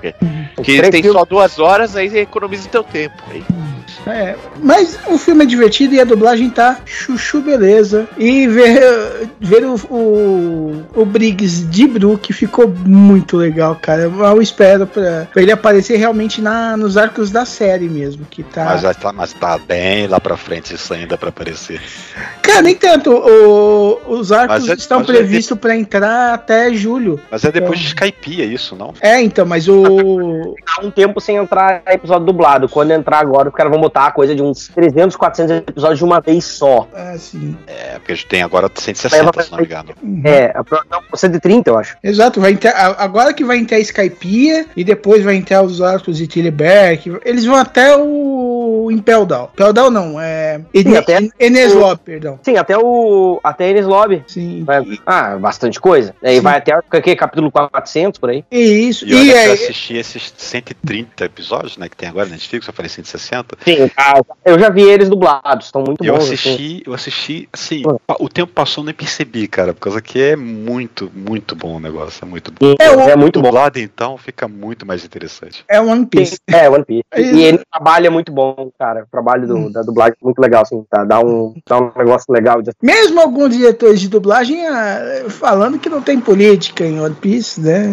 [0.62, 3.23] Que tem só duas horas, aí você economiza teu tempo.
[3.31, 3.44] Aí.
[4.07, 8.07] É, mas o filme é divertido e a dublagem tá chuchu beleza.
[8.16, 14.03] E ver, ver o, o, o Briggs de Brook ficou muito legal, cara.
[14.03, 18.65] Eu espero pra, pra ele aparecer realmente na, nos arcos da série mesmo, que tá...
[18.66, 21.81] Mas, já tá, mas tá bem lá pra frente isso ainda pra aparecer.
[22.43, 23.11] Cara, nem tanto.
[23.12, 27.20] O- os arcos é- estão mas é previstos pra entrar até julho.
[27.31, 28.95] Mas é depois de Skype, é isso, não?
[29.01, 30.55] É, então, mas o...
[30.77, 32.69] Há um tempo sem entrar episódio dublado.
[32.69, 36.05] Quando entrar agora, os caras vão botar a coisa de uns 300, 400 episódios de
[36.05, 36.86] uma vez só.
[36.94, 39.94] Assim, É, porque a gente tem agora 160, se não me engano.
[40.24, 41.97] É, a pro- não, 130, eu acho.
[42.02, 46.18] Exato, vai entrar, a- agora que vai entrar Skypiea e depois vai entrar os arcos
[46.18, 49.48] de Tillyberg, eles vão até o Impel Down.
[49.55, 52.39] Impel Down não, é Sim, Ene- até- Eneslob, perdão.
[52.43, 53.40] Sim, até o.
[53.43, 54.23] Até eles lobby.
[54.27, 54.64] Sim.
[54.64, 56.14] Vai- ah, bastante coisa.
[56.23, 56.40] Aí Sim.
[56.43, 58.44] vai até o que, capítulo 400 por aí.
[58.51, 62.27] Isso, E olha e que eu é, assisti esses 130 episódios, né, que tem agora
[62.27, 63.56] na Netflix, eu falei 160.
[63.64, 66.25] Sim, ah, eu já vi eles dublados, estão muito Eu bons.
[66.25, 66.35] assim.
[66.35, 70.21] assisti, eu assisti, assim, pa- o tempo passou, eu nem percebi, cara, por causa que
[70.21, 72.67] é muito, muito bom o negócio, é muito bom.
[72.71, 73.47] Sim, é, muito bom.
[73.49, 75.65] Dublado, então, fica muito mais interessante.
[75.69, 76.39] é One Piece.
[76.49, 77.03] É, One Piece.
[77.13, 79.03] É E ele trabalha muito bom, cara.
[79.05, 81.05] O trabalho do, da dublagem é muito legal, assim, tá?
[81.05, 85.89] Dá um, dá um negócio legal de Mesmo alguns diretores de dublagem ah, falando que
[85.89, 87.87] não tem política em One Piece, né?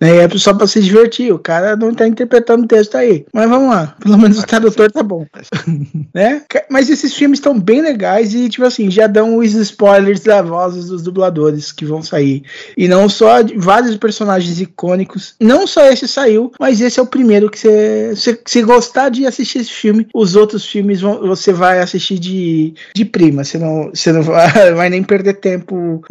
[0.00, 3.24] né, É só pra se divertir, o cara não tá interpretando o texto aí.
[3.32, 5.26] Mas vamos lá, pelo menos o tradutor tá bom.
[6.14, 6.42] né?
[6.70, 10.86] Mas esses filmes estão bem legais e, tipo assim, já dão os spoilers das vozes
[10.86, 12.42] dos dubladores que vão sair.
[12.76, 15.34] E não só vários personagens icônicos.
[15.40, 18.14] Não só esse saiu, mas esse é o primeiro que você.
[18.14, 22.74] Se, se gostar de assistir esse filme, os outros filmes vão- você vai assistir de,
[22.94, 23.42] de prima.
[23.44, 26.02] Você não, você não vai, vai nem perder tempo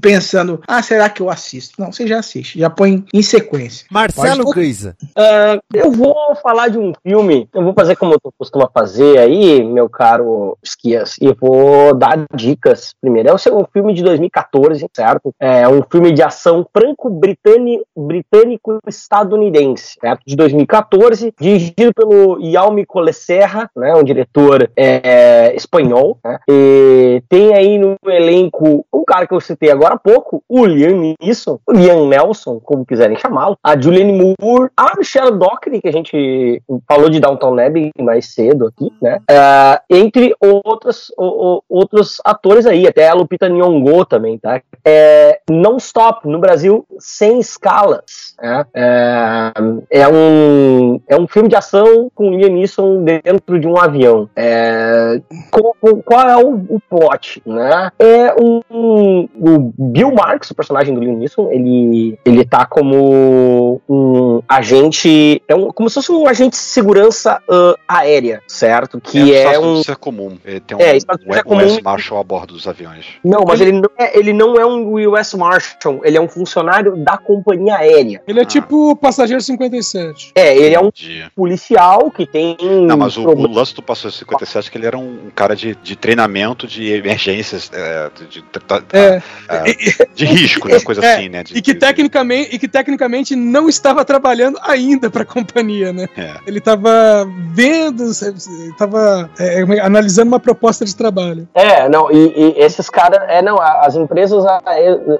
[0.00, 1.74] pensando, ah, será que eu assisto?
[1.80, 3.86] Não, você já assiste, já põe em sequência.
[3.90, 4.96] Marcelo Pode- Grisa.
[5.16, 9.62] Ah, eu vou falar de um filme, eu vou fazer como tu costuma fazer aí,
[9.62, 12.94] meu caro Esquias, e vou dar dicas.
[13.00, 15.34] Primeiro, é um filme de 2014, certo?
[15.38, 20.22] É um filme de ação franco-britânico estadunidense, certo?
[20.26, 23.94] De 2014, dirigido pelo Jaume Coleserra, né?
[23.94, 26.38] Um diretor é, espanhol, né?
[26.48, 31.14] E tem aí no elenco um cara que eu citei agora há pouco, o Liam
[31.20, 35.92] Neeson, o Liam Nelson, como quiserem chamá-lo, a Julianne Moore, a Michelle Dockery, que a
[35.92, 39.18] gente falou de Downton Abbey mais cedo aqui, né?
[39.30, 44.60] Ah, entre outros, o- o- outros atores aí, até a Lupita Nyong'o também, tá?
[44.84, 48.64] É, Non Stop, no Brasil, sem escalas, né?
[48.74, 49.52] É,
[50.02, 54.28] é um, é um filme de ação com Liam Neeson dentro de um avião.
[54.36, 55.20] É,
[55.50, 55.74] qual,
[56.04, 57.90] qual é o, o plot, né?
[57.98, 63.80] É um, um- o Bill Marks, o personagem do Liam Neeson, ele ele tá como
[63.88, 67.40] um agente, é um, como se fosse um agente de segurança
[67.88, 69.00] ah, aérea, certo?
[69.00, 69.76] Que é, um...
[69.76, 70.36] um Isso é comum.
[70.44, 71.66] é, Tem um, É, isso é um, comum.
[71.66, 73.06] US Marshal a bordo dos aviões.
[73.24, 76.96] não, mas ele não, é, ele não é um US Marshal, ele é um funcionário
[76.96, 78.22] da companhia aérea.
[78.26, 80.32] Ele é tipo o Passageiro 57.
[80.34, 80.90] É, ele é um
[81.34, 82.56] policial que tem.
[82.86, 85.54] Não, mas o, o lance do Passageiro 57 é que ele era um, um cara
[85.56, 89.22] de, de treinamento de emergências, é, de, de- de- É.
[89.48, 90.80] é, de risco, né?
[90.80, 91.42] Coisa É, assim, né?
[91.42, 95.92] de- E que, de- tecnicamente, e que tecnicamente não estava trabalhando ainda para a companhia,
[95.92, 96.08] né?
[96.16, 96.34] É.
[96.46, 101.48] Ele estava vendo, estava é, é, analisando uma proposta de trabalho.
[101.54, 104.44] É, não, e, e esses caras, é, não, as empresas,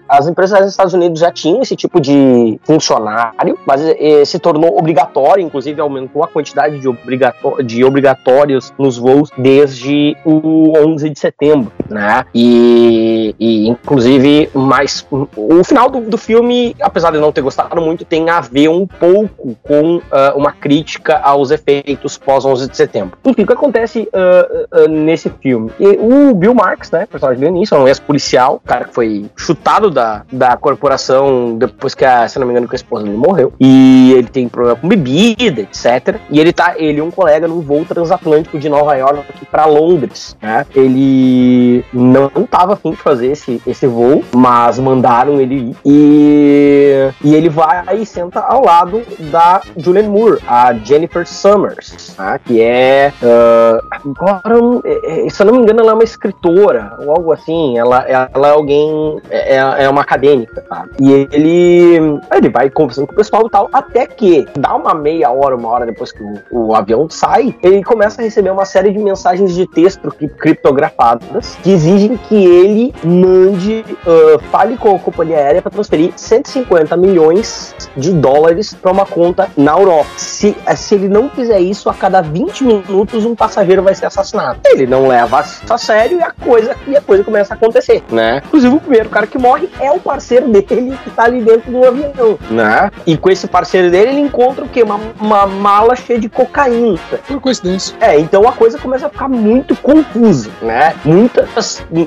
[0.08, 4.78] as empresas dos Estados Unidos já tinham esse tipo de funcionário, mas é, se tornou
[4.78, 11.18] obrigatório, inclusive aumentou a quantidade de, obrigató de obrigatórios nos voos desde o 11 de
[11.18, 12.24] setembro, né?
[12.34, 18.04] E, e inclusive, mais o final do, do, filme, apesar de não ter gostado muito,
[18.04, 20.02] tem a ver um pouco com uh,
[20.36, 23.18] uma crítica aos efeitos pós 11 de setembro.
[23.24, 25.70] O que acontece uh, uh, nesse filme?
[25.80, 29.90] E o Bill Marks, né, personagem do início, é um ex-policial, cara que foi chutado
[29.90, 33.52] da, da corporação depois que, a, se não me engano, que a esposa dele morreu.
[33.58, 36.20] E ele tem problema com bebida, etc.
[36.30, 40.36] E ele tá, ele e um colega num voo transatlântico de Nova York para Londres,
[40.40, 40.66] né?
[40.74, 45.76] Ele não tava afim de fazer esse, esse voo, mas mandaram ele ir.
[45.84, 52.38] E, e ele vai e senta ao lado da Julianne Moore, a Jennifer Summers, tá?
[52.38, 53.12] que é.
[53.22, 57.32] Uh, agora, é, é, se eu não me engano, ela é uma escritora ou algo
[57.32, 57.78] assim.
[57.78, 59.20] Ela, ela é alguém.
[59.30, 60.86] É, é, é uma acadêmica, tá?
[61.00, 62.20] E ele.
[62.32, 65.68] Ele vai conversando com o pessoal e tal, até que dá uma meia hora, uma
[65.68, 69.54] hora depois que o, o avião sai, ele começa a receber uma série de mensagens
[69.54, 75.70] de texto criptografadas que exigem que ele mande, uh, fale com a companhia aérea para
[75.70, 80.08] transferir 150 milhões de dólares para uma conta na Europa.
[80.16, 84.60] Se, se ele não fizer isso, a cada 20 minutos um passageiro vai ser assassinado.
[84.66, 88.42] Ele não leva a sério e a coisa, e a coisa começa a acontecer, né?
[88.46, 91.84] Inclusive, o primeiro cara que morre é o parceiro dele que tá ali dentro do
[91.84, 92.90] avião, né?
[93.06, 94.82] E com esse parceiro dele, ele encontra o quê?
[94.82, 96.98] Uma, uma mala cheia de cocaína.
[97.26, 97.96] Por coincidência.
[98.00, 100.94] É, então a coisa começa a ficar muito confusa, né?
[101.04, 101.48] Muitas.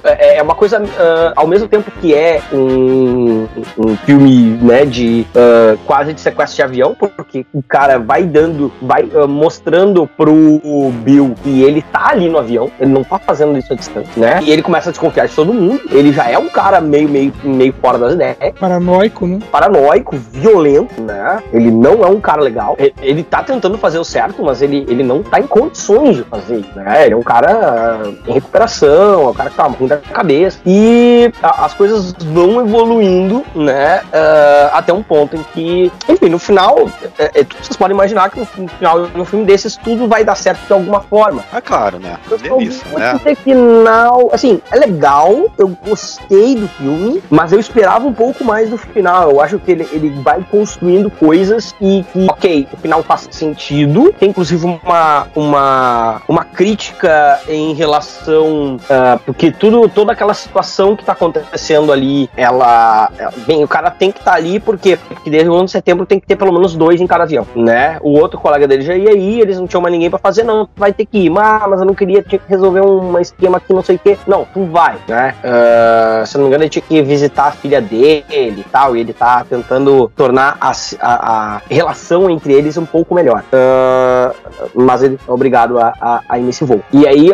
[0.03, 3.47] É, é uma coisa, uh, ao mesmo tempo que é um,
[3.77, 8.71] um filme, né, de uh, quase de sequestro de avião, porque o cara vai dando,
[8.81, 10.61] vai uh, mostrando pro
[11.03, 14.39] Bill que ele tá ali no avião, ele não tá fazendo isso a distância, né?
[14.41, 15.81] E ele começa a desconfiar de todo mundo.
[15.91, 18.37] Ele já é um cara meio, meio, meio fora das ideias.
[18.59, 19.39] Paranoico, né?
[19.51, 21.41] Paranoico, violento, né?
[21.51, 22.75] Ele não é um cara legal.
[22.77, 26.23] Ele, ele tá tentando fazer o certo, mas ele, ele não tá em condições de
[26.23, 27.05] fazer né?
[27.05, 30.59] Ele é um cara em recuperação, é um cara que tá ruim da cabeça.
[30.65, 34.01] E a, as coisas vão evoluindo, né?
[34.03, 38.39] Uh, até um ponto em que, enfim, no final, é, é, vocês podem imaginar que
[38.39, 41.43] no, final, no filme desses, tudo vai dar certo de alguma forma.
[41.53, 42.17] É claro, né?
[42.41, 43.19] Delícia, né?
[43.35, 48.77] final, assim, é legal, eu gostei do filme, mas eu esperava um pouco mais do
[48.77, 49.31] final.
[49.31, 54.13] Eu acho que ele, ele vai construindo coisas e que, ok, o final faz sentido.
[54.19, 58.77] Tem inclusive uma, uma, uma crítica em relação.
[58.77, 63.09] Uh, porque tudo, toda aquela situação que tá acontecendo ali, ela.
[63.45, 66.05] Bem, o cara tem que estar tá ali porque, porque desde o ano de setembro
[66.05, 67.97] tem que ter pelo menos dois em cada avião, né?
[68.01, 70.67] O outro colega dele já ia aí, eles não tinham mais ninguém para fazer, não,
[70.75, 71.33] vai ter que ir.
[71.37, 74.17] Ah, mas eu não queria, tinha que resolver um esquema aqui, não sei o que.
[74.27, 75.35] Não, tu vai, né?
[75.43, 79.01] Uh, se não me engano, ele tinha que visitar a filha dele e tal, e
[79.01, 83.43] ele tá tentando tornar a, a, a relação entre eles um pouco melhor.
[83.51, 84.33] Uh,
[84.73, 86.81] mas ele é obrigado a, a, a ir nesse voo.
[86.91, 87.31] E aí,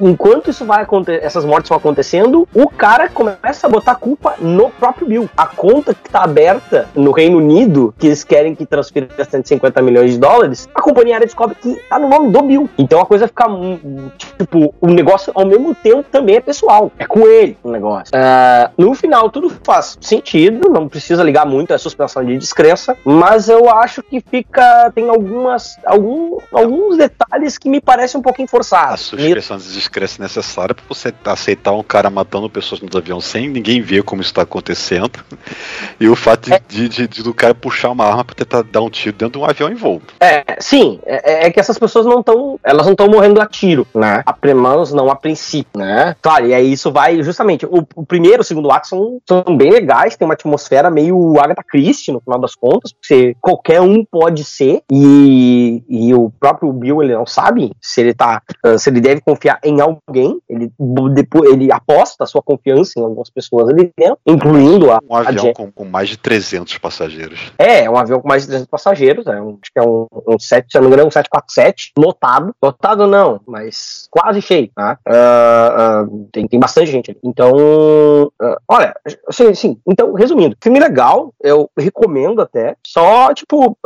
[0.00, 4.70] enquanto isso vai acontecer, essas mortes vão acontecendo, o cara começa a botar culpa no
[4.70, 5.30] próprio Bill.
[5.36, 10.12] A conta que tá aberta no Reino Unido, que eles querem que transfira 150 milhões
[10.12, 12.68] de dólares, a companhia aérea descobre que tá no nome do Bill.
[12.78, 13.44] Então a coisa fica,
[14.38, 16.90] tipo, o negócio ao mesmo tempo também é pessoal.
[16.98, 18.12] É com ele o negócio.
[18.14, 23.48] Uh, no final, tudo faz sentido, não precisa ligar muito a suspensão de descrença, mas
[23.48, 24.90] eu acho que fica.
[24.94, 25.76] tem algumas.
[25.84, 28.94] Algum, alguns detalhes que me parecem um pouquinho forçados.
[28.94, 33.48] A suspensão de descrença necessária para você aceitar um cara matando pessoas nos aviões sem
[33.48, 35.20] ninguém ver como isso está acontecendo.
[35.98, 36.60] E o fato é.
[36.68, 39.44] de, de, de, do cara puxar uma arma para tentar dar um tiro dentro de
[39.44, 40.02] um avião em voo.
[40.20, 41.00] É, sim.
[41.06, 42.58] É, é que essas pessoas não estão.
[42.62, 44.22] Elas não estão morrendo a tiro, né?
[44.26, 44.32] A
[44.80, 46.16] menos não a princípio, né?
[46.20, 47.66] Claro, e aí isso vai justamente.
[47.66, 51.38] O, o primeiro e o segundo ato são, são bem legais, tem uma atmosfera meio
[51.38, 56.72] Agatha Christie no final das contas, porque qualquer um pode ser, e, e o próprio
[56.72, 58.42] Bill ele não sabe se ele tá.
[58.78, 60.72] se ele deve confiar em alguém, ele
[61.12, 64.98] depois ele aposta a sua confiança em algumas pessoas ali dentro, incluindo a.
[65.08, 67.52] Um avião a com, com, mais de 300 passageiros.
[67.58, 70.38] É, um avião com mais de 300 passageiros, é um, acho que é um, um
[70.38, 72.54] 7, se não me engano, um 747, lotado.
[72.62, 74.98] Lotado não, mas quase cheio, tá?
[75.06, 77.20] Uh, uh, tem, tem bastante gente ali.
[77.22, 78.94] Então, uh, olha,
[79.28, 83.76] assim, assim, então, resumindo, filme legal, eu recomendo até, só, tipo,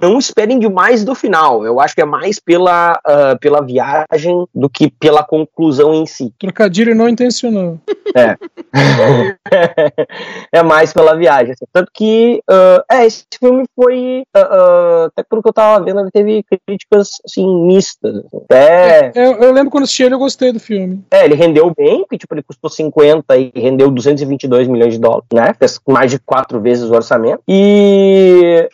[0.00, 3.00] não esperem demais do final, eu acho que é mais pela,
[3.40, 6.32] pela viagem do que pela conclusão em si.
[6.38, 7.78] Trocadilho não intencional.
[8.14, 8.36] É.
[10.52, 11.52] é mais pela viagem.
[11.52, 11.64] Assim.
[11.72, 16.00] Tanto que, uh, é, esse filme foi, uh, uh, até pelo que eu tava vendo,
[16.00, 18.24] ele teve críticas, assim, mistas.
[18.34, 19.12] Até...
[19.14, 21.04] Eu, eu lembro quando assisti ele, eu gostei do filme.
[21.10, 25.26] É, ele rendeu bem, porque tipo, ele custou 50 e rendeu 222 milhões de dólares,
[25.32, 25.54] né?
[25.58, 27.42] Fez mais de quatro vezes o orçamento.
[27.48, 28.68] E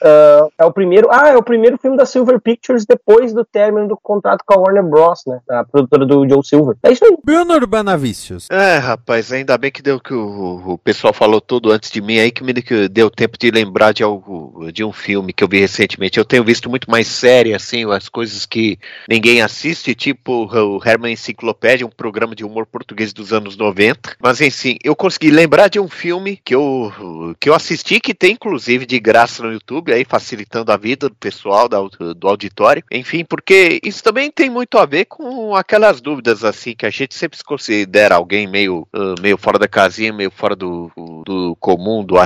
[0.59, 1.09] é o primeiro.
[1.11, 4.61] Ah, é o primeiro filme da Silver Pictures depois do término do contrato com a
[4.61, 5.41] Warner Bros, né?
[5.51, 6.77] A produtora do Joe Silver.
[6.83, 7.17] É isso aí.
[7.25, 8.47] Bruno Urbanavicius.
[8.51, 12.19] É, rapaz, ainda bem que deu que o, o pessoal falou tudo antes de mim
[12.19, 15.49] aí que me que deu tempo de lembrar de algo de um filme que eu
[15.49, 16.19] vi recentemente.
[16.19, 18.79] Eu tenho visto muito mais série, assim, as coisas que
[19.09, 24.17] ninguém assiste, tipo o Herman Enciclopédia, um programa de humor português dos anos 90.
[24.21, 28.33] Mas enfim, eu consegui lembrar de um filme que eu, que eu assisti, que tem
[28.33, 31.79] inclusive de graça no YouTube, aí facilitando a vida do pessoal da,
[32.15, 32.83] do auditório.
[32.91, 37.08] Enfim, porque isso também tem muito a ver com aquelas dúvidas assim que a gente
[37.11, 40.91] sempre se considera alguém meio, uh, meio fora da casinha, meio fora do,
[41.25, 42.17] do comum, do,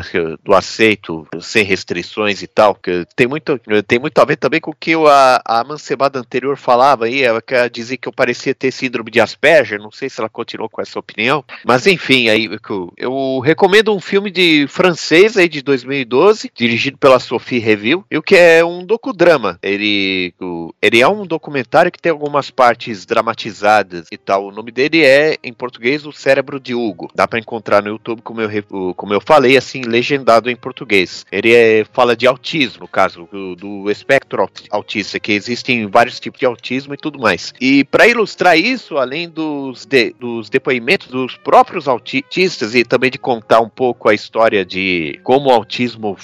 [0.43, 2.75] do aceito, sem restrições e tal.
[2.75, 6.57] Que tem muito, tem muito a ver também com o que a, a mancebada anterior
[6.57, 10.21] falava aí, ela quer dizer que eu parecia ter síndrome de Asperger, não sei se
[10.21, 15.37] ela continuou com essa opinião, mas enfim, aí eu, eu recomendo um filme de francês
[15.37, 19.59] aí de 2012, dirigido pela Sophie Reville, e o que é um docudrama.
[19.63, 20.35] Ele,
[20.81, 24.47] ele é um documentário que tem algumas partes dramatizadas e tal.
[24.47, 27.11] O nome dele é, em português, O Cérebro de Hugo.
[27.15, 31.25] Dá para encontrar no YouTube, como eu, como eu falei, assim, legendado em português.
[31.31, 36.41] Ele é, fala de autismo, no caso, do, do espectro autista, que existem vários tipos
[36.41, 37.53] de autismo e tudo mais.
[37.61, 43.19] E para ilustrar isso, além dos, de, dos depoimentos dos próprios autistas e também de
[43.19, 46.17] contar um pouco a história de como o autismo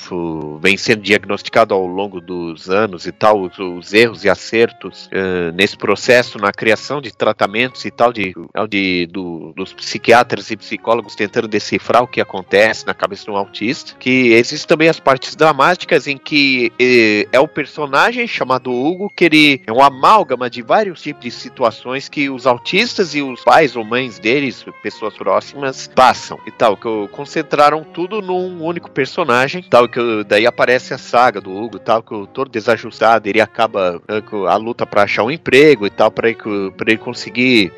[0.60, 5.52] vem sendo diagnosticado ao longo dos anos e tal, os, os erros e acertos uh,
[5.54, 8.27] nesse processo, na criação de tratamentos e tal, de,
[8.68, 13.36] de do, dos psiquiatras e psicólogos tentando decifrar o que acontece na cabeça de um
[13.36, 19.10] autista, que existem também as partes dramáticas em que eh, é o personagem chamado Hugo,
[19.14, 23.42] que ele é um amálgama de vários tipos de situações que os autistas e os
[23.42, 29.62] pais ou mães deles, pessoas próximas, passam e tal, que concentraram tudo num único personagem,
[29.68, 34.22] tal, que daí aparece a saga do Hugo, tal, que todo desajustado, ele acaba eh,
[34.48, 36.38] a luta para achar um emprego e tal, para ele,
[36.86, 37.72] ele conseguir uh,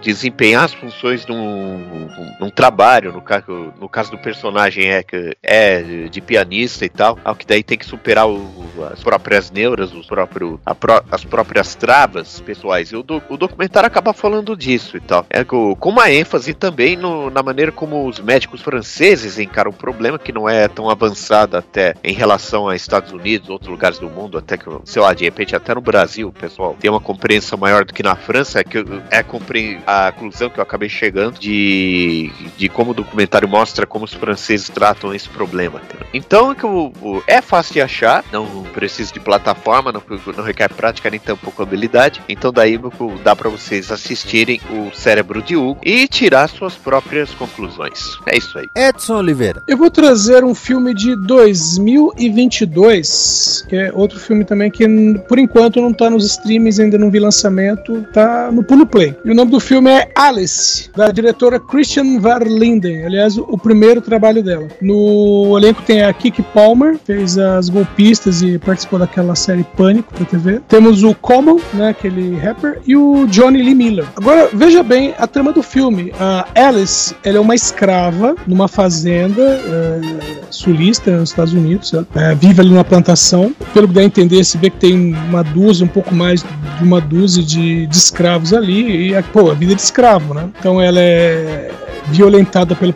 [0.00, 2.08] desempenhar as funções num,
[2.40, 5.04] num trabalho, no caso, no caso do personagem é,
[5.42, 8.50] é de pianista e tal, ao que daí tem que superar o,
[8.92, 12.90] as próprias neuras, os próprio, pró, as próprias travas pessoais.
[12.90, 15.26] E o, do, o documentário acaba falando disso e tal.
[15.30, 20.18] É, com uma ênfase também no, na maneira como os médicos franceses encaram o problema,
[20.18, 24.38] que não é tão avançado até em relação a Estados Unidos, outros lugares do mundo,
[24.38, 27.92] até que, sei lá, de repente até no Brasil, pessoal, tem uma compreensão maior do
[27.92, 29.22] que na França, é que é
[29.86, 34.68] a conclusão que eu acabei chegando de, de como o documentário mostra como os franceses
[34.68, 35.80] tratam esse problema.
[36.12, 36.54] Então,
[37.26, 40.02] é fácil de achar, não precisa de plataforma, não,
[40.36, 42.20] não requer prática nem tampouco habilidade.
[42.28, 42.78] Então, daí
[43.22, 48.18] dá para vocês assistirem o Cérebro de Hugo e tirar suas próprias conclusões.
[48.26, 48.68] É isso aí.
[48.76, 49.62] Edson Oliveira.
[49.66, 54.86] Eu vou trazer um filme de 2022, que é outro filme também que
[55.28, 59.16] por enquanto não tá nos streams, ainda não vi lançamento, tá no Pulo Play.
[59.24, 63.06] E o nome do filme é Alice, da diretora Christian Verlinden.
[63.06, 64.68] Aliás, o primeiro trabalho dela.
[64.80, 70.26] No elenco tem a Kiki Palmer, fez as golpistas e participou daquela série Pânico pra
[70.26, 70.60] TV.
[70.68, 74.04] Temos o Common, né, aquele rapper, e o Johnny Lee Miller.
[74.16, 76.12] Agora, veja bem a trama do filme.
[76.20, 80.00] A Alice, ela é uma escrava numa fazenda é,
[80.50, 81.90] sulista nos Estados Unidos.
[82.14, 83.54] É, vive ali numa plantação.
[83.72, 86.84] Pelo que dá a entender, se vê que tem uma dúzia, um pouco mais de
[86.84, 89.08] uma dúzia de, de escravos ali.
[89.08, 90.48] E, pô, a vida de escravo, né?
[90.58, 91.70] Então ela é
[92.06, 92.92] violentada pelo,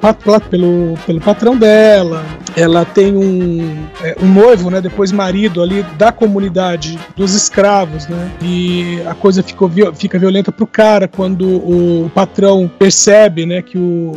[0.50, 2.24] pelo, pelo patrão dela.
[2.56, 8.30] Ela tem um, é, um noivo, né, depois marido ali da comunidade dos escravos, né?
[8.42, 14.12] E a coisa ficou, fica violenta pro cara quando o patrão percebe, né, que o,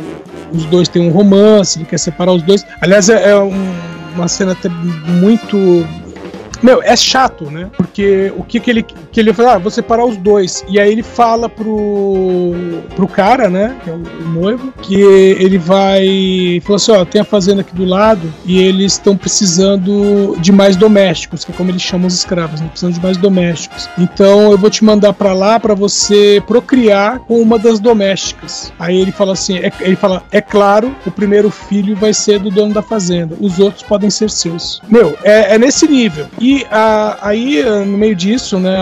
[0.52, 2.64] os dois têm um romance, ele quer separar os dois.
[2.80, 3.72] Aliás, é, é um,
[4.14, 5.86] uma cena até muito
[6.62, 7.70] meu, é chato, né?
[7.76, 10.64] Porque o que que ele que ele fala, ah, vou separar os dois.
[10.68, 12.52] E aí ele fala pro
[12.94, 17.24] pro cara, né, que é o, noivo, que ele vai falou assim, ó, tem a
[17.24, 21.82] fazenda aqui do lado e eles estão precisando de mais domésticos, que é como eles
[21.82, 22.68] chamam os escravos, né?
[22.68, 23.88] Precisando de mais domésticos.
[23.98, 28.72] Então eu vou te mandar para lá para você procriar com uma das domésticas.
[28.78, 32.50] Aí ele fala assim, é, ele fala, é claro, o primeiro filho vai ser do
[32.50, 34.80] dono da fazenda, os outros podem ser seus.
[34.88, 36.26] Meu, é, é nesse nível.
[36.38, 36.66] E E
[37.20, 38.76] aí, no meio disso, né,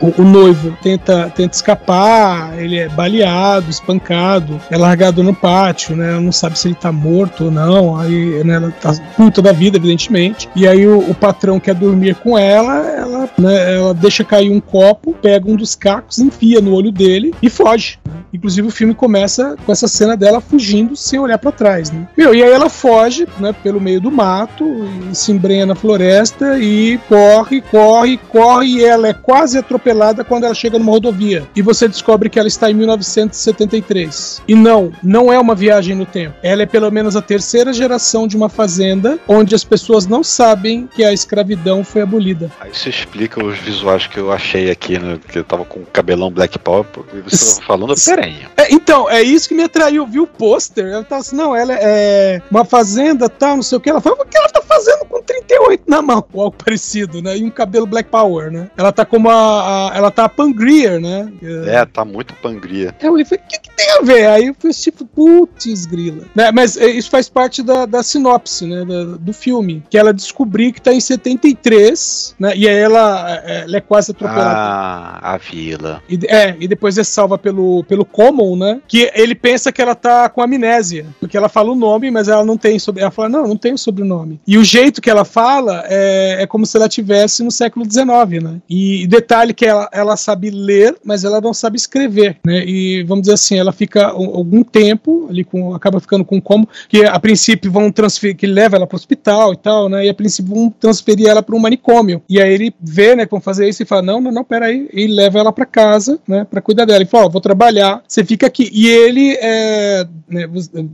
[0.00, 6.10] o, o, noivo tenta, tenta escapar, ele é baleado, espancado, é largado no pátio, né?
[6.10, 7.96] Ela não sabe se ele tá morto ou não.
[7.96, 10.48] Aí né, ela tá puta da vida, evidentemente.
[10.56, 14.58] E aí o, o patrão quer dormir com ela, ela, né, ela deixa cair um
[14.58, 18.00] copo, pega um dos cacos, enfia no olho dele e foge.
[18.34, 22.08] Inclusive o filme começa com essa cena dela fugindo sem olhar para trás, né?
[22.18, 24.66] Meu, e aí ela foge, né, pelo meio do mato
[25.12, 30.54] se embrenha na floresta e corre, corre, corre e ela é quase atropelada quando ela
[30.54, 31.46] chega numa rodovia.
[31.54, 34.42] E você descobre que ela está em 1973.
[34.46, 36.34] E não, não é uma viagem no tempo.
[36.42, 40.88] Ela é pelo menos a terceira geração de uma fazenda onde as pessoas não sabem
[40.94, 42.50] que a escravidão foi abolida.
[42.60, 45.18] Aí isso explica os visuais que eu achei aqui, né?
[45.28, 46.84] Que eu tava com o cabelão Black Power
[47.14, 48.46] e você tava falando, peraí.
[48.56, 50.06] É, então, é isso que me atraiu.
[50.06, 50.86] Viu o pôster?
[50.86, 53.90] Ela tava assim, não, ela é uma fazenda, tal, não sei o que.
[53.90, 56.24] Ela falou, o que ela tá fazendo com 38 na mão?
[56.32, 57.36] Ou algo parecido, né?
[57.38, 58.70] E um cabelo Black Power, né?
[58.76, 59.90] Ela tá como a.
[59.90, 61.32] a ela tá a Pangrier, né?
[61.66, 62.94] É, tá muito Pangria.
[63.00, 64.26] É, eu falei, o que, que, tem a ver?
[64.26, 66.24] Aí eu fui tipo, putz, grila.
[66.34, 66.50] Né?
[66.52, 68.84] Mas é, isso faz parte da, da sinopse, né?
[68.84, 69.82] Da, do filme.
[69.90, 72.52] Que ela descobriu que tá em 73, né?
[72.56, 74.50] E aí ela, é, ela é quase atropelada.
[74.50, 76.02] Ah, a vila.
[76.08, 78.80] E, é, e depois é salva pelo, pelo Common, né?
[78.86, 81.06] Que ele pensa que ela tá com amnésia.
[81.18, 83.02] Porque ela fala o nome, mas ela não tem sobre.
[83.02, 84.40] Ela fala, não, não tem o sobrenome.
[84.46, 88.42] E o jeito que ela fala é, é como se ela tivesse no século XIX,
[88.42, 88.60] né?
[88.68, 92.64] E, e detalhe que ela, ela sabe ler, mas ela não sabe escrever, né?
[92.64, 97.04] E vamos dizer assim, ela fica algum tempo ali com, acaba ficando com como que
[97.04, 100.06] a princípio vão transferir, que leva ela para o hospital e tal, né?
[100.06, 102.22] E a princípio vão transferir ela para um manicômio.
[102.28, 104.88] E aí ele vê, né, como fazer isso e fala: "Não, não, não, pera aí".
[104.92, 106.98] E leva ela para casa, né, para cuidar dela.
[106.98, 108.70] Ele fala: "Ó, vou trabalhar, você fica aqui".
[108.72, 110.48] E ele é, né,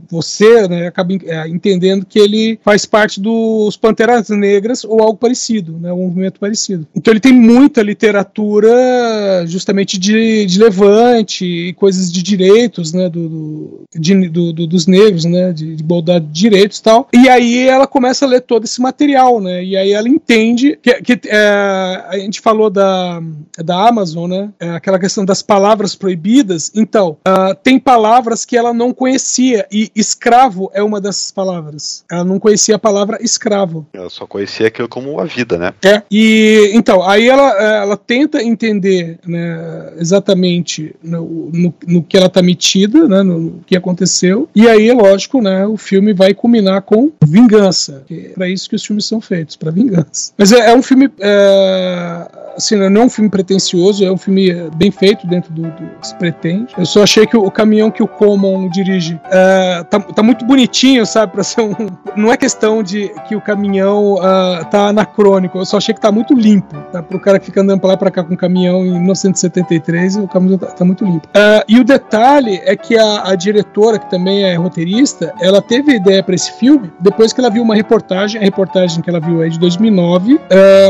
[0.09, 5.77] você, né, acaba é, entendendo que ele faz parte dos Panteras Negras ou algo parecido,
[5.79, 6.87] né, um movimento parecido.
[6.95, 13.83] Então ele tem muita literatura justamente de, de levante e coisas de direitos, né, do,
[13.93, 17.07] de, do, do dos negros, né, de, de igualdade de direitos e tal.
[17.13, 20.93] E aí ela começa a ler todo esse material, né, e aí ela entende que,
[21.01, 23.21] que é, a gente falou da,
[23.57, 26.71] da Amazon, né, é aquela questão das palavras proibidas.
[26.75, 32.03] Então, uh, tem palavras que ela não conhecia e escravo é uma dessas palavras.
[32.09, 33.85] Ela não conhecia a palavra escravo.
[33.93, 35.73] Ela só conhecia aquilo como a vida, né?
[35.85, 36.01] É.
[36.09, 42.41] E então, aí ela, ela tenta entender, né, exatamente no, no, no que ela tá
[42.41, 44.49] metida, né, no que aconteceu.
[44.55, 48.03] E aí, lógico, né, o filme vai culminar com vingança.
[48.09, 50.33] É isso que os filmes são feitos, para vingança.
[50.35, 54.51] Mas é, é um filme, é, assim, não é um filme pretencioso, é um filme
[54.75, 55.71] bem feito dentro do, do
[56.01, 56.73] que se pretende.
[56.77, 60.45] Eu só achei que o, o caminhão que o Common dirige é, tá, tá, muito
[60.45, 61.75] bonitinho, sabe, para ser um.
[62.17, 65.57] Não é questão de que o caminhão uh, tá anacrônico.
[65.59, 67.03] Eu só achei que tá muito limpo, tá?
[67.03, 70.17] Pro cara que fica andando pra lá e pra cá com o caminhão em 1973,
[70.17, 71.27] o caminhão tá, tá muito limpo.
[71.27, 75.95] Uh, e o detalhe é que a, a, diretora, que também é roteirista, ela teve
[75.95, 79.43] ideia para esse filme depois que ela viu uma reportagem, a reportagem que ela viu
[79.43, 80.39] é de 2009, uh,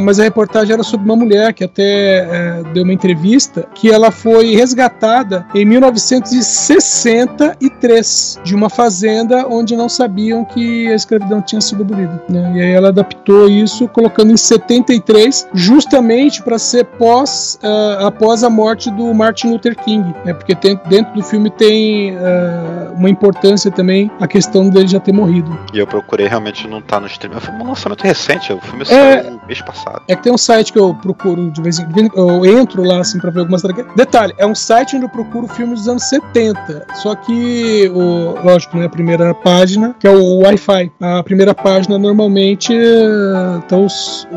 [0.01, 4.11] mas a reportagem era sobre uma mulher que até uh, deu uma entrevista que ela
[4.11, 11.81] foi resgatada em 1963 de uma fazenda onde não sabiam que a escravidão tinha sido
[11.81, 12.23] abolida.
[12.29, 12.53] Né?
[12.55, 18.51] E aí ela adaptou isso colocando em 73, justamente para ser pós uh, após a
[18.51, 20.35] morte do Martin Luther King, né?
[20.35, 25.11] Porque tem, dentro do filme tem uh, uma importância também a questão dele já ter
[25.11, 25.57] morrido.
[25.73, 27.33] E eu procurei realmente não tá no stream.
[27.39, 30.03] Foi um lançamento recente, o filme é, saiu mês passado.
[30.07, 32.99] É que tem um site que eu procuro de vez em quando, eu entro lá
[32.99, 33.61] assim para ver algumas
[33.95, 36.87] Detalhe, é um site onde eu procuro filmes dos anos 70.
[36.95, 40.91] Só que o lógico, né, a primeira página, que é o Wi-Fi.
[41.01, 42.73] A primeira página normalmente
[43.59, 44.27] estão os,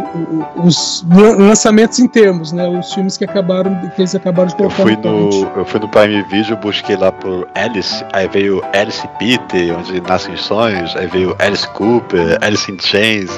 [0.56, 2.66] os, lançamentos em termos, né?
[2.68, 5.88] Os filmes que acabaram que eles acabaram de colocar eu fui no, Eu fui no
[5.88, 11.06] Prime Video, busquei lá por Alice, aí veio Alice Peter, onde nascem os sonhos, aí
[11.06, 13.30] veio Alice Cooper, Alice in Chains.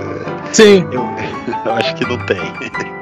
[0.53, 0.87] Sim.
[0.93, 1.03] Eu,
[1.65, 2.39] eu acho que não tem.